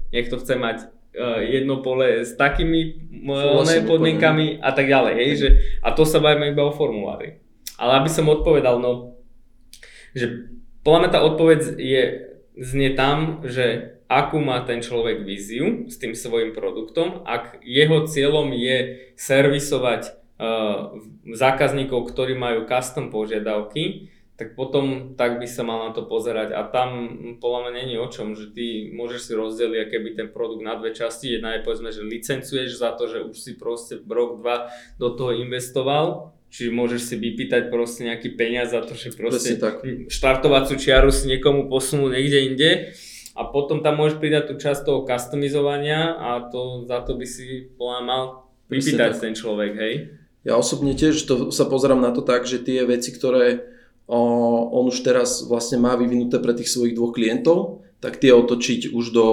6, 0.09 0.17
niekto 0.17 0.41
chce 0.41 0.55
mať 0.57 0.77
uh, 0.89 1.45
jedno 1.45 1.85
pole 1.85 2.25
s 2.25 2.33
takými 2.41 3.05
uh, 3.29 3.85
podmienkami 3.85 4.65
a 4.65 4.73
tak 4.73 4.89
ďalej. 4.89 5.13
Hej, 5.13 5.31
že, 5.37 5.49
a 5.85 5.93
to 5.93 6.09
sa 6.09 6.25
bavíme 6.25 6.57
iba 6.57 6.65
o 6.65 6.73
formulári. 6.73 7.37
Ale 7.77 8.01
aby 8.01 8.09
som 8.09 8.33
odpovedal, 8.33 8.81
no 8.81 9.12
že 10.13 10.53
podľa 10.83 10.99
mňa 11.01 11.11
tá 11.11 11.21
odpoveď 11.23 11.61
je 11.79 12.03
znie 12.59 12.93
tam, 12.93 13.41
že 13.47 13.97
akú 14.13 14.45
má 14.45 14.61
ten 14.69 14.85
človek 14.85 15.25
víziu 15.25 15.89
s 15.89 15.97
tým 15.97 16.13
svojim 16.13 16.53
produktom, 16.53 17.25
ak 17.25 17.65
jeho 17.65 18.05
cieľom 18.05 18.53
je 18.53 19.09
servisovať 19.17 20.13
uh, 20.37 21.01
zákazníkov, 21.33 22.13
ktorí 22.13 22.37
majú 22.37 22.69
custom 22.69 23.09
požiadavky, 23.09 24.13
tak 24.37 24.59
potom 24.59 25.15
tak 25.15 25.39
by 25.39 25.47
sa 25.47 25.63
mal 25.63 25.89
na 25.89 25.91
to 25.95 26.03
pozerať. 26.03 26.51
A 26.53 26.67
tam 26.67 26.89
podľa 27.39 27.69
mňa 27.69 27.73
není 27.73 27.95
o 27.97 28.11
čom, 28.11 28.35
že 28.35 28.51
ty 28.51 28.91
môžeš 28.91 29.31
si 29.31 29.33
rozdeliť 29.39 29.79
aké 29.87 29.97
by 30.03 30.11
ten 30.19 30.29
produkt 30.35 30.67
na 30.67 30.75
dve 30.75 30.91
časti, 30.93 31.39
jedna 31.39 31.57
je 31.57 31.65
povedzme, 31.65 31.95
že 31.95 32.03
licencuješ 32.03 32.75
za 32.75 32.93
to, 32.99 33.07
že 33.07 33.23
už 33.23 33.37
si 33.39 33.53
proste 33.55 34.03
rok, 34.03 34.43
dva 34.43 34.73
do 34.99 35.15
toho 35.15 35.37
investoval, 35.37 36.35
čiže 36.53 36.69
môžeš 36.69 37.01
si 37.01 37.15
vypýtať 37.17 37.73
proste 37.73 38.05
nejaký 38.05 38.37
peniaz 38.37 38.77
za 38.77 38.85
to, 38.85 38.93
že 38.93 39.17
proste 39.17 39.57
štartovacú 40.13 40.77
čiaru 40.77 41.09
si 41.09 41.25
niekomu 41.33 41.73
posunú 41.73 42.13
niekde 42.13 42.39
inde. 42.53 42.71
A 43.33 43.49
potom 43.49 43.81
tam 43.81 43.97
môžeš 43.97 44.21
pridať 44.21 44.53
tú 44.53 44.61
časť 44.61 44.85
toho 44.85 45.09
customizovania 45.09 46.13
a 46.21 46.53
to, 46.53 46.85
za 46.85 47.01
to 47.01 47.17
by 47.17 47.25
si 47.25 47.73
podľa 47.81 48.01
mal 48.05 48.23
vypýtať 48.69 49.17
ten 49.17 49.33
človek, 49.33 49.73
hej? 49.73 49.95
Ja 50.45 50.61
osobne 50.61 50.93
tiež 50.93 51.17
to, 51.25 51.49
sa 51.49 51.65
pozerám 51.65 52.05
na 52.05 52.13
to 52.13 52.21
tak, 52.21 52.45
že 52.45 52.61
tie 52.61 52.85
veci, 52.85 53.09
ktoré 53.09 53.73
on 54.13 54.85
už 54.85 55.01
teraz 55.01 55.49
vlastne 55.49 55.81
má 55.81 55.97
vyvinuté 55.97 56.37
pre 56.45 56.53
tých 56.53 56.69
svojich 56.69 56.93
dvoch 56.93 57.17
klientov, 57.17 57.81
tak 58.05 58.21
tie 58.21 58.37
otočiť 58.37 58.93
už 58.93 59.05
do, 59.15 59.27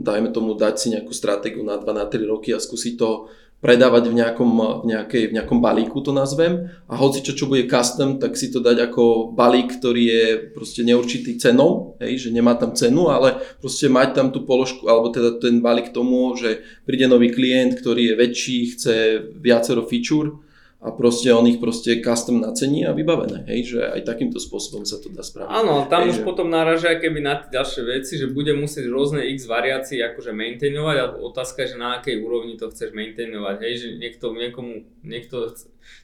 dajme 0.00 0.32
tomu, 0.32 0.56
dať 0.56 0.74
si 0.78 0.86
nejakú 0.94 1.12
stratégiu 1.12 1.60
na 1.60 1.76
2 1.76 1.84
na 1.92 2.08
3 2.08 2.24
roky 2.32 2.56
a 2.56 2.62
skúsiť 2.62 2.94
to 2.96 3.28
predávať 3.62 4.10
v 4.10 4.18
nejakom, 4.18 4.50
v, 4.82 4.84
nejakej, 4.90 5.22
v 5.30 5.34
nejakom 5.38 5.62
balíku 5.62 6.02
to 6.02 6.10
nazvem. 6.10 6.66
A 6.90 6.98
hoci 6.98 7.22
čo, 7.22 7.38
čo 7.38 7.46
bude 7.46 7.70
custom, 7.70 8.18
tak 8.18 8.34
si 8.34 8.50
to 8.50 8.58
dať 8.58 8.90
ako 8.90 9.30
balík, 9.38 9.78
ktorý 9.78 10.02
je 10.02 10.24
proste 10.50 10.82
neurčitý 10.82 11.38
cenou, 11.38 11.94
hej, 12.02 12.26
že 12.26 12.34
nemá 12.34 12.58
tam 12.58 12.74
cenu, 12.74 13.06
ale 13.06 13.38
proste 13.62 13.86
mať 13.86 14.18
tam 14.18 14.28
tú 14.34 14.42
položku, 14.42 14.90
alebo 14.90 15.14
teda 15.14 15.38
ten 15.38 15.62
balík 15.62 15.94
tomu, 15.94 16.34
že 16.34 16.66
príde 16.82 17.06
nový 17.06 17.30
klient, 17.30 17.78
ktorý 17.78 18.12
je 18.12 18.18
väčší, 18.18 18.58
chce 18.74 18.94
viacero 19.38 19.86
feature, 19.86 20.42
a 20.82 20.90
proste 20.90 21.30
on 21.30 21.46
ich 21.46 21.62
proste 21.62 22.02
custom 22.02 22.42
nacení 22.42 22.82
a 22.82 22.90
vybavené, 22.90 23.46
hej, 23.46 23.78
že 23.78 23.80
aj 23.86 24.02
takýmto 24.02 24.42
spôsobom 24.42 24.82
sa 24.82 24.98
to 24.98 25.14
dá 25.14 25.22
spraviť. 25.22 25.46
Áno, 25.46 25.86
tam 25.86 26.10
hej, 26.10 26.10
už 26.10 26.16
že... 26.18 26.24
potom 26.26 26.50
náražia 26.50 26.98
keby 26.98 27.22
na 27.22 27.38
tie 27.38 27.54
ďalšie 27.54 27.82
veci, 27.86 28.18
že 28.18 28.26
bude 28.26 28.50
musieť 28.58 28.90
rôzne 28.90 29.22
x 29.30 29.46
variácií 29.46 30.02
akože 30.02 30.34
maintainovať 30.34 30.96
a 30.98 31.04
otázka 31.22 31.70
že 31.70 31.78
na 31.78 32.02
akej 32.02 32.18
úrovni 32.18 32.58
to 32.58 32.66
chceš 32.74 32.90
maintainovať, 32.98 33.56
hej, 33.62 33.74
že 33.78 33.88
niekto, 33.94 34.34
niekomu, 34.34 34.82
niekto 35.06 35.54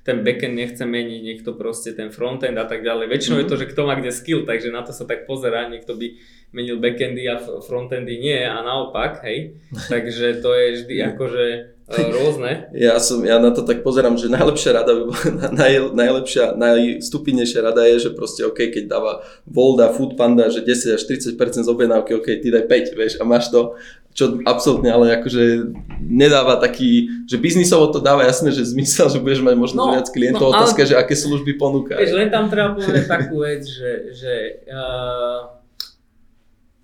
ten 0.06 0.22
backend 0.22 0.54
nechce 0.54 0.86
meniť, 0.86 1.20
niekto 1.26 1.58
proste 1.58 1.98
ten 1.98 2.14
frontend 2.14 2.54
a 2.54 2.66
tak 2.70 2.86
ďalej. 2.86 3.10
Väčšinou 3.10 3.42
mm-hmm. 3.42 3.50
je 3.50 3.50
to, 3.50 3.60
že 3.66 3.70
kto 3.74 3.82
má 3.82 3.98
kde 3.98 4.14
skill, 4.14 4.46
takže 4.46 4.70
na 4.70 4.86
to 4.86 4.94
sa 4.94 5.10
tak 5.10 5.26
pozerá, 5.26 5.66
niekto 5.66 5.98
by 5.98 6.14
menil 6.54 6.78
backendy 6.78 7.26
a 7.26 7.42
frontendy 7.42 8.14
nie 8.22 8.46
a 8.46 8.62
naopak, 8.62 9.26
hej. 9.26 9.58
takže 9.92 10.38
to 10.38 10.54
je 10.54 10.66
vždy 10.78 10.94
akože 11.02 11.46
rôzne. 11.88 12.68
Ja, 12.76 13.00
som, 13.00 13.24
ja 13.24 13.40
na 13.40 13.48
to 13.48 13.64
tak 13.64 13.80
pozerám, 13.80 14.20
že 14.20 14.28
najlepšia 14.28 14.76
rada 14.76 14.92
by 14.92 15.02
bola, 15.08 15.24
naj, 15.64 15.72
najlepšia, 15.96 16.52
najstupinnejšia 16.60 17.64
rada 17.64 17.88
je, 17.88 18.08
že 18.08 18.10
proste 18.12 18.44
OK, 18.44 18.68
keď 18.68 18.84
dáva 18.92 19.24
Volda, 19.48 19.88
Foodpanda, 19.88 20.52
že 20.52 20.60
10 20.60 21.00
až 21.00 21.02
30% 21.08 21.64
z 21.64 21.68
objednávky, 21.68 22.12
OK, 22.20 22.28
ty 22.44 22.52
daj 22.52 22.68
5, 22.68 22.92
vieš, 22.92 23.12
a 23.16 23.24
máš 23.24 23.48
to, 23.48 23.80
čo 24.12 24.36
absolútne, 24.44 24.90
ale 24.92 25.16
akože 25.16 25.70
nedáva 26.02 26.58
taký, 26.58 27.24
že 27.30 27.38
biznisovo 27.38 27.88
to 27.88 28.02
dáva 28.02 28.26
jasné, 28.26 28.52
že 28.52 28.66
zmysel, 28.66 29.08
že 29.08 29.22
budeš 29.22 29.46
mať 29.46 29.54
možno 29.56 29.88
no, 29.88 29.94
viac 29.96 30.10
klientov, 30.12 30.50
no, 30.50 30.58
otázka, 30.58 30.84
ale, 30.84 30.90
že 30.90 30.94
aké 30.98 31.14
služby 31.16 31.56
ponúka. 31.56 31.96
Vieš, 31.96 32.18
len 32.18 32.28
tam 32.28 32.50
treba 32.52 32.76
povedať 32.76 33.06
takú 33.06 33.46
vec, 33.46 33.62
že, 33.64 34.12
že 34.12 34.32
uh, 34.68 35.57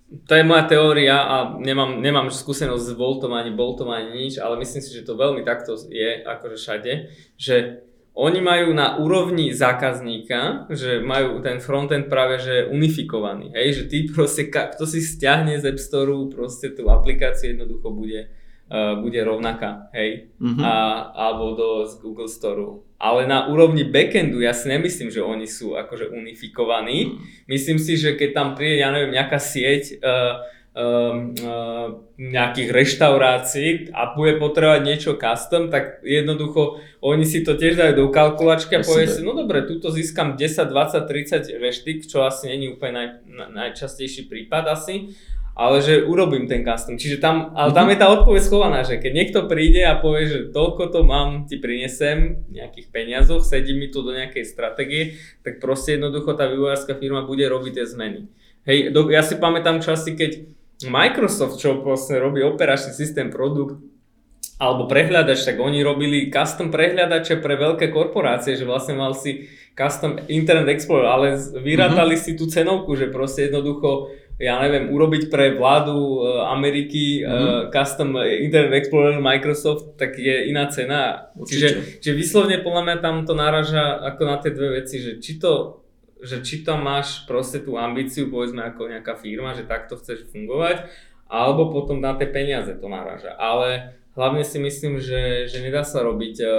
to 0.05 0.33
je 0.37 0.43
moja 0.45 0.69
teória 0.69 1.17
a 1.17 1.35
nemám, 1.57 1.97
nemám 1.97 2.29
skúsenosť 2.29 2.93
s 2.93 2.93
Voltom 2.93 3.33
ani 3.33 3.49
Boltom 3.49 3.89
ani 3.89 4.29
nič, 4.29 4.37
ale 4.37 4.61
myslím 4.61 4.81
si, 4.85 4.93
že 4.93 5.01
to 5.01 5.17
veľmi 5.17 5.41
takto 5.41 5.73
je, 5.89 6.21
akože 6.21 6.57
všade, 6.61 6.91
že 7.35 7.85
oni 8.15 8.39
majú 8.39 8.71
na 8.71 8.95
úrovni 8.95 9.51
zákazníka, 9.51 10.71
že 10.71 11.03
majú 11.03 11.43
ten 11.43 11.59
frontend 11.59 12.07
práve 12.07 12.39
že 12.39 12.69
unifikovaný, 12.71 13.51
hej, 13.51 13.83
že 13.83 13.83
ty 13.91 13.97
proste, 14.07 14.47
kto 14.47 14.87
si 14.87 15.03
stiahne 15.03 15.59
z 15.59 15.67
App 15.67 15.81
Store, 15.81 16.15
proste 16.31 16.71
tú 16.71 16.87
aplikáciu 16.87 17.51
jednoducho 17.51 17.91
bude, 17.91 18.31
uh, 18.69 18.97
bude 18.99 19.19
rovnaká, 19.23 19.89
hej, 19.93 20.31
mm-hmm. 20.37 20.63
a, 20.63 20.73
alebo 21.13 21.53
do 21.53 21.69
z 21.85 21.93
Google 22.01 22.29
Store 22.29 22.85
ale 22.95 23.27
na 23.27 23.51
úrovni 23.51 23.83
backendu 23.83 24.39
ja 24.39 24.55
si 24.55 24.71
nemyslím, 24.71 25.11
že 25.11 25.19
oni 25.19 25.45
sú 25.45 25.75
akože 25.75 26.15
unifikovaní. 26.15 27.11
Mm. 27.11 27.15
Myslím 27.51 27.77
si, 27.77 27.99
že 27.99 28.15
keď 28.15 28.29
tam 28.31 28.47
príde, 28.55 28.81
ja 28.81 28.89
neviem, 28.89 29.11
nejaká 29.11 29.35
sieť 29.35 29.99
uh, 29.99 30.39
um, 30.75 31.35
uh, 31.43 31.87
nejakých 32.15 32.69
reštaurácií 32.71 33.69
a 33.91 34.15
bude 34.15 34.39
potrebovať 34.39 34.81
niečo 34.87 35.19
custom, 35.19 35.67
tak 35.67 36.03
jednoducho 36.07 36.79
oni 37.03 37.27
si 37.27 37.43
to 37.43 37.59
tiež 37.59 37.75
dajú 37.75 37.93
do 37.93 38.05
kalkulačky 38.15 38.79
a 38.79 38.81
povie 38.81 39.11
si, 39.11 39.19
no 39.19 39.35
dobre, 39.35 39.67
tuto 39.67 39.91
získam 39.91 40.39
10, 40.39 40.71
20, 40.71 41.05
30 41.51 41.59
reštik, 41.59 42.07
čo 42.07 42.23
asi 42.23 42.47
není 42.47 42.71
úplne 42.71 42.95
naj, 42.95 43.09
najčastejší 43.51 44.31
prípad 44.31 44.71
asi 44.71 45.11
ale 45.55 45.79
že 45.79 46.03
urobím 46.03 46.51
ten 46.51 46.67
custom. 46.67 46.99
Čiže 46.99 47.23
tam, 47.23 47.55
ale 47.55 47.71
tam 47.71 47.87
mhm. 47.87 47.91
je 47.95 47.97
tá 48.03 48.07
odpoveď 48.11 48.41
schovaná, 48.43 48.83
že 48.83 48.99
keď 48.99 49.11
niekto 49.15 49.39
príde 49.47 49.87
a 49.87 49.95
povie, 49.95 50.27
že 50.27 50.39
toľko 50.51 50.91
to 50.91 51.01
mám, 51.07 51.47
ti 51.47 51.55
prinesem 51.55 52.43
nejakých 52.51 52.91
peniazoch, 52.91 53.47
sedí 53.47 53.71
mi 53.71 53.87
tu 53.87 54.03
do 54.03 54.11
nejakej 54.11 54.43
stratégie, 54.43 55.15
tak 55.47 55.63
proste 55.63 55.95
jednoducho 55.95 56.35
tá 56.35 56.51
vývojárska 56.51 56.99
firma 56.99 57.23
bude 57.23 57.47
robiť 57.47 57.71
tie 57.71 57.85
zmeny. 57.87 58.27
Hej, 58.67 58.91
do, 58.91 59.07
ja 59.07 59.23
si 59.23 59.39
pamätám 59.39 59.79
časy, 59.79 60.19
keď 60.19 60.43
Microsoft, 60.83 61.63
čo 61.63 61.79
vlastne 61.79 62.19
robí 62.19 62.43
operačný 62.43 62.91
systém 62.91 63.31
produkt, 63.31 63.79
alebo 64.55 64.87
prehľadač, 64.87 65.43
tak 65.43 65.59
oni 65.59 65.83
robili 65.83 66.31
custom 66.31 66.71
prehľadače 66.71 67.43
pre 67.43 67.59
veľké 67.59 67.91
korporácie, 67.91 68.55
že 68.55 68.67
vlastne 68.67 68.95
mal 68.95 69.11
si 69.11 69.51
custom 69.75 70.15
Internet 70.31 70.79
Explorer, 70.79 71.07
ale 71.11 71.27
vyrátali 71.59 72.15
mm-hmm. 72.15 72.35
si 72.35 72.39
tú 72.39 72.47
cenovku, 72.47 72.95
že 72.95 73.11
proste 73.11 73.51
jednoducho 73.51 74.15
ja 74.35 74.59
neviem, 74.59 74.91
urobiť 74.91 75.31
pre 75.31 75.55
vládu 75.55 75.95
uh, 75.95 76.51
Ameriky 76.51 77.23
mm-hmm. 77.23 77.71
uh, 77.71 77.71
custom 77.71 78.19
Internet 78.19 78.83
Explorer 78.83 79.15
Microsoft, 79.23 79.95
tak 79.95 80.19
je 80.19 80.51
iná 80.51 80.67
cena. 80.67 81.31
Čiže, 81.39 82.03
čiže 82.03 82.13
vyslovne 82.19 82.59
podľa 82.59 82.83
mňa 82.83 82.97
tam 82.99 83.15
to 83.23 83.31
náraža 83.31 83.95
ako 84.03 84.21
na 84.27 84.35
tie 84.43 84.51
dve 84.51 84.83
veci, 84.83 84.99
že 84.99 85.23
či 85.23 85.39
to 85.39 85.83
že 86.25 86.41
či 86.41 86.65
tam 86.65 86.81
máš 86.81 87.27
proste 87.29 87.61
tú 87.61 87.77
ambíciu, 87.77 88.33
povedzme 88.33 88.65
ako 88.65 88.89
nejaká 88.89 89.13
firma, 89.13 89.53
že 89.53 89.69
takto 89.69 89.93
chceš 89.99 90.25
fungovať, 90.33 90.89
alebo 91.29 91.69
potom 91.69 92.01
na 92.01 92.17
tie 92.17 92.25
peniaze 92.25 92.73
to 92.81 92.87
náraža. 92.89 93.37
Ale 93.37 93.93
hlavne 94.17 94.41
si 94.41 94.57
myslím, 94.57 94.97
že, 94.97 95.45
že 95.45 95.61
nedá 95.61 95.85
sa 95.85 96.01
robiť 96.01 96.35
uh, 96.41 96.49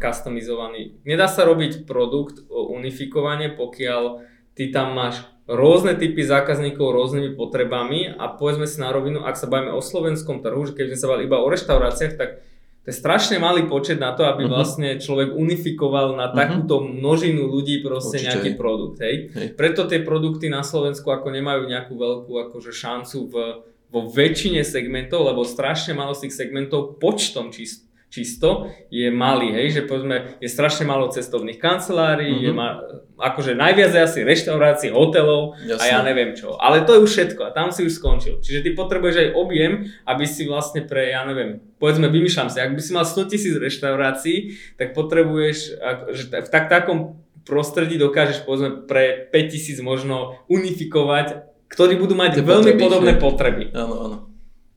customizovaný, 0.00 0.96
nedá 1.04 1.28
sa 1.28 1.44
robiť 1.44 1.84
produkt 1.84 2.48
unifikovane, 2.48 3.52
pokiaľ 3.52 4.24
ty 4.56 4.72
tam 4.72 4.96
máš 4.96 5.20
rôzne 5.44 5.92
typy 6.00 6.24
zákazníkov 6.24 6.88
rôznymi 6.88 7.36
potrebami 7.36 8.08
a 8.08 8.32
povedzme 8.32 8.64
si 8.64 8.80
na 8.80 8.88
rovinu, 8.88 9.28
ak 9.28 9.36
sa 9.36 9.44
bavíme 9.44 9.76
o 9.76 9.84
slovenskom 9.84 10.40
trhu, 10.40 10.64
že 10.64 10.72
keď 10.72 10.94
sme 10.94 10.98
sa 11.00 11.08
bavili 11.12 11.28
iba 11.28 11.38
o 11.40 11.48
reštauráciách, 11.52 12.14
tak 12.16 12.30
to 12.84 12.92
je 12.92 13.00
strašne 13.00 13.40
malý 13.40 13.64
počet 13.64 13.96
na 13.96 14.12
to, 14.12 14.28
aby 14.28 14.44
uh-huh. 14.44 14.60
vlastne 14.60 15.00
človek 15.00 15.32
unifikoval 15.32 16.20
na 16.20 16.28
uh-huh. 16.28 16.36
takúto 16.36 16.84
množinu 16.84 17.48
ľudí 17.48 17.80
proste 17.80 18.20
Určite. 18.20 18.28
nejaký 18.28 18.50
produkt. 18.60 19.00
Hej? 19.00 19.32
hej. 19.32 19.48
Preto 19.56 19.88
tie 19.88 20.04
produkty 20.04 20.52
na 20.52 20.60
Slovensku 20.60 21.08
ako 21.08 21.32
nemajú 21.32 21.64
nejakú 21.64 21.96
veľkú 21.96 22.32
akože 22.48 22.76
šancu 22.76 23.18
v, 23.32 23.34
vo 23.88 24.00
väčšine 24.12 24.60
segmentov, 24.64 25.24
lebo 25.24 25.48
strašne 25.48 25.96
malo 25.96 26.12
z 26.12 26.28
tých 26.28 26.36
segmentov 26.44 27.00
počtom 27.00 27.56
čist, 27.56 27.88
čisto 28.14 28.70
je 28.94 29.10
malý, 29.10 29.50
hej, 29.50 29.74
že 29.74 29.82
povedzme 29.90 30.38
je 30.38 30.46
strašne 30.46 30.86
málo 30.86 31.10
cestovných 31.10 31.58
kancelárií, 31.58 32.30
mm-hmm. 32.30 32.46
je 32.46 32.52
mhm. 32.54 32.58
ma, 32.58 32.68
akože 33.18 33.58
najviac 33.58 33.90
je 33.90 34.00
asi 34.06 34.20
reštaurácií, 34.22 34.94
hotelov 34.94 35.58
Jasne. 35.66 35.82
a 35.82 35.84
ja 35.90 35.98
neviem 36.06 36.38
čo. 36.38 36.54
Ale 36.54 36.86
to 36.86 36.94
je 36.94 37.02
už 37.02 37.10
všetko 37.10 37.50
a 37.50 37.50
tam 37.50 37.74
si 37.74 37.82
už 37.82 37.98
skončil. 37.98 38.38
Čiže 38.38 38.62
ty 38.62 38.70
potrebuješ 38.78 39.16
aj 39.18 39.28
objem, 39.34 39.90
aby 40.06 40.24
si 40.30 40.46
vlastne 40.46 40.86
pre, 40.86 41.10
ja 41.10 41.26
neviem, 41.26 41.58
povedzme, 41.82 42.06
vymýšľam 42.06 42.54
si, 42.54 42.62
ak 42.62 42.78
by 42.78 42.80
si 42.80 42.94
mal 42.94 43.02
100 43.02 43.30
tisíc 43.34 43.54
reštaurácií, 43.58 44.54
tak 44.78 44.94
potrebuješ, 44.94 45.56
že 46.14 46.24
v 46.30 46.48
tak, 46.54 46.70
takom 46.70 47.18
prostredí 47.44 48.00
dokážeš 48.00 48.46
povedzme 48.48 48.88
pre 48.88 49.28
5 49.28 49.52
tisíc 49.52 49.78
možno 49.82 50.38
unifikovať, 50.48 51.44
ktorí 51.68 51.98
budú 51.98 52.14
mať 52.14 52.40
Te 52.40 52.46
veľmi 52.46 52.78
potreby, 52.78 52.82
podobné 52.82 53.12
že? 53.14 53.20
potreby. 53.20 53.64
Áno, 53.74 53.96
áno. 54.00 54.16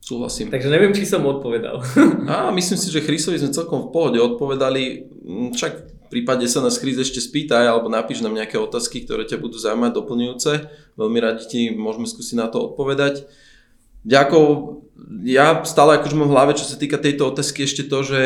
Súhlasím. 0.08 0.48
Takže 0.48 0.72
neviem, 0.72 0.96
či 0.96 1.04
som 1.04 1.28
odpovedal. 1.28 1.84
A 2.32 2.48
myslím 2.56 2.80
si, 2.80 2.88
že 2.88 3.04
Chrisovi 3.04 3.43
sme 3.43 3.52
celkom 3.52 3.91
v 3.91 3.91
pohode 3.91 4.15
odpovedali. 4.24 5.04
Mm, 5.04 5.52
však 5.52 5.74
v 6.08 6.08
prípade 6.08 6.48
sa 6.48 6.63
nás 6.63 6.80
Chris 6.80 6.96
ešte 6.96 7.20
spýtaj 7.20 7.67
alebo 7.67 7.91
napíš 7.91 8.24
nám 8.24 8.32
nejaké 8.32 8.56
otázky, 8.56 9.04
ktoré 9.04 9.28
ťa 9.28 9.36
budú 9.36 9.60
zaujímať, 9.60 9.91
doplňujúce. 9.91 10.52
Veľmi 10.96 11.20
radi 11.20 11.43
ti 11.52 11.62
môžeme 11.76 12.08
skúsiť 12.08 12.39
na 12.39 12.48
to 12.48 12.72
odpovedať. 12.72 13.28
Ďakujem. 14.08 14.88
Ja 15.28 15.60
stále 15.67 16.00
akože 16.00 16.15
mám 16.15 16.32
v 16.32 16.36
hlave, 16.39 16.52
čo 16.56 16.63
sa 16.63 16.80
týka 16.80 16.96
tejto 16.96 17.28
otázky, 17.28 17.67
ešte 17.67 17.84
to, 17.91 18.00
že 18.08 18.22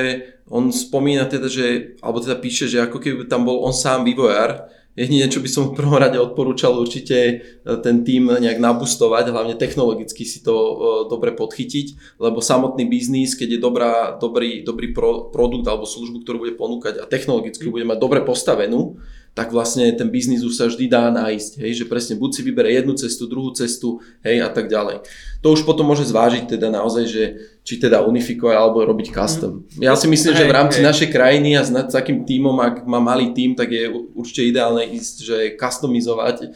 on 0.54 0.70
spomína 0.70 1.26
teda, 1.26 1.50
že, 1.50 1.98
alebo 2.06 2.22
teda 2.22 2.38
píše, 2.38 2.70
že 2.70 2.86
ako 2.86 3.02
keby 3.02 3.26
tam 3.26 3.50
bol 3.50 3.66
on 3.66 3.74
sám 3.74 4.06
vývojár, 4.06 4.70
jedine, 5.02 5.26
čo 5.26 5.42
by 5.42 5.50
som 5.50 5.64
v 5.70 5.78
prvom 5.82 5.98
rade 5.98 6.22
odporúčal 6.22 6.78
určite 6.78 7.18
e, 7.18 7.34
ten 7.82 8.06
tým 8.06 8.30
nejak 8.30 8.62
nabustovať, 8.62 9.34
hlavne 9.34 9.58
technologicky 9.58 10.22
si 10.22 10.46
to 10.46 10.54
uh, 10.54 10.74
dobre 11.10 11.34
podchytiť, 11.34 12.18
lebo 12.22 12.40
samotný 12.44 12.86
biznis, 12.86 13.34
keď 13.34 13.58
je 13.58 13.60
dobrá, 13.60 13.94
dobrý, 14.22 14.62
dobrý 14.62 14.94
pro, 14.94 15.34
produkt 15.34 15.66
alebo 15.66 15.90
službu, 15.90 16.22
ktorú 16.22 16.38
bude 16.46 16.54
ponúkať 16.54 17.02
a 17.02 17.10
technologicky 17.10 17.66
bude 17.68 17.88
mať 17.88 17.98
dobre 17.98 18.22
postavenú, 18.22 19.02
tak 19.32 19.56
vlastne 19.56 19.88
ten 19.96 20.12
biznis 20.12 20.44
už 20.44 20.54
sa 20.60 20.68
vždy 20.68 20.92
dá 20.92 21.08
nájsť, 21.08 21.64
hej, 21.64 21.84
že 21.84 21.86
presne 21.88 22.20
buď 22.20 22.30
si 22.36 22.42
vybere 22.44 22.68
jednu 22.68 23.00
cestu, 23.00 23.32
druhú 23.32 23.56
cestu, 23.56 24.04
hej, 24.28 24.44
a 24.44 24.52
tak 24.52 24.68
ďalej. 24.68 25.08
To 25.40 25.56
už 25.56 25.64
potom 25.64 25.88
môže 25.88 26.04
zvážiť 26.04 26.52
teda 26.52 26.68
naozaj, 26.68 27.06
že 27.08 27.24
či 27.62 27.78
teda 27.78 28.02
unifikovať 28.02 28.56
alebo 28.58 28.82
robiť 28.82 29.14
custom. 29.14 29.62
Mhm. 29.70 29.86
Ja 29.86 29.94
si 29.94 30.10
myslím, 30.10 30.34
že 30.34 30.50
v 30.50 30.56
rámci 30.58 30.80
našej 30.82 31.14
krajiny 31.14 31.54
a 31.54 31.62
s 31.62 31.70
takým 31.94 32.26
tímom, 32.26 32.58
ak 32.58 32.90
má 32.90 32.98
malý 32.98 33.38
tím, 33.38 33.54
tak 33.54 33.70
je 33.70 33.86
určite 34.18 34.50
ideálne 34.50 34.82
ísť, 34.90 35.16
že 35.22 35.38
customizovať, 35.62 36.36
e, 36.42 36.48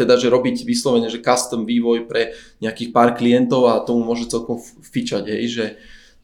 teda 0.00 0.16
že 0.16 0.32
robiť 0.32 0.64
vyslovene, 0.64 1.12
že 1.12 1.20
custom 1.20 1.68
vývoj 1.68 2.08
pre 2.08 2.32
nejakých 2.64 2.88
pár 2.88 3.12
klientov 3.12 3.68
a 3.68 3.84
tomu 3.84 4.00
môže 4.00 4.32
celkom 4.32 4.56
fičať, 4.80 5.28
hej, 5.28 5.44
že 5.52 5.66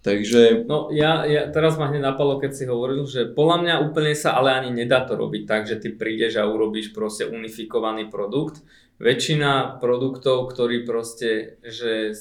Takže... 0.02 0.66
No 0.66 0.90
ja, 0.90 1.22
ja 1.30 1.46
teraz 1.46 1.78
ma 1.78 1.86
hneď 1.86 2.02
napalo, 2.02 2.42
keď 2.42 2.50
si 2.58 2.64
hovoril, 2.66 3.06
že 3.06 3.30
podľa 3.30 3.56
mňa 3.62 3.74
úplne 3.86 4.18
sa 4.18 4.34
ale 4.34 4.50
ani 4.50 4.74
nedá 4.74 5.06
to 5.06 5.14
robiť 5.14 5.46
tak, 5.46 5.70
že 5.70 5.78
ty 5.78 5.94
prídeš 5.94 6.42
a 6.42 6.50
urobíš 6.50 6.90
proste 6.90 7.30
unifikovaný 7.30 8.10
produkt. 8.10 8.66
Väčšina 8.98 9.82
produktov, 9.82 10.50
ktorí 10.50 10.86
proste, 10.86 11.58
že, 11.62 12.14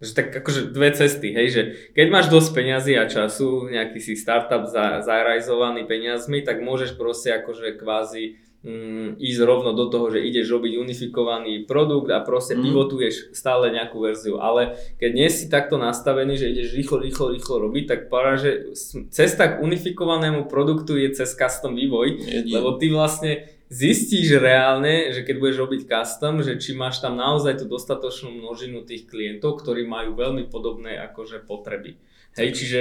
že 0.00 0.10
tak 0.12 0.32
akože 0.32 0.68
dve 0.68 0.92
cesty, 0.92 1.32
hej, 1.32 1.48
že 1.48 1.62
keď 1.96 2.06
máš 2.12 2.26
dosť 2.28 2.50
peňazí 2.52 2.92
a 2.96 3.08
času, 3.08 3.72
nejaký 3.72 4.00
si 4.00 4.20
startup 4.20 4.68
za, 4.68 5.00
zarajzovaný 5.00 5.88
peniazmi, 5.88 6.44
tak 6.44 6.60
môžeš 6.60 7.00
proste 7.00 7.32
akože 7.36 7.80
kvázi 7.80 8.36
mm, 8.66 9.08
ísť 9.22 9.40
rovno 9.46 9.70
do 9.72 9.86
toho, 9.86 10.10
že 10.10 10.26
ideš 10.26 10.50
robiť 10.50 10.82
unifikovaný 10.82 11.62
produkt 11.70 12.10
a 12.10 12.18
proste 12.26 12.58
mm. 12.58 12.62
pivotuješ 12.66 13.14
stále 13.30 13.70
nejakú 13.70 14.02
verziu. 14.02 14.42
Ale 14.42 14.74
keď 14.98 15.10
nie 15.14 15.28
si 15.30 15.46
takto 15.46 15.78
nastavený, 15.78 16.34
že 16.34 16.50
ideš 16.50 16.74
rýchlo, 16.74 16.98
rýchlo, 16.98 17.26
rýchlo 17.30 17.56
robiť, 17.70 17.84
tak 17.86 18.00
para, 18.10 18.34
že 18.34 18.74
cesta 19.14 19.56
k 19.56 19.62
unifikovanému 19.62 20.50
produktu 20.50 20.98
je 20.98 21.14
cez 21.14 21.30
custom 21.38 21.78
vývoj, 21.78 22.26
Jedin. 22.26 22.50
lebo 22.50 22.74
ty 22.74 22.90
vlastne 22.90 23.46
zistíš 23.70 24.38
reálne, 24.38 25.10
že 25.10 25.26
keď 25.26 25.36
budeš 25.38 25.56
robiť 25.62 25.80
custom, 25.86 26.42
že 26.42 26.58
či 26.58 26.74
máš 26.74 27.02
tam 27.02 27.18
naozaj 27.18 27.62
tú 27.62 27.64
dostatočnú 27.66 28.34
množinu 28.34 28.82
tých 28.86 29.06
klientov, 29.06 29.62
ktorí 29.62 29.86
majú 29.86 30.18
veľmi 30.18 30.50
podobné 30.50 30.98
akože 31.10 31.46
potreby. 31.46 31.98
Hej, 32.36 32.48
čiže 32.52 32.80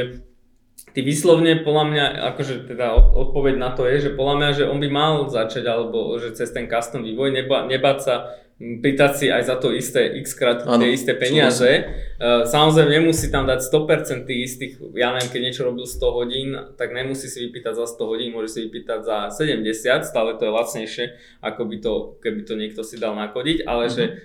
ty 0.95 1.03
vyslovne 1.03 1.59
podľa 1.59 1.85
mňa, 1.91 2.05
akože 2.31 2.71
teda 2.71 2.95
odpoveď 2.95 3.59
na 3.59 3.75
to 3.75 3.83
je, 3.83 4.07
že 4.07 4.15
podľa 4.15 4.35
mňa, 4.39 4.49
že 4.55 4.63
on 4.71 4.79
by 4.79 4.87
mal 4.87 5.13
začať, 5.27 5.67
alebo 5.67 6.15
že 6.15 6.31
cez 6.31 6.55
ten 6.55 6.71
custom 6.71 7.03
vývoj 7.03 7.35
neba, 7.35 7.67
nebať 7.67 7.97
sa 7.99 8.15
pýtať 8.55 9.11
si 9.19 9.25
aj 9.27 9.51
za 9.51 9.55
to 9.59 9.75
isté 9.75 10.15
x 10.23 10.31
krát 10.31 10.63
ano, 10.63 10.79
tie 10.79 10.95
isté 10.95 11.11
peniaze. 11.11 11.67
Uh, 12.15 12.47
samozrejme 12.47 13.03
nemusí 13.03 13.27
tam 13.27 13.43
dať 13.43 13.67
100% 13.67 14.23
tých 14.23 14.41
istých, 14.47 14.73
ja 14.95 15.11
neviem, 15.11 15.27
keď 15.27 15.41
niečo 15.43 15.67
robil 15.67 15.83
100 15.83 15.99
hodín, 16.15 16.49
tak 16.79 16.95
nemusí 16.95 17.27
si 17.27 17.43
vypýtať 17.43 17.75
za 17.75 17.85
100 17.99 17.99
hodín, 18.07 18.31
môže 18.31 18.55
si 18.55 18.63
vypýtať 18.63 18.99
za 19.03 19.17
70, 19.27 20.07
stále 20.07 20.39
to 20.39 20.47
je 20.47 20.51
lacnejšie, 20.55 21.05
ako 21.43 21.61
by 21.67 21.77
to, 21.83 21.93
keby 22.23 22.41
to 22.47 22.55
niekto 22.55 22.79
si 22.87 22.95
dal 22.95 23.11
nakodiť, 23.19 23.67
ale 23.67 23.91
uh-huh. 23.91 23.95
že 23.99 24.03
mhm. 24.07 24.15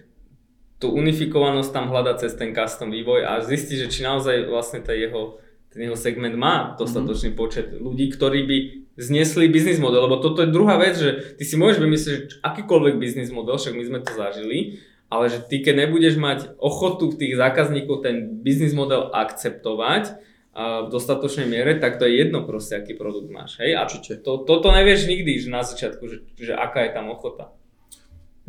tú 0.78 0.94
unifikovanosť 0.94 1.70
tam 1.74 1.90
hľadať 1.90 2.16
cez 2.22 2.33
ten 2.38 2.54
custom 2.54 2.94
vývoj 2.94 3.26
a 3.26 3.42
zistiť, 3.42 3.76
že 3.83 3.90
či 3.90 4.06
naozaj 4.06 4.46
vlastne 4.46 4.78
tá 4.78 4.94
jeho 4.94 5.42
ten 5.70 5.87
jeho 5.87 5.94
segment 5.94 6.35
má 6.35 6.74
dostatočný 6.74 7.33
mm-hmm. 7.33 7.40
počet 7.40 7.66
ľudí, 7.78 8.11
ktorí 8.11 8.40
by 8.46 8.56
znesli 8.98 9.46
biznis 9.48 9.78
model, 9.78 10.11
lebo 10.11 10.18
toto 10.18 10.42
je 10.42 10.52
druhá 10.52 10.76
vec, 10.76 10.98
že 10.98 11.38
ty 11.38 11.46
si 11.46 11.54
môžeš 11.54 11.78
vymyslieť, 11.78 12.14
že 12.26 12.37
akýkoľvek 12.42 12.94
biznis 12.98 13.30
model, 13.30 13.56
však 13.56 13.78
my 13.78 13.85
sme 13.87 13.98
to 14.02 14.12
zažili, 14.12 14.83
ale 15.09 15.30
že 15.30 15.40
ty 15.46 15.62
keď 15.62 15.87
nebudeš 15.87 16.20
mať 16.20 16.59
ochotu 16.61 17.14
tých 17.14 17.38
zákazníkov 17.38 18.02
ten 18.02 18.42
biznis 18.42 18.74
model 18.76 19.09
akceptovať 19.14 20.18
a 20.50 20.85
v 20.85 20.88
dostatočnej 20.90 21.46
miere, 21.46 21.78
tak 21.78 22.02
to 22.02 22.04
je 22.11 22.26
jedno 22.26 22.42
proste, 22.42 22.74
aký 22.74 22.98
produkt 22.98 23.30
máš. 23.30 23.62
Hej? 23.62 23.78
A 23.78 23.87
to, 24.18 24.42
toto 24.42 24.68
nevieš 24.74 25.06
nikdy, 25.06 25.38
že 25.38 25.48
na 25.48 25.62
začiatku, 25.62 26.02
že, 26.11 26.26
že 26.35 26.52
aká 26.59 26.90
je 26.90 26.92
tam 26.92 27.06
ochota. 27.14 27.54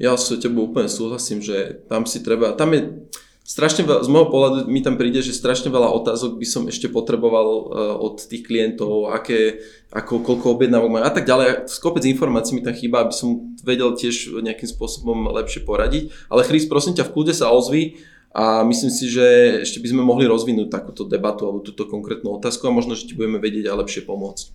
Ja 0.02 0.18
s 0.18 0.34
tebou 0.42 0.66
úplne 0.66 0.90
súhlasím, 0.90 1.46
že 1.46 1.86
tam 1.86 2.10
si 2.10 2.26
treba, 2.26 2.58
tam 2.58 2.74
je, 2.74 3.06
strašne 3.52 3.84
veľa, 3.84 4.08
z 4.08 4.10
môjho 4.10 4.32
pohľadu 4.32 4.58
mi 4.72 4.80
tam 4.80 4.96
príde, 4.96 5.20
že 5.20 5.36
strašne 5.36 5.68
veľa 5.68 5.92
otázok 5.92 6.40
by 6.40 6.48
som 6.48 6.64
ešte 6.72 6.88
potreboval 6.88 7.48
uh, 7.52 7.64
od 8.00 8.24
tých 8.24 8.48
klientov, 8.48 9.12
aké, 9.12 9.60
ako, 9.92 10.24
koľko 10.24 10.56
objednávok 10.56 10.88
majú 10.88 11.04
a 11.04 11.12
tak 11.12 11.28
ďalej. 11.28 11.68
Kopec 11.84 12.08
informácií 12.08 12.56
mi 12.56 12.64
tam 12.64 12.72
chýba, 12.72 13.04
aby 13.04 13.12
som 13.12 13.52
vedel 13.68 13.92
tiež 13.92 14.40
nejakým 14.40 14.72
spôsobom 14.72 15.28
lepšie 15.36 15.68
poradiť. 15.68 16.32
Ale 16.32 16.48
Chris, 16.48 16.64
prosím 16.64 16.96
ťa, 16.96 17.12
v 17.12 17.14
kľude 17.14 17.34
sa 17.36 17.52
ozvi 17.52 18.00
a 18.32 18.64
myslím 18.64 18.92
si, 18.96 19.12
že 19.12 19.60
ešte 19.68 19.84
by 19.84 19.92
sme 19.92 20.08
mohli 20.08 20.24
rozvinúť 20.24 20.72
takúto 20.72 21.04
debatu 21.04 21.44
alebo 21.44 21.60
túto 21.60 21.84
konkrétnu 21.84 22.40
otázku 22.40 22.64
a 22.64 22.72
možno, 22.72 22.96
že 22.96 23.12
ti 23.12 23.20
budeme 23.20 23.44
vedieť 23.44 23.68
aj 23.68 23.80
lepšie 23.84 24.02
pomôcť. 24.08 24.46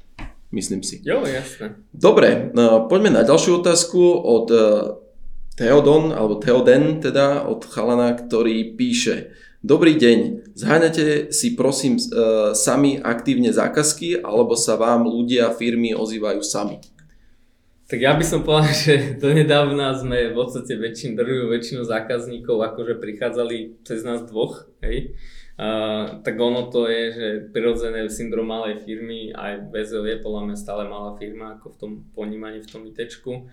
Myslím 0.56 0.80
si. 0.80 1.04
Jo, 1.04 1.20
jasne. 1.28 1.76
Dobre, 1.92 2.48
uh, 2.56 2.88
poďme 2.88 3.12
na 3.12 3.22
ďalšiu 3.28 3.60
otázku 3.60 4.00
od 4.24 4.46
uh, 4.48 4.60
Theodon, 5.56 6.12
alebo 6.12 6.36
Theoden 6.36 7.00
teda, 7.00 7.48
od 7.48 7.64
chalana, 7.64 8.12
ktorý 8.12 8.76
píše 8.76 9.32
Dobrý 9.64 9.96
deň, 9.96 10.52
zháňate 10.54 11.32
si 11.34 11.56
prosím 11.56 11.96
e, 11.98 12.04
sami 12.54 13.00
aktívne 13.00 13.50
zákazky, 13.50 14.20
alebo 14.20 14.52
sa 14.54 14.76
vám 14.78 15.08
ľudia, 15.08 15.50
firmy 15.56 15.90
ozývajú 15.90 16.44
sami? 16.44 16.78
Tak 17.88 17.98
ja 17.98 18.14
by 18.14 18.22
som 18.22 18.44
povedal, 18.44 18.76
že 18.84 18.94
do 19.16 19.32
nedávna 19.32 19.96
sme 19.96 20.30
v 20.30 20.38
podstate 20.38 20.76
väčšin, 20.76 21.16
drvivú 21.16 21.50
väčšinu 21.50 21.82
zákazníkov 21.88 22.62
akože 22.62 23.00
prichádzali 23.00 23.82
cez 23.82 24.04
nás 24.04 24.22
dvoch, 24.28 24.68
hej. 24.84 25.16
Uh, 25.56 26.20
tak 26.20 26.36
ono 26.36 26.68
to 26.68 26.84
je, 26.84 27.04
že 27.16 27.28
prirodzené 27.48 28.12
syndrom 28.12 28.44
malej 28.44 28.84
firmy, 28.84 29.32
aj 29.32 29.72
BZO 29.72 30.04
je 30.04 30.20
podľa 30.20 30.52
mňa 30.52 30.56
stále 30.60 30.84
malá 30.84 31.16
firma, 31.16 31.56
ako 31.56 31.72
v 31.72 31.76
tom 31.80 31.92
ponímaní 32.12 32.60
v 32.60 32.68
tom 32.68 32.84
ITčku 32.84 33.48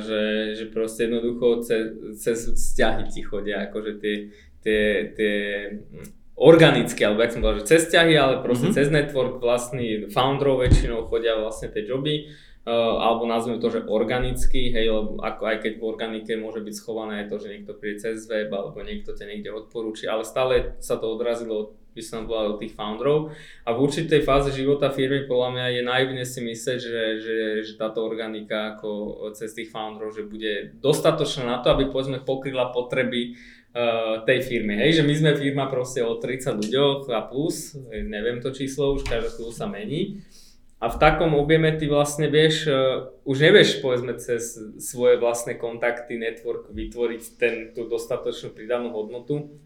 že, 0.00 0.54
že 0.54 0.64
proste 0.70 1.06
jednoducho 1.06 1.62
cez, 1.62 1.84
cez 2.18 2.38
vzťahy 2.54 3.04
ti 3.10 3.20
chodia, 3.22 3.68
akože 3.68 3.92
tie, 4.00 4.14
tie, 4.62 5.12
tie 5.14 5.36
organické, 6.38 7.02
alebo 7.02 7.26
jak 7.26 7.34
som 7.34 7.42
povedal, 7.42 7.60
že 7.66 7.70
cez 7.70 7.80
vzťahy, 7.90 8.14
ale 8.14 8.34
proste 8.40 8.70
mm-hmm. 8.70 8.78
cez 8.78 8.88
network 8.94 9.42
vlastný 9.42 10.06
founderov 10.08 10.62
väčšinou 10.62 11.10
chodia 11.10 11.34
vlastne 11.34 11.68
tie 11.74 11.82
joby, 11.82 12.30
uh, 12.62 13.02
alebo 13.02 13.26
nazveme 13.26 13.58
to, 13.58 13.68
že 13.74 13.82
organicky, 13.90 14.70
hej, 14.70 14.86
lebo 14.86 15.18
ako 15.18 15.42
aj 15.50 15.56
keď 15.66 15.72
v 15.82 15.84
organike 15.84 16.32
môže 16.38 16.62
byť 16.62 16.74
schované 16.78 17.26
to, 17.26 17.42
že 17.42 17.50
niekto 17.50 17.74
príde 17.74 17.98
cez 17.98 18.30
web, 18.30 18.48
alebo 18.54 18.78
niekto 18.86 19.18
ťa 19.18 19.26
niekde 19.26 19.50
odporúči, 19.50 20.06
ale 20.06 20.22
stále 20.22 20.78
sa 20.78 20.94
to 20.94 21.10
odrazilo 21.10 21.54
od 21.58 21.68
by 21.98 22.04
som 22.06 22.30
povedal, 22.30 22.62
tých 22.62 22.78
founderov. 22.78 23.34
A 23.66 23.74
v 23.74 23.82
určitej 23.82 24.22
fáze 24.22 24.54
života 24.54 24.94
firmy 24.94 25.26
podľa 25.26 25.48
mňa 25.50 25.66
je 25.74 25.82
naivne 25.82 26.22
si 26.22 26.38
myslieť, 26.38 26.78
že, 26.78 27.02
že, 27.18 27.36
že 27.66 27.72
táto 27.74 28.06
organika 28.06 28.78
ako 28.78 29.18
cez 29.34 29.50
tých 29.50 29.74
founderov, 29.74 30.14
že 30.14 30.30
bude 30.30 30.78
dostatočná 30.78 31.42
na 31.42 31.58
to, 31.58 31.74
aby 31.74 31.90
povedzme 31.90 32.22
pokryla 32.22 32.70
potreby 32.70 33.34
uh, 33.34 34.22
tej 34.22 34.46
firmy. 34.46 34.78
Hej, 34.78 35.02
že 35.02 35.06
my 35.06 35.14
sme 35.18 35.30
firma 35.34 35.66
proste 35.66 36.06
o 36.06 36.14
30 36.14 36.54
ľuďoch 36.62 37.10
a 37.10 37.26
plus, 37.26 37.74
neviem 37.90 38.38
to 38.38 38.54
číslo, 38.54 38.94
už 38.94 39.02
každá 39.02 39.34
chvíľu 39.34 39.50
sa 39.50 39.66
mení. 39.66 40.22
A 40.78 40.86
v 40.86 41.00
takom 41.02 41.34
objeme 41.34 41.74
ty 41.74 41.90
vlastne 41.90 42.30
vieš, 42.30 42.70
uh, 42.70 43.10
už 43.26 43.50
nevieš 43.50 43.82
povedzme 43.82 44.14
cez 44.14 44.54
svoje 44.78 45.18
vlastné 45.18 45.58
kontakty, 45.58 46.14
network 46.14 46.70
vytvoriť 46.70 47.22
ten, 47.34 47.54
tú 47.74 47.90
dostatočnú 47.90 48.54
pridanú 48.54 48.94
hodnotu 48.94 49.58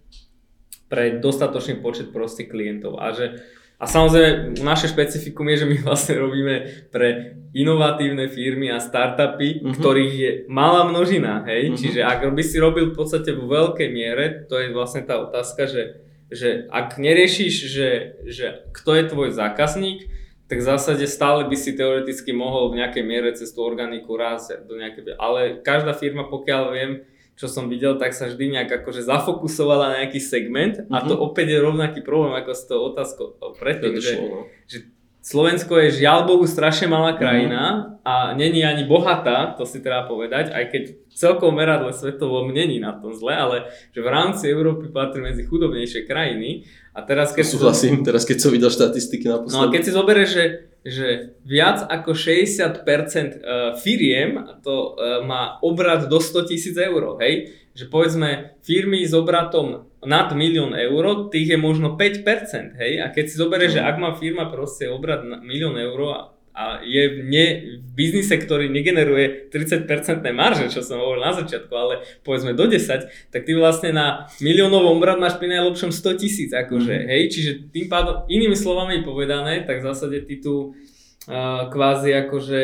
pre 0.93 1.17
dostatočný 1.17 1.81
počet 1.81 2.13
prostých 2.13 2.53
klientov. 2.53 3.01
A, 3.01 3.17
že, 3.17 3.41
a 3.81 3.89
samozrejme 3.89 4.61
naše 4.61 4.93
špecifikum 4.93 5.49
je, 5.49 5.65
že 5.65 5.67
my 5.73 5.77
vlastne 5.89 6.21
robíme 6.21 6.85
pre 6.93 7.41
inovatívne 7.57 8.29
firmy 8.29 8.69
a 8.69 8.77
startupy, 8.77 9.65
uh-huh. 9.65 9.73
ktorých 9.73 10.15
je 10.21 10.31
malá 10.53 10.85
množina. 10.85 11.49
Hej? 11.49 11.73
Uh-huh. 11.73 11.79
Čiže 11.81 12.01
ak 12.05 12.29
by 12.29 12.43
si 12.45 12.61
robil 12.61 12.93
v 12.93 12.97
podstate 13.01 13.33
vo 13.33 13.49
veľkej 13.49 13.89
miere, 13.89 14.45
to 14.53 14.61
je 14.61 14.69
vlastne 14.77 15.09
tá 15.09 15.17
otázka, 15.25 15.65
že, 15.65 16.05
že 16.29 16.69
ak 16.69 17.01
neriešiš, 17.01 17.55
že, 17.73 17.89
že 18.29 18.69
kto 18.77 18.93
je 18.93 19.05
tvoj 19.09 19.29
zákazník, 19.33 20.13
tak 20.53 20.61
v 20.61 20.69
zásade 20.69 21.09
stále 21.09 21.49
by 21.49 21.57
si 21.57 21.73
teoreticky 21.73 22.37
mohol 22.37 22.69
v 22.69 22.85
nejakej 22.85 23.05
miere 23.09 23.33
cez 23.33 23.57
tú 23.57 23.65
organiku 23.65 24.21
rásť 24.21 24.69
do 24.69 24.77
nejakej... 24.77 25.17
Ale 25.17 25.65
každá 25.65 25.97
firma, 25.97 26.29
pokiaľ 26.29 26.63
viem, 26.77 26.93
čo 27.37 27.47
som 27.49 27.67
videl, 27.67 27.97
tak 27.97 28.13
sa 28.13 28.29
vždy 28.29 28.55
nejak 28.55 28.71
akože 28.83 29.03
zafokusovala 29.03 29.85
na 29.91 29.97
nejaký 30.05 30.21
segment 30.21 30.79
mm-hmm. 30.79 30.95
a 30.95 30.99
to 31.05 31.15
mhm. 31.17 31.21
opäť 31.21 31.47
je 31.57 31.59
rovnaký 31.59 32.01
problém 32.05 32.37
ako 32.37 32.53
s 32.53 32.63
tou 32.69 32.81
otázkou 32.93 33.41
predtým, 33.57 33.99
že, 33.99 34.13
no. 34.21 34.47
že 34.69 34.79
Slovensko 35.23 35.79
je 35.87 36.03
žiaľ 36.03 36.27
Bohu 36.27 36.43
strašne 36.51 36.91
malá 36.91 37.15
mhm. 37.15 37.19
krajina 37.19 37.63
mm-hmm. 37.63 38.05
a 38.05 38.15
není 38.37 38.61
ani 38.67 38.85
bohatá, 38.85 39.55
to 39.57 39.65
si 39.65 39.81
treba 39.81 40.05
povedať, 40.05 40.53
aj 40.53 40.65
keď 40.69 40.83
celkom 41.13 41.55
meradle 41.57 41.93
svetovo 41.95 42.45
není 42.49 42.83
na 42.83 42.97
tom 42.97 43.15
zle, 43.15 43.33
ale 43.33 43.57
že 43.93 44.01
v 44.03 44.09
rámci 44.09 44.51
Európy 44.51 44.91
patrí 44.91 45.23
medzi 45.23 45.47
chudobnejšie 45.47 46.05
krajiny 46.05 46.67
a 46.93 47.01
teraz 47.07 47.33
keď... 47.33 47.49
Súhlasím, 47.49 48.05
teraz 48.05 48.29
keď 48.29 48.39
som 48.43 48.51
videl 48.53 48.69
štatistiky 48.69 49.25
na 49.31 49.41
No 49.47 49.69
a 49.69 49.73
keď 49.73 49.83
si 49.89 49.93
zoberieš, 49.95 50.31
že 50.33 50.45
že 50.83 51.39
viac 51.47 51.87
ako 51.87 52.11
60% 52.15 52.83
e, 52.83 53.31
firiem 53.79 54.59
to 54.67 54.99
e, 54.99 55.23
má 55.23 55.63
obrad 55.63 56.11
do 56.11 56.19
100 56.19 56.51
tisíc 56.51 56.75
eur, 56.75 57.23
hej? 57.23 57.55
Že 57.73 57.85
povedzme 57.89 58.29
firmy 58.67 59.07
s 59.07 59.15
obratom 59.15 59.87
nad 60.03 60.35
milión 60.35 60.75
eur, 60.75 61.31
tých 61.31 61.55
je 61.55 61.59
možno 61.59 61.95
5%, 61.95 62.75
hej? 62.83 62.93
A 62.99 63.15
keď 63.15 63.25
si 63.31 63.35
zoberieš, 63.39 63.79
že 63.79 63.87
ak 63.87 63.97
má 64.03 64.11
firma 64.19 64.51
proste 64.51 64.91
obrad 64.91 65.23
na 65.23 65.39
milión 65.39 65.79
eur 65.79 66.32
a 66.53 66.85
je 66.85 67.25
ne, 67.25 67.45
v 67.81 67.93
biznise, 67.97 68.37
ktorý 68.37 68.69
negeneruje 68.69 69.49
30% 69.49 69.89
marže, 70.37 70.69
čo 70.69 70.85
som 70.85 71.01
hovoril 71.01 71.25
na 71.25 71.33
začiatku, 71.33 71.73
ale 71.73 72.05
povedzme 72.21 72.53
do 72.53 72.69
10, 72.69 73.33
tak 73.33 73.43
ty 73.49 73.57
vlastne 73.57 73.97
na 73.97 74.29
miliónový 74.45 74.93
obrad 74.93 75.17
máš 75.17 75.41
pri 75.41 75.49
najlepšom 75.49 75.89
100 75.89 76.21
tisíc, 76.21 76.51
akože, 76.53 76.93
mm. 76.93 77.07
hej, 77.09 77.23
čiže 77.33 77.51
tým 77.73 77.89
pádom, 77.89 78.29
inými 78.29 78.53
slovami 78.53 79.01
povedané, 79.01 79.65
tak 79.65 79.81
v 79.81 79.89
zásade 79.89 80.29
ty 80.29 80.45
tu 80.45 80.77
uh, 80.77 81.73
kvázi 81.73 82.13
akože 82.29 82.61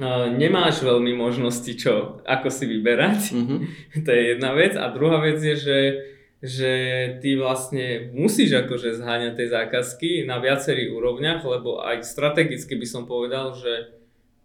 uh, 0.00 0.32
nemáš 0.32 0.80
veľmi 0.80 1.12
možnosti 1.12 1.72
čo, 1.76 2.24
ako 2.24 2.48
si 2.48 2.64
vyberať, 2.64 3.36
mm-hmm. 3.36 3.58
to 4.04 4.10
je 4.16 4.22
jedna 4.32 4.56
vec 4.56 4.72
a 4.80 4.88
druhá 4.88 5.20
vec 5.20 5.36
je, 5.44 5.56
že 5.60 5.76
že 6.38 6.72
ty 7.18 7.34
vlastne 7.34 8.14
musíš 8.14 8.62
akože 8.62 9.02
zháňať 9.02 9.32
tie 9.34 9.48
zákazky 9.50 10.10
na 10.22 10.38
viacerých 10.38 10.94
úrovniach, 10.94 11.42
lebo 11.42 11.82
aj 11.82 12.06
strategicky 12.06 12.78
by 12.78 12.86
som 12.86 13.10
povedal, 13.10 13.58
že 13.58 13.97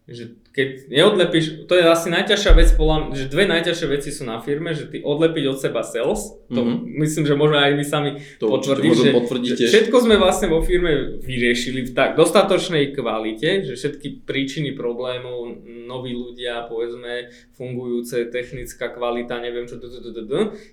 že 0.04 0.36
keď 0.52 0.92
neodlepíš, 0.92 1.64
to 1.64 1.80
je 1.80 1.88
asi 1.88 2.12
najťažšia 2.12 2.52
vec, 2.52 2.68
podľa, 2.76 3.16
že 3.16 3.32
dve 3.32 3.48
najťažšie 3.48 3.86
veci 3.88 4.12
sú 4.12 4.28
na 4.28 4.36
firme, 4.36 4.76
že 4.76 4.92
ty 4.92 5.00
odlepiť 5.00 5.44
od 5.48 5.56
seba 5.56 5.80
sales, 5.80 6.36
to 6.52 6.60
mm-hmm. 6.60 7.00
myslím, 7.00 7.24
že 7.24 7.32
možno 7.32 7.56
aj 7.56 7.72
vy 7.72 7.84
sami 7.88 8.10
to 8.36 8.52
potvrdiť, 8.52 8.92
že, 8.92 9.64
že 9.64 9.66
všetko 9.72 9.96
sme 10.04 10.20
vlastne 10.20 10.52
vo 10.52 10.60
firme 10.60 11.16
vyriešili 11.24 11.88
v 11.88 11.90
tak 11.96 12.20
dostatočnej 12.20 12.92
kvalite, 12.92 13.64
že 13.64 13.80
všetky 13.80 14.28
príčiny 14.28 14.76
problémov, 14.76 15.56
noví 15.88 16.12
ľudia, 16.12 16.68
povedzme, 16.68 17.32
fungujúce, 17.56 18.28
technická 18.28 18.92
kvalita, 18.92 19.40
neviem 19.40 19.64
čo, 19.64 19.80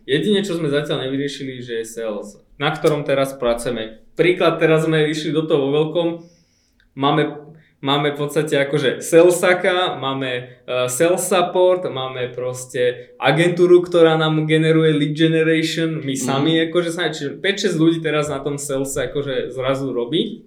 jedine 0.04 0.44
čo 0.44 0.60
sme 0.60 0.68
zatiaľ 0.68 1.08
nevyriešili, 1.08 1.64
že 1.64 1.80
je 1.80 1.86
sales, 1.88 2.36
na 2.60 2.76
ktorom 2.76 3.08
teraz 3.08 3.32
pracujeme. 3.40 4.04
Príklad, 4.20 4.60
teraz 4.60 4.84
sme 4.92 5.08
išli 5.08 5.32
do 5.32 5.48
toho 5.48 5.66
vo 5.66 5.70
veľkom, 5.72 6.08
máme 7.00 7.52
máme 7.82 8.14
v 8.14 8.18
podstate 8.18 8.54
akože 8.62 9.02
salesaka, 9.02 9.98
máme 9.98 10.62
uh, 10.70 10.86
sales 10.86 11.26
support, 11.26 11.82
máme 11.90 12.30
proste 12.32 13.14
agentúru, 13.18 13.82
ktorá 13.82 14.16
nám 14.16 14.46
generuje 14.46 14.94
lead 14.94 15.18
generation, 15.18 16.00
my 16.06 16.14
mhm. 16.14 16.22
sami 16.22 16.54
mm. 16.62 16.64
akože 16.70 16.90
sa, 16.94 17.10
čiže 17.10 17.42
5-6 17.42 17.82
ľudí 17.82 18.00
teraz 18.00 18.30
na 18.30 18.40
tom 18.40 18.62
sales 18.62 18.94
akože 18.94 19.52
zrazu 19.52 19.90
robí. 19.92 20.46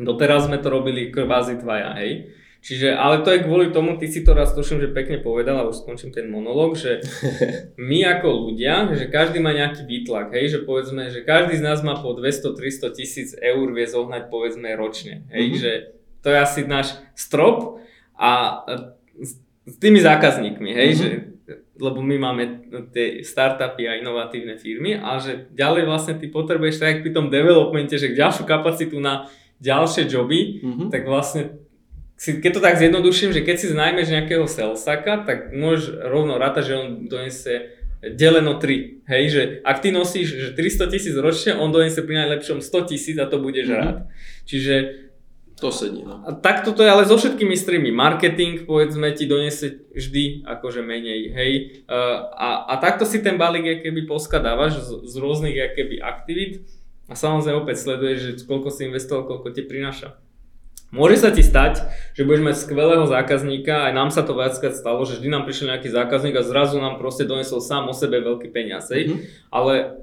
Doteraz 0.00 0.46
sme 0.48 0.56
to 0.62 0.70
robili 0.70 1.12
kvázi 1.12 1.60
dvaja, 1.60 1.98
hej. 2.00 2.32
Čiže, 2.60 2.92
ale 2.92 3.24
to 3.24 3.32
je 3.32 3.40
kvôli 3.40 3.72
tomu, 3.72 3.96
ty 3.96 4.04
si 4.04 4.20
to 4.20 4.36
raz 4.36 4.52
tuším, 4.52 4.84
že 4.84 4.92
pekne 4.92 5.16
povedal 5.24 5.64
a 5.64 5.68
už 5.72 5.80
skončím 5.80 6.12
ten 6.12 6.28
monolog, 6.28 6.76
že 6.76 7.00
my 7.88 8.04
ako 8.04 8.52
ľudia, 8.52 8.92
že 8.92 9.08
každý 9.08 9.40
má 9.40 9.56
nejaký 9.56 9.88
výtlak, 9.88 10.36
hej, 10.36 10.52
že 10.52 10.58
povedzme, 10.68 11.08
že 11.08 11.24
každý 11.24 11.56
z 11.56 11.64
nás 11.64 11.80
má 11.80 11.96
po 11.96 12.12
200-300 12.12 12.92
tisíc 12.92 13.32
eur 13.32 13.64
vie 13.72 13.88
zohnať 13.88 14.28
povedzme 14.28 14.76
ročne, 14.76 15.24
hej, 15.32 15.44
mm-hmm. 15.48 15.60
že 15.60 15.99
to 16.20 16.28
je 16.30 16.38
asi 16.38 16.60
náš 16.68 16.96
strop 17.16 17.80
a 18.16 18.62
s 19.66 19.76
tými 19.78 20.00
zákazníkmi, 20.00 20.70
hej, 20.72 20.90
mm-hmm. 20.92 21.00
že 21.00 21.08
lebo 21.80 22.04
my 22.04 22.16
máme 22.20 22.42
tie 22.92 23.24
startupy 23.24 23.88
a 23.88 23.96
inovatívne 23.96 24.60
firmy 24.60 25.00
a 25.00 25.16
že 25.16 25.48
ďalej 25.56 25.88
vlastne 25.88 26.14
ty 26.20 26.28
potrebuješ 26.28 26.76
tak 26.76 27.00
pri 27.00 27.10
tom 27.16 27.32
developmente, 27.32 27.96
že 27.96 28.12
ďalšiu 28.12 28.44
kapacitu 28.44 29.00
na 29.00 29.32
ďalšie 29.64 30.04
joby, 30.06 30.60
mm-hmm. 30.60 30.88
tak 30.92 31.08
vlastne 31.08 31.56
keď 32.20 32.50
to 32.52 32.60
tak 32.60 32.76
zjednoduším, 32.76 33.32
že 33.32 33.40
keď 33.40 33.56
si 33.56 33.72
znajmeš 33.72 34.12
nejakého 34.12 34.44
salesaka, 34.44 35.24
tak 35.24 35.56
môžeš 35.56 36.04
rovno 36.04 36.36
rátať, 36.36 36.62
že 36.68 36.74
on 36.76 36.88
donese 37.08 37.80
deleno 38.04 38.60
3. 38.60 39.08
Hej, 39.08 39.24
že 39.32 39.42
ak 39.64 39.80
ty 39.80 39.88
nosíš 39.88 40.28
že 40.36 40.50
300 40.52 40.92
tisíc 40.92 41.16
ročne, 41.16 41.56
on 41.56 41.72
donese 41.72 42.04
pri 42.04 42.20
najlepšom 42.20 42.60
100 42.60 42.92
tisíc 42.92 43.16
a 43.16 43.24
to 43.24 43.40
budeš 43.40 43.72
mm-hmm. 43.72 43.80
rád. 43.80 43.96
Čiže 44.44 44.74
to 45.60 45.68
sedí, 45.68 46.02
no. 46.02 46.24
A 46.24 46.32
takto 46.32 46.72
to 46.72 46.80
je 46.80 46.88
ale 46.88 47.04
so 47.04 47.20
všetkými 47.20 47.52
streamy. 47.52 47.92
Marketing, 47.92 48.64
povedzme, 48.64 49.12
ti 49.12 49.28
donesie 49.28 49.84
vždy 49.92 50.48
akože 50.48 50.80
menej, 50.80 51.30
hej. 51.36 51.52
A, 51.86 52.64
a 52.64 52.74
takto 52.80 53.04
si 53.04 53.20
ten 53.20 53.36
balík 53.36 53.84
keby 53.84 54.08
poskadávaš 54.08 54.80
z, 54.80 54.90
z 55.04 55.14
rôznych 55.20 55.54
keby 55.76 56.00
aktivít 56.00 56.64
a 57.06 57.14
samozrejme 57.14 57.60
opäť 57.60 57.84
sleduješ, 57.84 58.18
že 58.18 58.32
koľko 58.48 58.72
si 58.72 58.88
investoval, 58.88 59.28
koľko 59.28 59.52
ti 59.52 59.62
prináša. 59.68 60.16
Môže 60.90 61.22
sa 61.22 61.30
ti 61.30 61.46
stať, 61.46 61.86
že 62.18 62.26
budeš 62.26 62.42
mať 62.42 62.56
skvelého 62.66 63.06
zákazníka, 63.06 63.86
aj 63.86 63.92
nám 63.94 64.10
sa 64.10 64.26
to 64.26 64.34
viackrát 64.34 64.74
stalo, 64.74 65.06
že 65.06 65.22
vždy 65.22 65.30
nám 65.30 65.46
prišiel 65.46 65.70
nejaký 65.70 65.86
zákazník 65.86 66.34
a 66.34 66.42
zrazu 66.42 66.82
nám 66.82 66.98
proste 66.98 67.22
donesol 67.22 67.62
sám 67.62 67.86
o 67.86 67.94
sebe 67.94 68.18
veľký 68.18 68.50
peniaz, 68.50 68.90
mm-hmm. 68.90 69.54
ale 69.54 70.02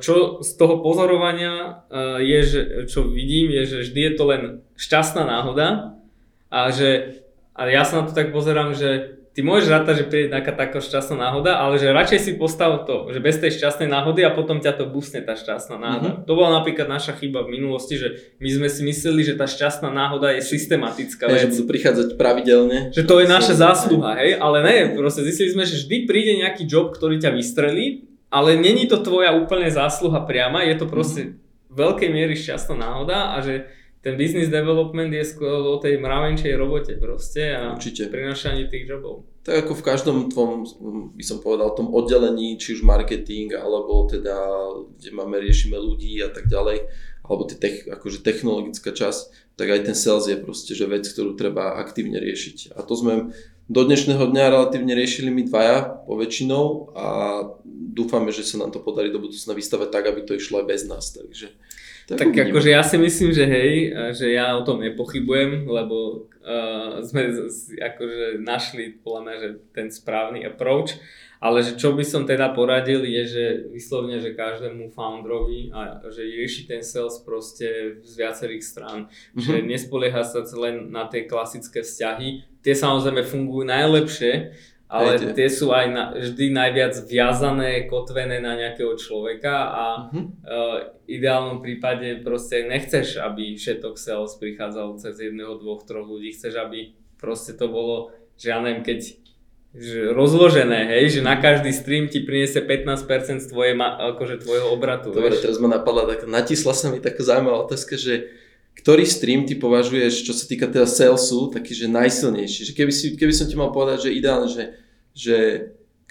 čo 0.00 0.40
z 0.40 0.50
toho 0.56 0.80
pozorovania 0.80 1.84
eh, 1.92 2.24
je, 2.24 2.40
že, 2.42 2.60
čo 2.88 3.04
vidím, 3.04 3.52
je, 3.52 3.62
že 3.68 3.78
vždy 3.84 4.00
je 4.00 4.12
to 4.16 4.24
len 4.24 4.42
šťastná 4.80 5.28
náhoda 5.28 6.00
a 6.48 6.72
že 6.72 7.20
a 7.58 7.66
ja 7.66 7.82
sa 7.82 8.00
na 8.00 8.04
to 8.06 8.14
tak 8.14 8.30
pozerám, 8.30 8.70
že 8.70 9.18
ty 9.34 9.42
môžeš 9.42 9.66
rátať, 9.66 9.94
že 10.02 10.04
príde 10.06 10.30
nejaká 10.30 10.54
taká 10.54 10.78
šťastná 10.78 11.30
náhoda, 11.30 11.58
ale 11.58 11.74
že 11.78 11.90
radšej 11.90 12.20
si 12.22 12.32
postav 12.38 12.86
to, 12.86 13.10
že 13.10 13.18
bez 13.18 13.38
tej 13.42 13.54
šťastnej 13.54 13.90
náhody 13.90 14.22
a 14.22 14.30
potom 14.30 14.62
ťa 14.62 14.78
to 14.78 14.86
busne 14.86 15.20
tá 15.26 15.34
šťastná 15.34 15.78
náhoda. 15.78 16.10
Mm-hmm. 16.10 16.26
To 16.26 16.32
bola 16.38 16.62
napríklad 16.62 16.86
naša 16.86 17.18
chyba 17.18 17.46
v 17.46 17.58
minulosti, 17.58 17.98
že 17.98 18.34
my 18.38 18.48
sme 18.50 18.68
si 18.70 18.86
mysleli, 18.86 19.26
že 19.26 19.34
tá 19.34 19.50
šťastná 19.50 19.90
náhoda 19.90 20.34
je 20.38 20.42
systematická 20.42 21.26
vec. 21.30 21.50
Že 21.50 21.54
budú 21.54 21.66
prichádzať 21.66 22.08
pravidelne. 22.14 22.78
Že 22.94 23.02
to 23.04 23.14
je 23.22 23.26
naša 23.26 23.54
zásluha, 23.58 24.16
hej, 24.22 24.38
ale 24.38 24.58
ne, 24.64 24.76
proste 24.94 25.26
zistili 25.26 25.50
sme, 25.50 25.66
že 25.66 25.82
vždy 25.86 25.96
príde 26.06 26.32
nejaký 26.40 26.66
job, 26.66 26.94
ktorý 26.94 27.18
ťa 27.18 27.34
vystrelí 27.34 28.07
ale 28.28 28.60
není 28.60 28.84
to 28.86 29.00
tvoja 29.00 29.32
úplne 29.32 29.68
zásluha 29.72 30.24
priama, 30.28 30.64
je 30.64 30.76
to 30.76 30.86
proste 30.88 31.22
mm-hmm. 31.24 31.72
veľkej 31.72 32.10
miery 32.12 32.34
šťastná 32.36 32.76
náhoda 32.76 33.36
a 33.36 33.40
že 33.40 33.68
ten 33.98 34.14
business 34.14 34.46
development 34.46 35.10
je 35.10 35.24
skôr 35.26 35.58
o 35.58 35.76
tej 35.82 35.98
mravenčej 35.98 36.54
robote 36.54 36.94
proste 37.02 37.50
a 37.50 37.74
Určite. 37.74 38.06
prinašaní 38.06 38.70
tých 38.70 38.86
jobov. 38.86 39.26
Tak 39.42 39.66
ako 39.66 39.72
v 39.74 39.82
každom 39.82 40.16
tvom, 40.30 40.62
by 41.18 41.24
som 41.24 41.42
povedal, 41.42 41.74
tom 41.74 41.90
oddelení, 41.90 42.54
či 42.60 42.78
už 42.78 42.86
marketing, 42.86 43.58
alebo 43.58 44.06
teda, 44.06 44.38
kde 45.00 45.10
máme, 45.10 45.42
riešime 45.42 45.74
ľudí 45.74 46.20
a 46.22 46.30
tak 46.30 46.46
ďalej, 46.46 46.86
alebo 47.26 47.42
tie 47.48 47.58
tech, 47.58 47.90
akože 47.90 48.22
technologická 48.22 48.94
časť, 48.94 49.56
tak 49.58 49.66
aj 49.66 49.90
ten 49.90 49.96
sales 49.98 50.30
je 50.30 50.38
proste, 50.38 50.72
že 50.78 50.86
vec, 50.86 51.02
ktorú 51.02 51.34
treba 51.34 51.82
aktívne 51.82 52.22
riešiť. 52.22 52.78
A 52.78 52.86
to 52.86 52.94
sme 52.94 53.34
do 53.68 53.80
dnešného 53.84 54.24
dňa 54.32 54.44
relatívne 54.48 54.96
riešili 54.96 55.28
my 55.28 55.44
dvaja 55.44 56.08
po 56.08 56.16
väčšinou 56.16 56.96
a 56.96 57.06
dúfame, 57.68 58.32
že 58.32 58.42
sa 58.48 58.64
nám 58.64 58.72
to 58.72 58.80
podarí 58.80 59.12
do 59.12 59.20
budúcna 59.20 59.52
vystavať 59.52 59.88
tak, 59.92 60.04
aby 60.08 60.24
to 60.24 60.32
išlo 60.32 60.64
aj 60.64 60.66
bez 60.66 60.88
nás. 60.88 61.12
Takže, 61.12 61.52
tak 62.08 62.16
tak 62.16 62.32
akože 62.32 62.72
ja 62.72 62.80
si 62.80 62.96
myslím, 62.96 63.30
že 63.36 63.44
hej, 63.44 63.92
že 64.16 64.32
ja 64.32 64.56
o 64.56 64.64
tom 64.64 64.80
nepochybujem, 64.80 65.68
lebo 65.68 66.24
uh, 66.40 67.04
sme 67.04 67.28
akože 67.76 68.40
našli 68.40 68.96
podľa 69.04 69.20
mňa, 69.20 69.34
že 69.36 69.48
ten 69.76 69.92
správny 69.92 70.48
approach. 70.48 70.96
Ale 71.38 71.62
že 71.62 71.78
čo 71.78 71.94
by 71.94 72.02
som 72.02 72.26
teda 72.26 72.50
poradil 72.50 73.06
je, 73.06 73.22
že 73.22 73.44
vyslovne, 73.70 74.18
že 74.18 74.34
každému 74.34 74.90
founderovi 74.90 75.70
a 75.70 76.02
že 76.10 76.26
rieši 76.26 76.66
ten 76.66 76.82
sales 76.82 77.22
proste 77.22 78.02
z 78.02 78.12
viacerých 78.18 78.64
strán. 78.66 79.06
Mm-hmm. 79.06 79.42
Že 79.46 79.54
nespolieha 79.70 80.26
sa 80.26 80.42
len 80.58 80.90
na 80.90 81.06
tie 81.06 81.30
klasické 81.30 81.86
vzťahy. 81.86 82.57
Tie 82.68 82.76
samozrejme 82.76 83.24
fungujú 83.24 83.64
najlepšie, 83.64 84.52
ale 84.92 85.16
Hejte. 85.16 85.32
tie 85.32 85.48
sú 85.48 85.72
aj 85.72 85.86
na, 85.88 86.04
vždy 86.12 86.52
najviac 86.52 87.00
viazané, 87.08 87.88
kotvené 87.88 88.44
na 88.44 88.60
nejakého 88.60 88.92
človeka 89.00 89.72
a 89.72 89.84
mm-hmm. 90.04 90.24
uh, 90.44 90.76
ideálnom 91.08 91.64
prípade 91.64 92.20
proste 92.20 92.68
nechceš, 92.68 93.16
aby 93.24 93.56
všetok 93.56 93.96
sales 93.96 94.36
prichádzal 94.36 95.00
cez 95.00 95.16
jedného, 95.16 95.56
dvoch, 95.56 95.88
troch 95.88 96.04
ľudí. 96.04 96.36
Chceš, 96.36 96.60
aby 96.60 96.92
proste 97.16 97.56
to 97.56 97.72
bolo, 97.72 98.12
že 98.36 98.52
ja 98.52 98.60
neviem, 98.60 98.84
keď 98.84 99.16
že 99.76 100.16
rozložené, 100.16 100.88
hej, 100.96 101.04
že 101.16 101.20
na 101.20 101.36
každý 101.36 101.76
stream 101.76 102.08
ti 102.08 102.24
priniesie 102.24 102.64
15% 102.64 103.44
z 103.44 103.46
tvoje, 103.52 103.76
akože 103.76 104.40
tvojho 104.40 104.72
obratu. 104.72 105.12
Dobre, 105.12 105.36
vieš? 105.36 105.44
teraz 105.44 105.56
ma 105.60 105.68
napadla 105.68 106.08
tak, 106.08 106.24
natisla 106.24 106.72
sa 106.72 106.88
mi 106.88 107.04
taká 107.04 107.20
zaujímavá 107.20 107.68
otázka, 107.68 108.00
že 108.00 108.32
ktorý 108.78 109.02
stream 109.02 109.42
ty 109.42 109.58
považuješ, 109.58 110.22
čo 110.22 110.30
sa 110.30 110.46
týka 110.46 110.70
teda 110.70 110.86
salesu, 110.86 111.50
taký, 111.50 111.74
že 111.74 111.90
najsilnejší? 111.90 112.70
Že 112.70 112.72
keby, 112.78 112.92
si, 112.94 113.06
keby 113.18 113.34
som 113.34 113.50
ti 113.50 113.58
mal 113.58 113.74
povedať, 113.74 114.06
že 114.06 114.14
ideálne, 114.14 114.46
že, 114.46 114.64
že 115.18 115.36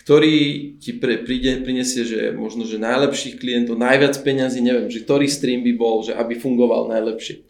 ktorý 0.03 0.35
ti 0.75 0.99
pre, 0.99 1.23
príde, 1.23 1.63
prinesie, 1.63 2.03
že 2.03 2.35
možno, 2.35 2.67
že 2.67 2.75
najlepších 2.75 3.39
klientov, 3.39 3.79
najviac 3.79 4.19
peňazí, 4.19 4.59
neviem, 4.59 4.91
že 4.91 5.07
ktorý 5.07 5.31
stream 5.31 5.63
by 5.63 5.73
bol, 5.79 6.03
že 6.03 6.11
aby 6.11 6.35
fungoval 6.35 6.91
najlepšie? 6.91 7.47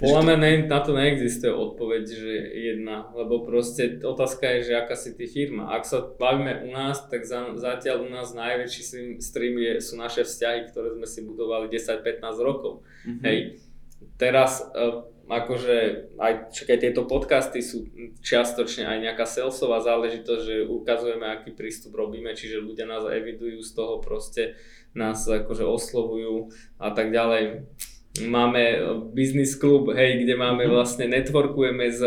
Podľa 0.00 0.22
mňa 0.24 0.36
ne, 0.40 0.52
na 0.64 0.80
to 0.80 0.96
neexistuje 0.96 1.52
odpoveď, 1.52 2.02
že 2.08 2.34
jedna, 2.56 3.12
lebo 3.12 3.44
proste 3.44 4.00
otázka 4.00 4.48
je, 4.56 4.72
že 4.72 4.80
aká 4.80 4.96
si 4.96 5.12
ty 5.12 5.28
firma. 5.28 5.76
Ak 5.76 5.84
sa 5.84 6.00
bavíme 6.00 6.64
u 6.64 6.72
nás, 6.72 7.04
tak 7.12 7.28
za, 7.28 7.52
zatiaľ 7.52 8.08
u 8.08 8.08
nás 8.08 8.32
najväčší 8.32 8.82
stream 9.20 9.60
je, 9.60 9.76
sú 9.84 10.00
naše 10.00 10.24
vzťahy, 10.24 10.72
ktoré 10.72 10.96
sme 10.96 11.04
si 11.04 11.20
budovali 11.20 11.68
10-15 11.68 12.16
rokov. 12.40 12.80
Mm-hmm. 13.04 13.22
Hej. 13.28 13.38
Teraz 14.16 14.60
uh, 14.60 15.10
akože 15.30 15.76
aj, 16.18 16.32
aj 16.66 16.78
tieto 16.82 17.06
podcasty 17.06 17.62
sú 17.62 17.86
čiastočne 18.18 18.82
aj 18.82 18.98
nejaká 18.98 19.24
salesová 19.24 19.78
záležitosť, 19.78 20.42
že 20.42 20.56
ukazujeme, 20.66 21.22
aký 21.22 21.54
prístup 21.54 21.94
robíme, 21.94 22.34
čiže 22.34 22.58
ľudia 22.58 22.90
nás 22.90 23.06
evidujú 23.06 23.62
z 23.62 23.70
toho 23.70 24.02
proste, 24.02 24.58
nás 24.90 25.22
akože 25.22 25.62
oslovujú 25.62 26.50
a 26.82 26.90
tak 26.90 27.14
ďalej. 27.14 27.62
Máme 28.26 28.62
business 29.14 29.54
klub, 29.54 29.94
hej, 29.94 30.26
kde 30.26 30.34
máme 30.34 30.66
mhm. 30.66 30.72
vlastne, 30.74 31.06
networkujeme 31.06 31.86
s, 31.86 32.02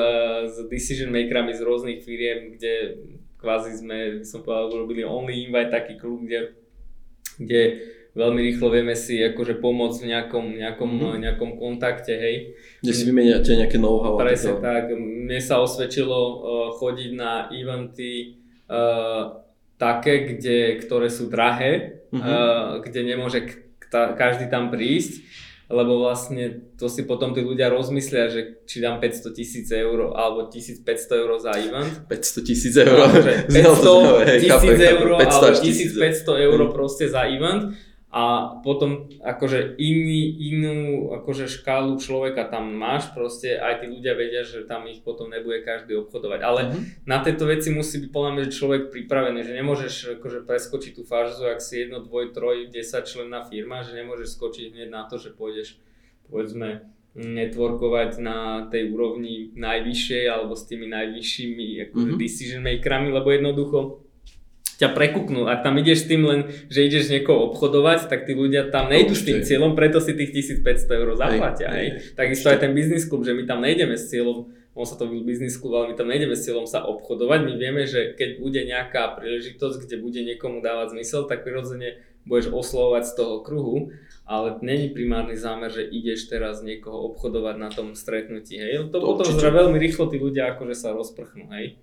s 0.51 0.55
decision 0.67 1.07
makerami 1.15 1.55
z 1.55 1.63
rôznych 1.63 2.03
firiem, 2.03 2.59
kde 2.59 2.99
kvázi 3.39 3.79
sme, 3.79 3.97
som 4.27 4.43
povedal, 4.43 4.83
robili 4.83 5.07
only 5.07 5.47
invite 5.47 5.71
taký 5.71 5.95
klub, 5.95 6.27
kde, 6.27 6.59
kde 7.39 7.61
veľmi 8.13 8.39
rýchlo 8.45 8.69
vieme 8.69 8.93
si 8.93 9.17
akože 9.17 9.57
pomôcť 9.57 9.97
v 10.05 10.09
nejakom, 10.13 10.45
nejakom, 10.57 10.89
mm-hmm. 10.89 11.21
nejakom 11.25 11.49
kontakte, 11.57 12.13
hej. 12.13 12.53
Kde 12.85 12.93
si 12.93 13.03
vymeniate 13.09 13.57
nejaké 13.57 13.81
know-how. 13.81 14.17
Presne 14.17 14.61
tak. 14.61 14.93
Mne 14.93 15.41
sa 15.41 15.59
osvedčilo 15.61 16.13
uh, 16.17 16.33
chodiť 16.77 17.11
na 17.17 17.49
eventy 17.49 18.37
uh, 18.69 19.41
také, 19.81 20.29
kde, 20.29 20.77
ktoré 20.85 21.09
sú 21.09 21.27
drahé, 21.27 22.05
mm-hmm. 22.13 22.21
uh, 22.21 22.79
kde 22.85 22.99
nemôže 23.01 23.39
k- 23.49 24.13
každý 24.13 24.47
tam 24.49 24.69
prísť 24.69 25.25
lebo 25.73 26.05
vlastne 26.05 26.69
to 26.77 26.85
si 26.85 27.07
potom 27.07 27.33
tí 27.33 27.41
ľudia 27.41 27.71
rozmyslia, 27.73 28.29
že 28.29 28.61
či 28.69 28.77
dám 28.77 29.01
500 29.01 29.33
tisíc 29.33 29.67
eur 29.73 30.13
alebo 30.13 30.45
1500 30.45 30.85
eur 31.17 31.31
za 31.41 31.51
event. 31.57 31.91
500 32.05 32.45
tisíc 32.45 32.75
eur. 32.77 33.09
500 33.49 34.37
tisíc 34.43 34.79
eur 34.85 35.07
alebo 35.17 35.49
1500 35.57 36.45
eur 36.45 36.59
proste 36.69 37.09
za 37.09 37.25
event 37.25 37.73
a 38.13 38.61
potom 38.61 39.09
akože 39.25 39.73
iný, 39.81 40.37
inú 40.53 41.09
akože 41.17 41.49
škálu 41.49 41.97
človeka 41.97 42.45
tam 42.45 42.69
máš, 42.77 43.09
proste 43.09 43.57
aj 43.57 43.81
tí 43.81 43.89
ľudia 43.89 44.13
vedia, 44.13 44.45
že 44.45 44.69
tam 44.69 44.85
ich 44.85 45.01
potom 45.01 45.33
nebude 45.33 45.65
každý 45.65 45.97
obchodovať. 45.97 46.39
Ale 46.45 46.61
mm-hmm. 46.61 47.09
na 47.09 47.25
tieto 47.25 47.49
veci 47.49 47.73
musí 47.73 47.97
byť 48.05 48.13
podľa 48.13 48.31
mňa 48.37 48.45
človek 48.53 48.81
pripravený, 48.93 49.41
že 49.41 49.57
nemôžeš 49.57 49.93
akože 50.21 50.45
preskočiť 50.45 50.91
tú 50.93 51.01
fázu, 51.09 51.49
ak 51.49 51.57
si 51.57 51.81
jedno, 51.81 52.05
dvoj, 52.05 52.37
troj, 52.37 52.69
desať 52.69 53.17
členná 53.17 53.49
firma, 53.49 53.81
že 53.81 53.97
nemôžeš 53.97 54.37
skočiť 54.37 54.77
hneď 54.77 54.93
na 54.93 55.09
to, 55.09 55.17
že 55.17 55.33
pôjdeš 55.33 55.81
povedzme 56.29 56.85
networkovať 57.17 58.21
na 58.21 58.69
tej 58.69 58.93
úrovni 58.93 59.57
najvyššej 59.57 60.23
alebo 60.29 60.53
s 60.53 60.69
tými 60.69 60.85
najvyššími 60.85 61.89
akože 61.89 62.13
mm-hmm. 62.13 62.21
decision 62.21 62.61
makerami, 62.61 63.09
lebo 63.09 63.33
jednoducho 63.33 64.02
ťa 64.83 64.91
prekúknú. 64.91 65.47
Ak 65.47 65.63
tam 65.63 65.79
ideš 65.79 66.03
s 66.03 66.09
tým 66.11 66.27
len, 66.27 66.39
že 66.67 66.83
ideš 66.83 67.07
niekoho 67.07 67.51
obchodovať, 67.51 68.11
tak 68.11 68.27
tí 68.27 68.35
ľudia 68.35 68.67
tam 68.67 68.91
nejdú 68.91 69.15
s 69.15 69.23
tým 69.23 69.39
cieľom, 69.39 69.79
preto 69.79 70.03
si 70.03 70.11
tých 70.11 70.35
1500 70.59 70.99
eur 70.99 71.09
zaplatia. 71.15 71.71
Hej, 71.71 71.87
hej. 71.87 71.89
Takisto 72.19 72.51
aj 72.51 72.59
ten 72.59 72.75
biznis 72.75 73.07
klub, 73.07 73.23
že 73.23 73.31
my 73.31 73.47
tam 73.47 73.63
nejdeme 73.63 73.95
s 73.95 74.11
cieľom, 74.11 74.51
on 74.73 74.85
sa 74.89 74.97
to 74.97 75.05
byl 75.05 75.23
biznis 75.23 75.57
klub, 75.57 75.77
ale 75.77 75.93
my 75.93 75.95
tam 75.95 76.09
nejdeme 76.09 76.35
s 76.35 76.43
cieľom 76.43 76.65
sa 76.65 76.83
obchodovať. 76.83 77.39
My 77.45 77.53
vieme, 77.55 77.85
že 77.85 78.17
keď 78.17 78.41
bude 78.41 78.61
nejaká 78.65 79.15
príležitosť, 79.15 79.85
kde 79.85 79.95
bude 80.01 80.19
niekomu 80.25 80.65
dávať 80.65 80.97
zmysel, 80.97 81.29
tak 81.29 81.45
prirodzene 81.45 82.01
budeš 82.25 82.49
oslovovať 82.49 83.03
z 83.05 83.13
toho 83.13 83.35
kruhu, 83.43 83.91
ale 84.23 84.57
není 84.63 84.89
primárny 84.89 85.35
zámer, 85.35 85.69
že 85.69 85.83
ideš 85.83 86.31
teraz 86.31 86.63
niekoho 86.63 87.13
obchodovať 87.13 87.55
na 87.59 87.69
tom 87.69 87.93
stretnutí. 87.93 88.57
Hej. 88.57 88.89
To, 88.89 88.97
to 88.97 89.07
potom 89.21 89.35
veľmi 89.37 89.77
rýchlo 89.77 90.09
tí 90.09 90.17
ľudia 90.17 90.55
akože 90.55 90.75
sa 90.75 90.95
rozprchnú. 90.95 91.51
Hej. 91.53 91.77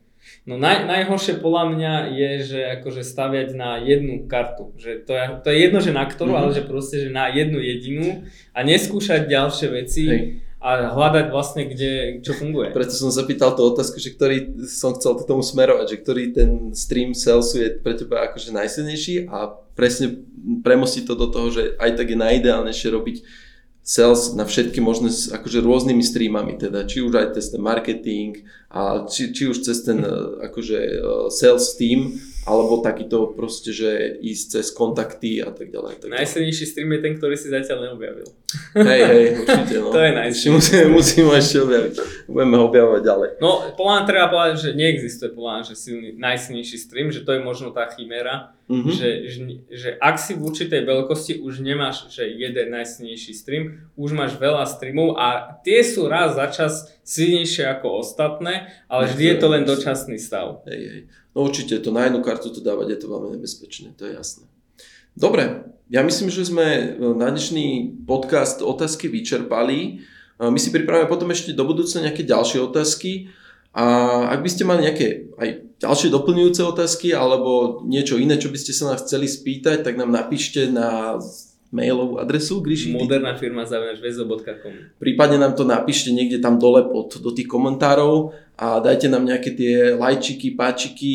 No 0.45 0.61
naj, 0.61 0.85
najhoršie 0.85 1.41
podľa 1.41 1.65
mňa 1.73 1.93
je, 2.13 2.31
že 2.45 2.61
akože 2.81 3.03
staviať 3.05 3.57
na 3.57 3.81
jednu 3.81 4.29
kartu. 4.29 4.73
Že 4.77 4.91
to, 5.09 5.13
je, 5.17 5.25
to 5.41 5.49
je 5.49 5.57
jedno, 5.59 5.79
že 5.81 5.93
na 5.97 6.05
ktorú, 6.05 6.33
mm-hmm. 6.37 6.51
ale 6.53 6.57
že 6.57 6.63
proste, 6.69 6.97
že 7.07 7.11
na 7.13 7.33
jednu 7.33 7.59
jedinú 7.61 8.25
a 8.53 8.59
neskúšať 8.61 9.29
ďalšie 9.29 9.67
veci. 9.73 10.05
Hej 10.07 10.25
a 10.61 10.93
hľadať 10.93 11.33
vlastne, 11.33 11.65
kde, 11.65 12.21
čo 12.21 12.37
funguje. 12.37 12.77
Preto 12.77 12.93
som 12.93 13.09
zapýtal 13.09 13.57
tú 13.57 13.65
otázku, 13.65 13.97
že 13.97 14.13
ktorý 14.13 14.69
som 14.69 14.93
chcel 14.93 15.17
k 15.17 15.25
tomu 15.25 15.41
smerovať, 15.41 15.97
že 15.97 16.01
ktorý 16.05 16.23
ten 16.37 16.51
stream 16.77 17.17
salesu 17.17 17.65
je 17.65 17.69
pre 17.81 17.97
teba 17.97 18.29
akože 18.29 18.53
najsilnejší 18.53 19.33
a 19.33 19.57
presne 19.73 20.21
premostiť 20.61 21.09
to 21.09 21.15
do 21.17 21.33
toho, 21.33 21.49
že 21.49 21.81
aj 21.81 21.97
tak 21.97 22.13
je 22.13 22.19
najideálnejšie 22.21 22.89
robiť 22.93 23.17
sales 23.83 24.37
na 24.37 24.45
všetky 24.45 24.79
možné, 24.81 25.11
akože 25.11 25.65
rôznymi 25.65 26.05
streamami, 26.05 26.55
teda 26.61 26.85
či 26.85 27.01
už 27.03 27.17
aj 27.17 27.29
cez 27.41 27.51
ten 27.51 27.63
marketing, 27.65 28.45
a 28.71 29.05
či, 29.11 29.35
či 29.35 29.51
už 29.51 29.67
cez 29.67 29.83
ten 29.83 29.99
eh, 30.05 30.47
akože 30.47 30.79
eh, 30.79 31.01
sales 31.35 31.75
team, 31.75 32.21
alebo 32.49 32.81
takýto 32.81 33.37
proste, 33.37 33.69
že 33.71 34.17
ísť 34.17 34.45
cez 34.59 34.67
kontakty 34.73 35.45
a 35.45 35.53
tak 35.53 35.69
ďalej. 35.69 36.01
Tak 36.01 36.09
Najsilnejší 36.09 36.65
stream 36.65 36.89
je 36.97 37.01
ten, 37.05 37.13
ktorý 37.21 37.37
si 37.37 37.53
zatiaľ 37.53 37.93
neobjavil. 37.93 38.29
Hej, 38.81 39.01
hej, 39.05 39.25
určite. 39.45 39.75
No. 39.77 39.93
to 39.93 40.01
je 40.01 40.13
najsilnejší. 40.17 40.49
Musíme, 40.49 40.85
musíme 40.89 41.31
ešte 41.37 41.57
objaviť. 41.61 41.95
Budeme 42.33 42.55
ho 42.57 42.65
objavovať 42.73 43.03
ďalej. 43.05 43.31
No, 43.45 43.51
podľa 43.77 44.09
treba 44.09 44.27
povedať, 44.33 44.55
že 44.57 44.71
neexistuje 44.73 45.31
podľa 45.37 45.69
že 45.69 45.75
silný, 45.77 46.09
najsilnejší 46.17 46.77
stream, 46.81 47.13
že 47.13 47.21
to 47.29 47.37
je 47.37 47.41
možno 47.45 47.77
tá 47.77 47.85
chimera, 47.93 48.57
mm-hmm. 48.73 48.93
že, 48.95 49.09
že, 49.29 49.41
že 49.69 49.91
ak 50.01 50.17
si 50.17 50.33
v 50.33 50.41
určitej 50.41 50.83
veľkosti 50.89 51.33
už 51.45 51.61
nemáš 51.61 52.09
že 52.09 52.25
jeden 52.25 52.73
najsilnejší 52.73 53.37
stream, 53.37 53.85
už 54.01 54.17
máš 54.17 54.41
veľa 54.41 54.65
streamov 54.65 55.21
a 55.21 55.61
tie 55.61 55.85
sú 55.85 56.09
raz 56.09 56.41
za 56.41 56.49
čas 56.49 56.89
silnejšie 57.05 57.67
ako 57.69 58.01
ostatné, 58.01 58.73
ale 58.87 59.11
vždy 59.11 59.25
je 59.29 59.37
to 59.37 59.47
len 59.51 59.63
dočasný 59.67 60.17
stav. 60.17 60.63
Hej, 60.65 60.83
hej. 60.89 61.03
No 61.35 61.47
určite 61.47 61.79
to 61.79 61.95
na 61.95 62.11
jednu 62.11 62.21
kartu 62.27 62.51
to 62.51 62.59
dávať 62.59 62.95
je 62.95 62.99
to 63.03 63.07
veľmi 63.07 63.39
nebezpečné, 63.39 63.95
to 63.95 64.07
je 64.07 64.19
jasné. 64.19 64.51
Dobre, 65.15 65.71
ja 65.91 66.03
myslím, 66.07 66.31
že 66.31 66.47
sme 66.47 66.67
e, 66.67 66.83
na 67.19 67.31
dnešný 67.31 67.99
podcast 68.07 68.63
otázky 68.63 69.11
vyčerpali. 69.11 69.79
E, 69.79 69.91
my 70.39 70.59
si 70.59 70.71
pripravíme 70.71 71.11
potom 71.11 71.31
ešte 71.31 71.55
do 71.55 71.67
budúcna 71.67 72.11
nejaké 72.11 72.23
ďalšie 72.23 72.63
otázky. 72.63 73.31
A 73.71 73.87
ak 74.35 74.43
by 74.43 74.51
ste 74.51 74.67
mali 74.67 74.87
nejaké 74.87 75.31
aj 75.39 75.49
ďalšie 75.79 76.11
doplňujúce 76.11 76.63
otázky 76.67 77.15
alebo 77.15 77.83
niečo 77.87 78.19
iné, 78.19 78.35
čo 78.35 78.51
by 78.51 78.59
ste 78.59 78.75
sa 78.75 78.91
nás 78.91 79.07
chceli 79.07 79.31
spýtať, 79.31 79.87
tak 79.87 79.95
nám 79.95 80.11
napíšte 80.11 80.67
na 80.67 81.19
mailovú 81.71 82.19
adresu, 82.19 82.59
Gríši? 82.59 82.91
Moderná 82.91 83.39
firma 83.39 83.63
zavinačvezo.com 83.63 84.99
Prípadne 84.99 85.39
nám 85.39 85.55
to 85.55 85.63
napíšte 85.63 86.11
niekde 86.11 86.43
tam 86.43 86.59
dole 86.59 86.83
pod, 86.91 87.23
do 87.23 87.31
tých 87.31 87.47
komentárov 87.47 88.35
a 88.61 88.77
dajte 88.77 89.09
nám 89.09 89.25
nejaké 89.25 89.57
tie 89.57 89.97
lajčiky, 89.97 90.53
páčiky, 90.53 91.15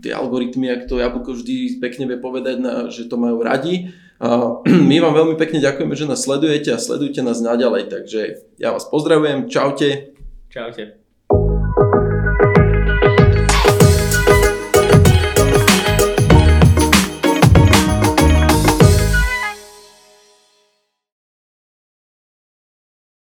tie 0.00 0.16
algoritmy, 0.16 0.72
ak 0.72 0.88
to 0.88 0.96
Jablko 0.96 1.36
vždy 1.36 1.76
pekne 1.76 2.08
vie 2.08 2.16
povedať, 2.16 2.56
na, 2.56 2.88
že 2.88 3.04
to 3.04 3.20
majú 3.20 3.44
radi. 3.44 3.92
A 4.16 4.56
my 4.90 4.96
vám 5.04 5.12
veľmi 5.12 5.36
pekne 5.36 5.60
ďakujeme, 5.60 5.92
že 5.92 6.08
nás 6.08 6.24
sledujete 6.24 6.72
a 6.72 6.80
sledujte 6.80 7.20
nás 7.20 7.44
naďalej, 7.44 7.92
takže 7.92 8.20
ja 8.56 8.72
vás 8.72 8.88
pozdravujem, 8.88 9.52
čaute. 9.52 10.16
Čaute. 10.48 10.99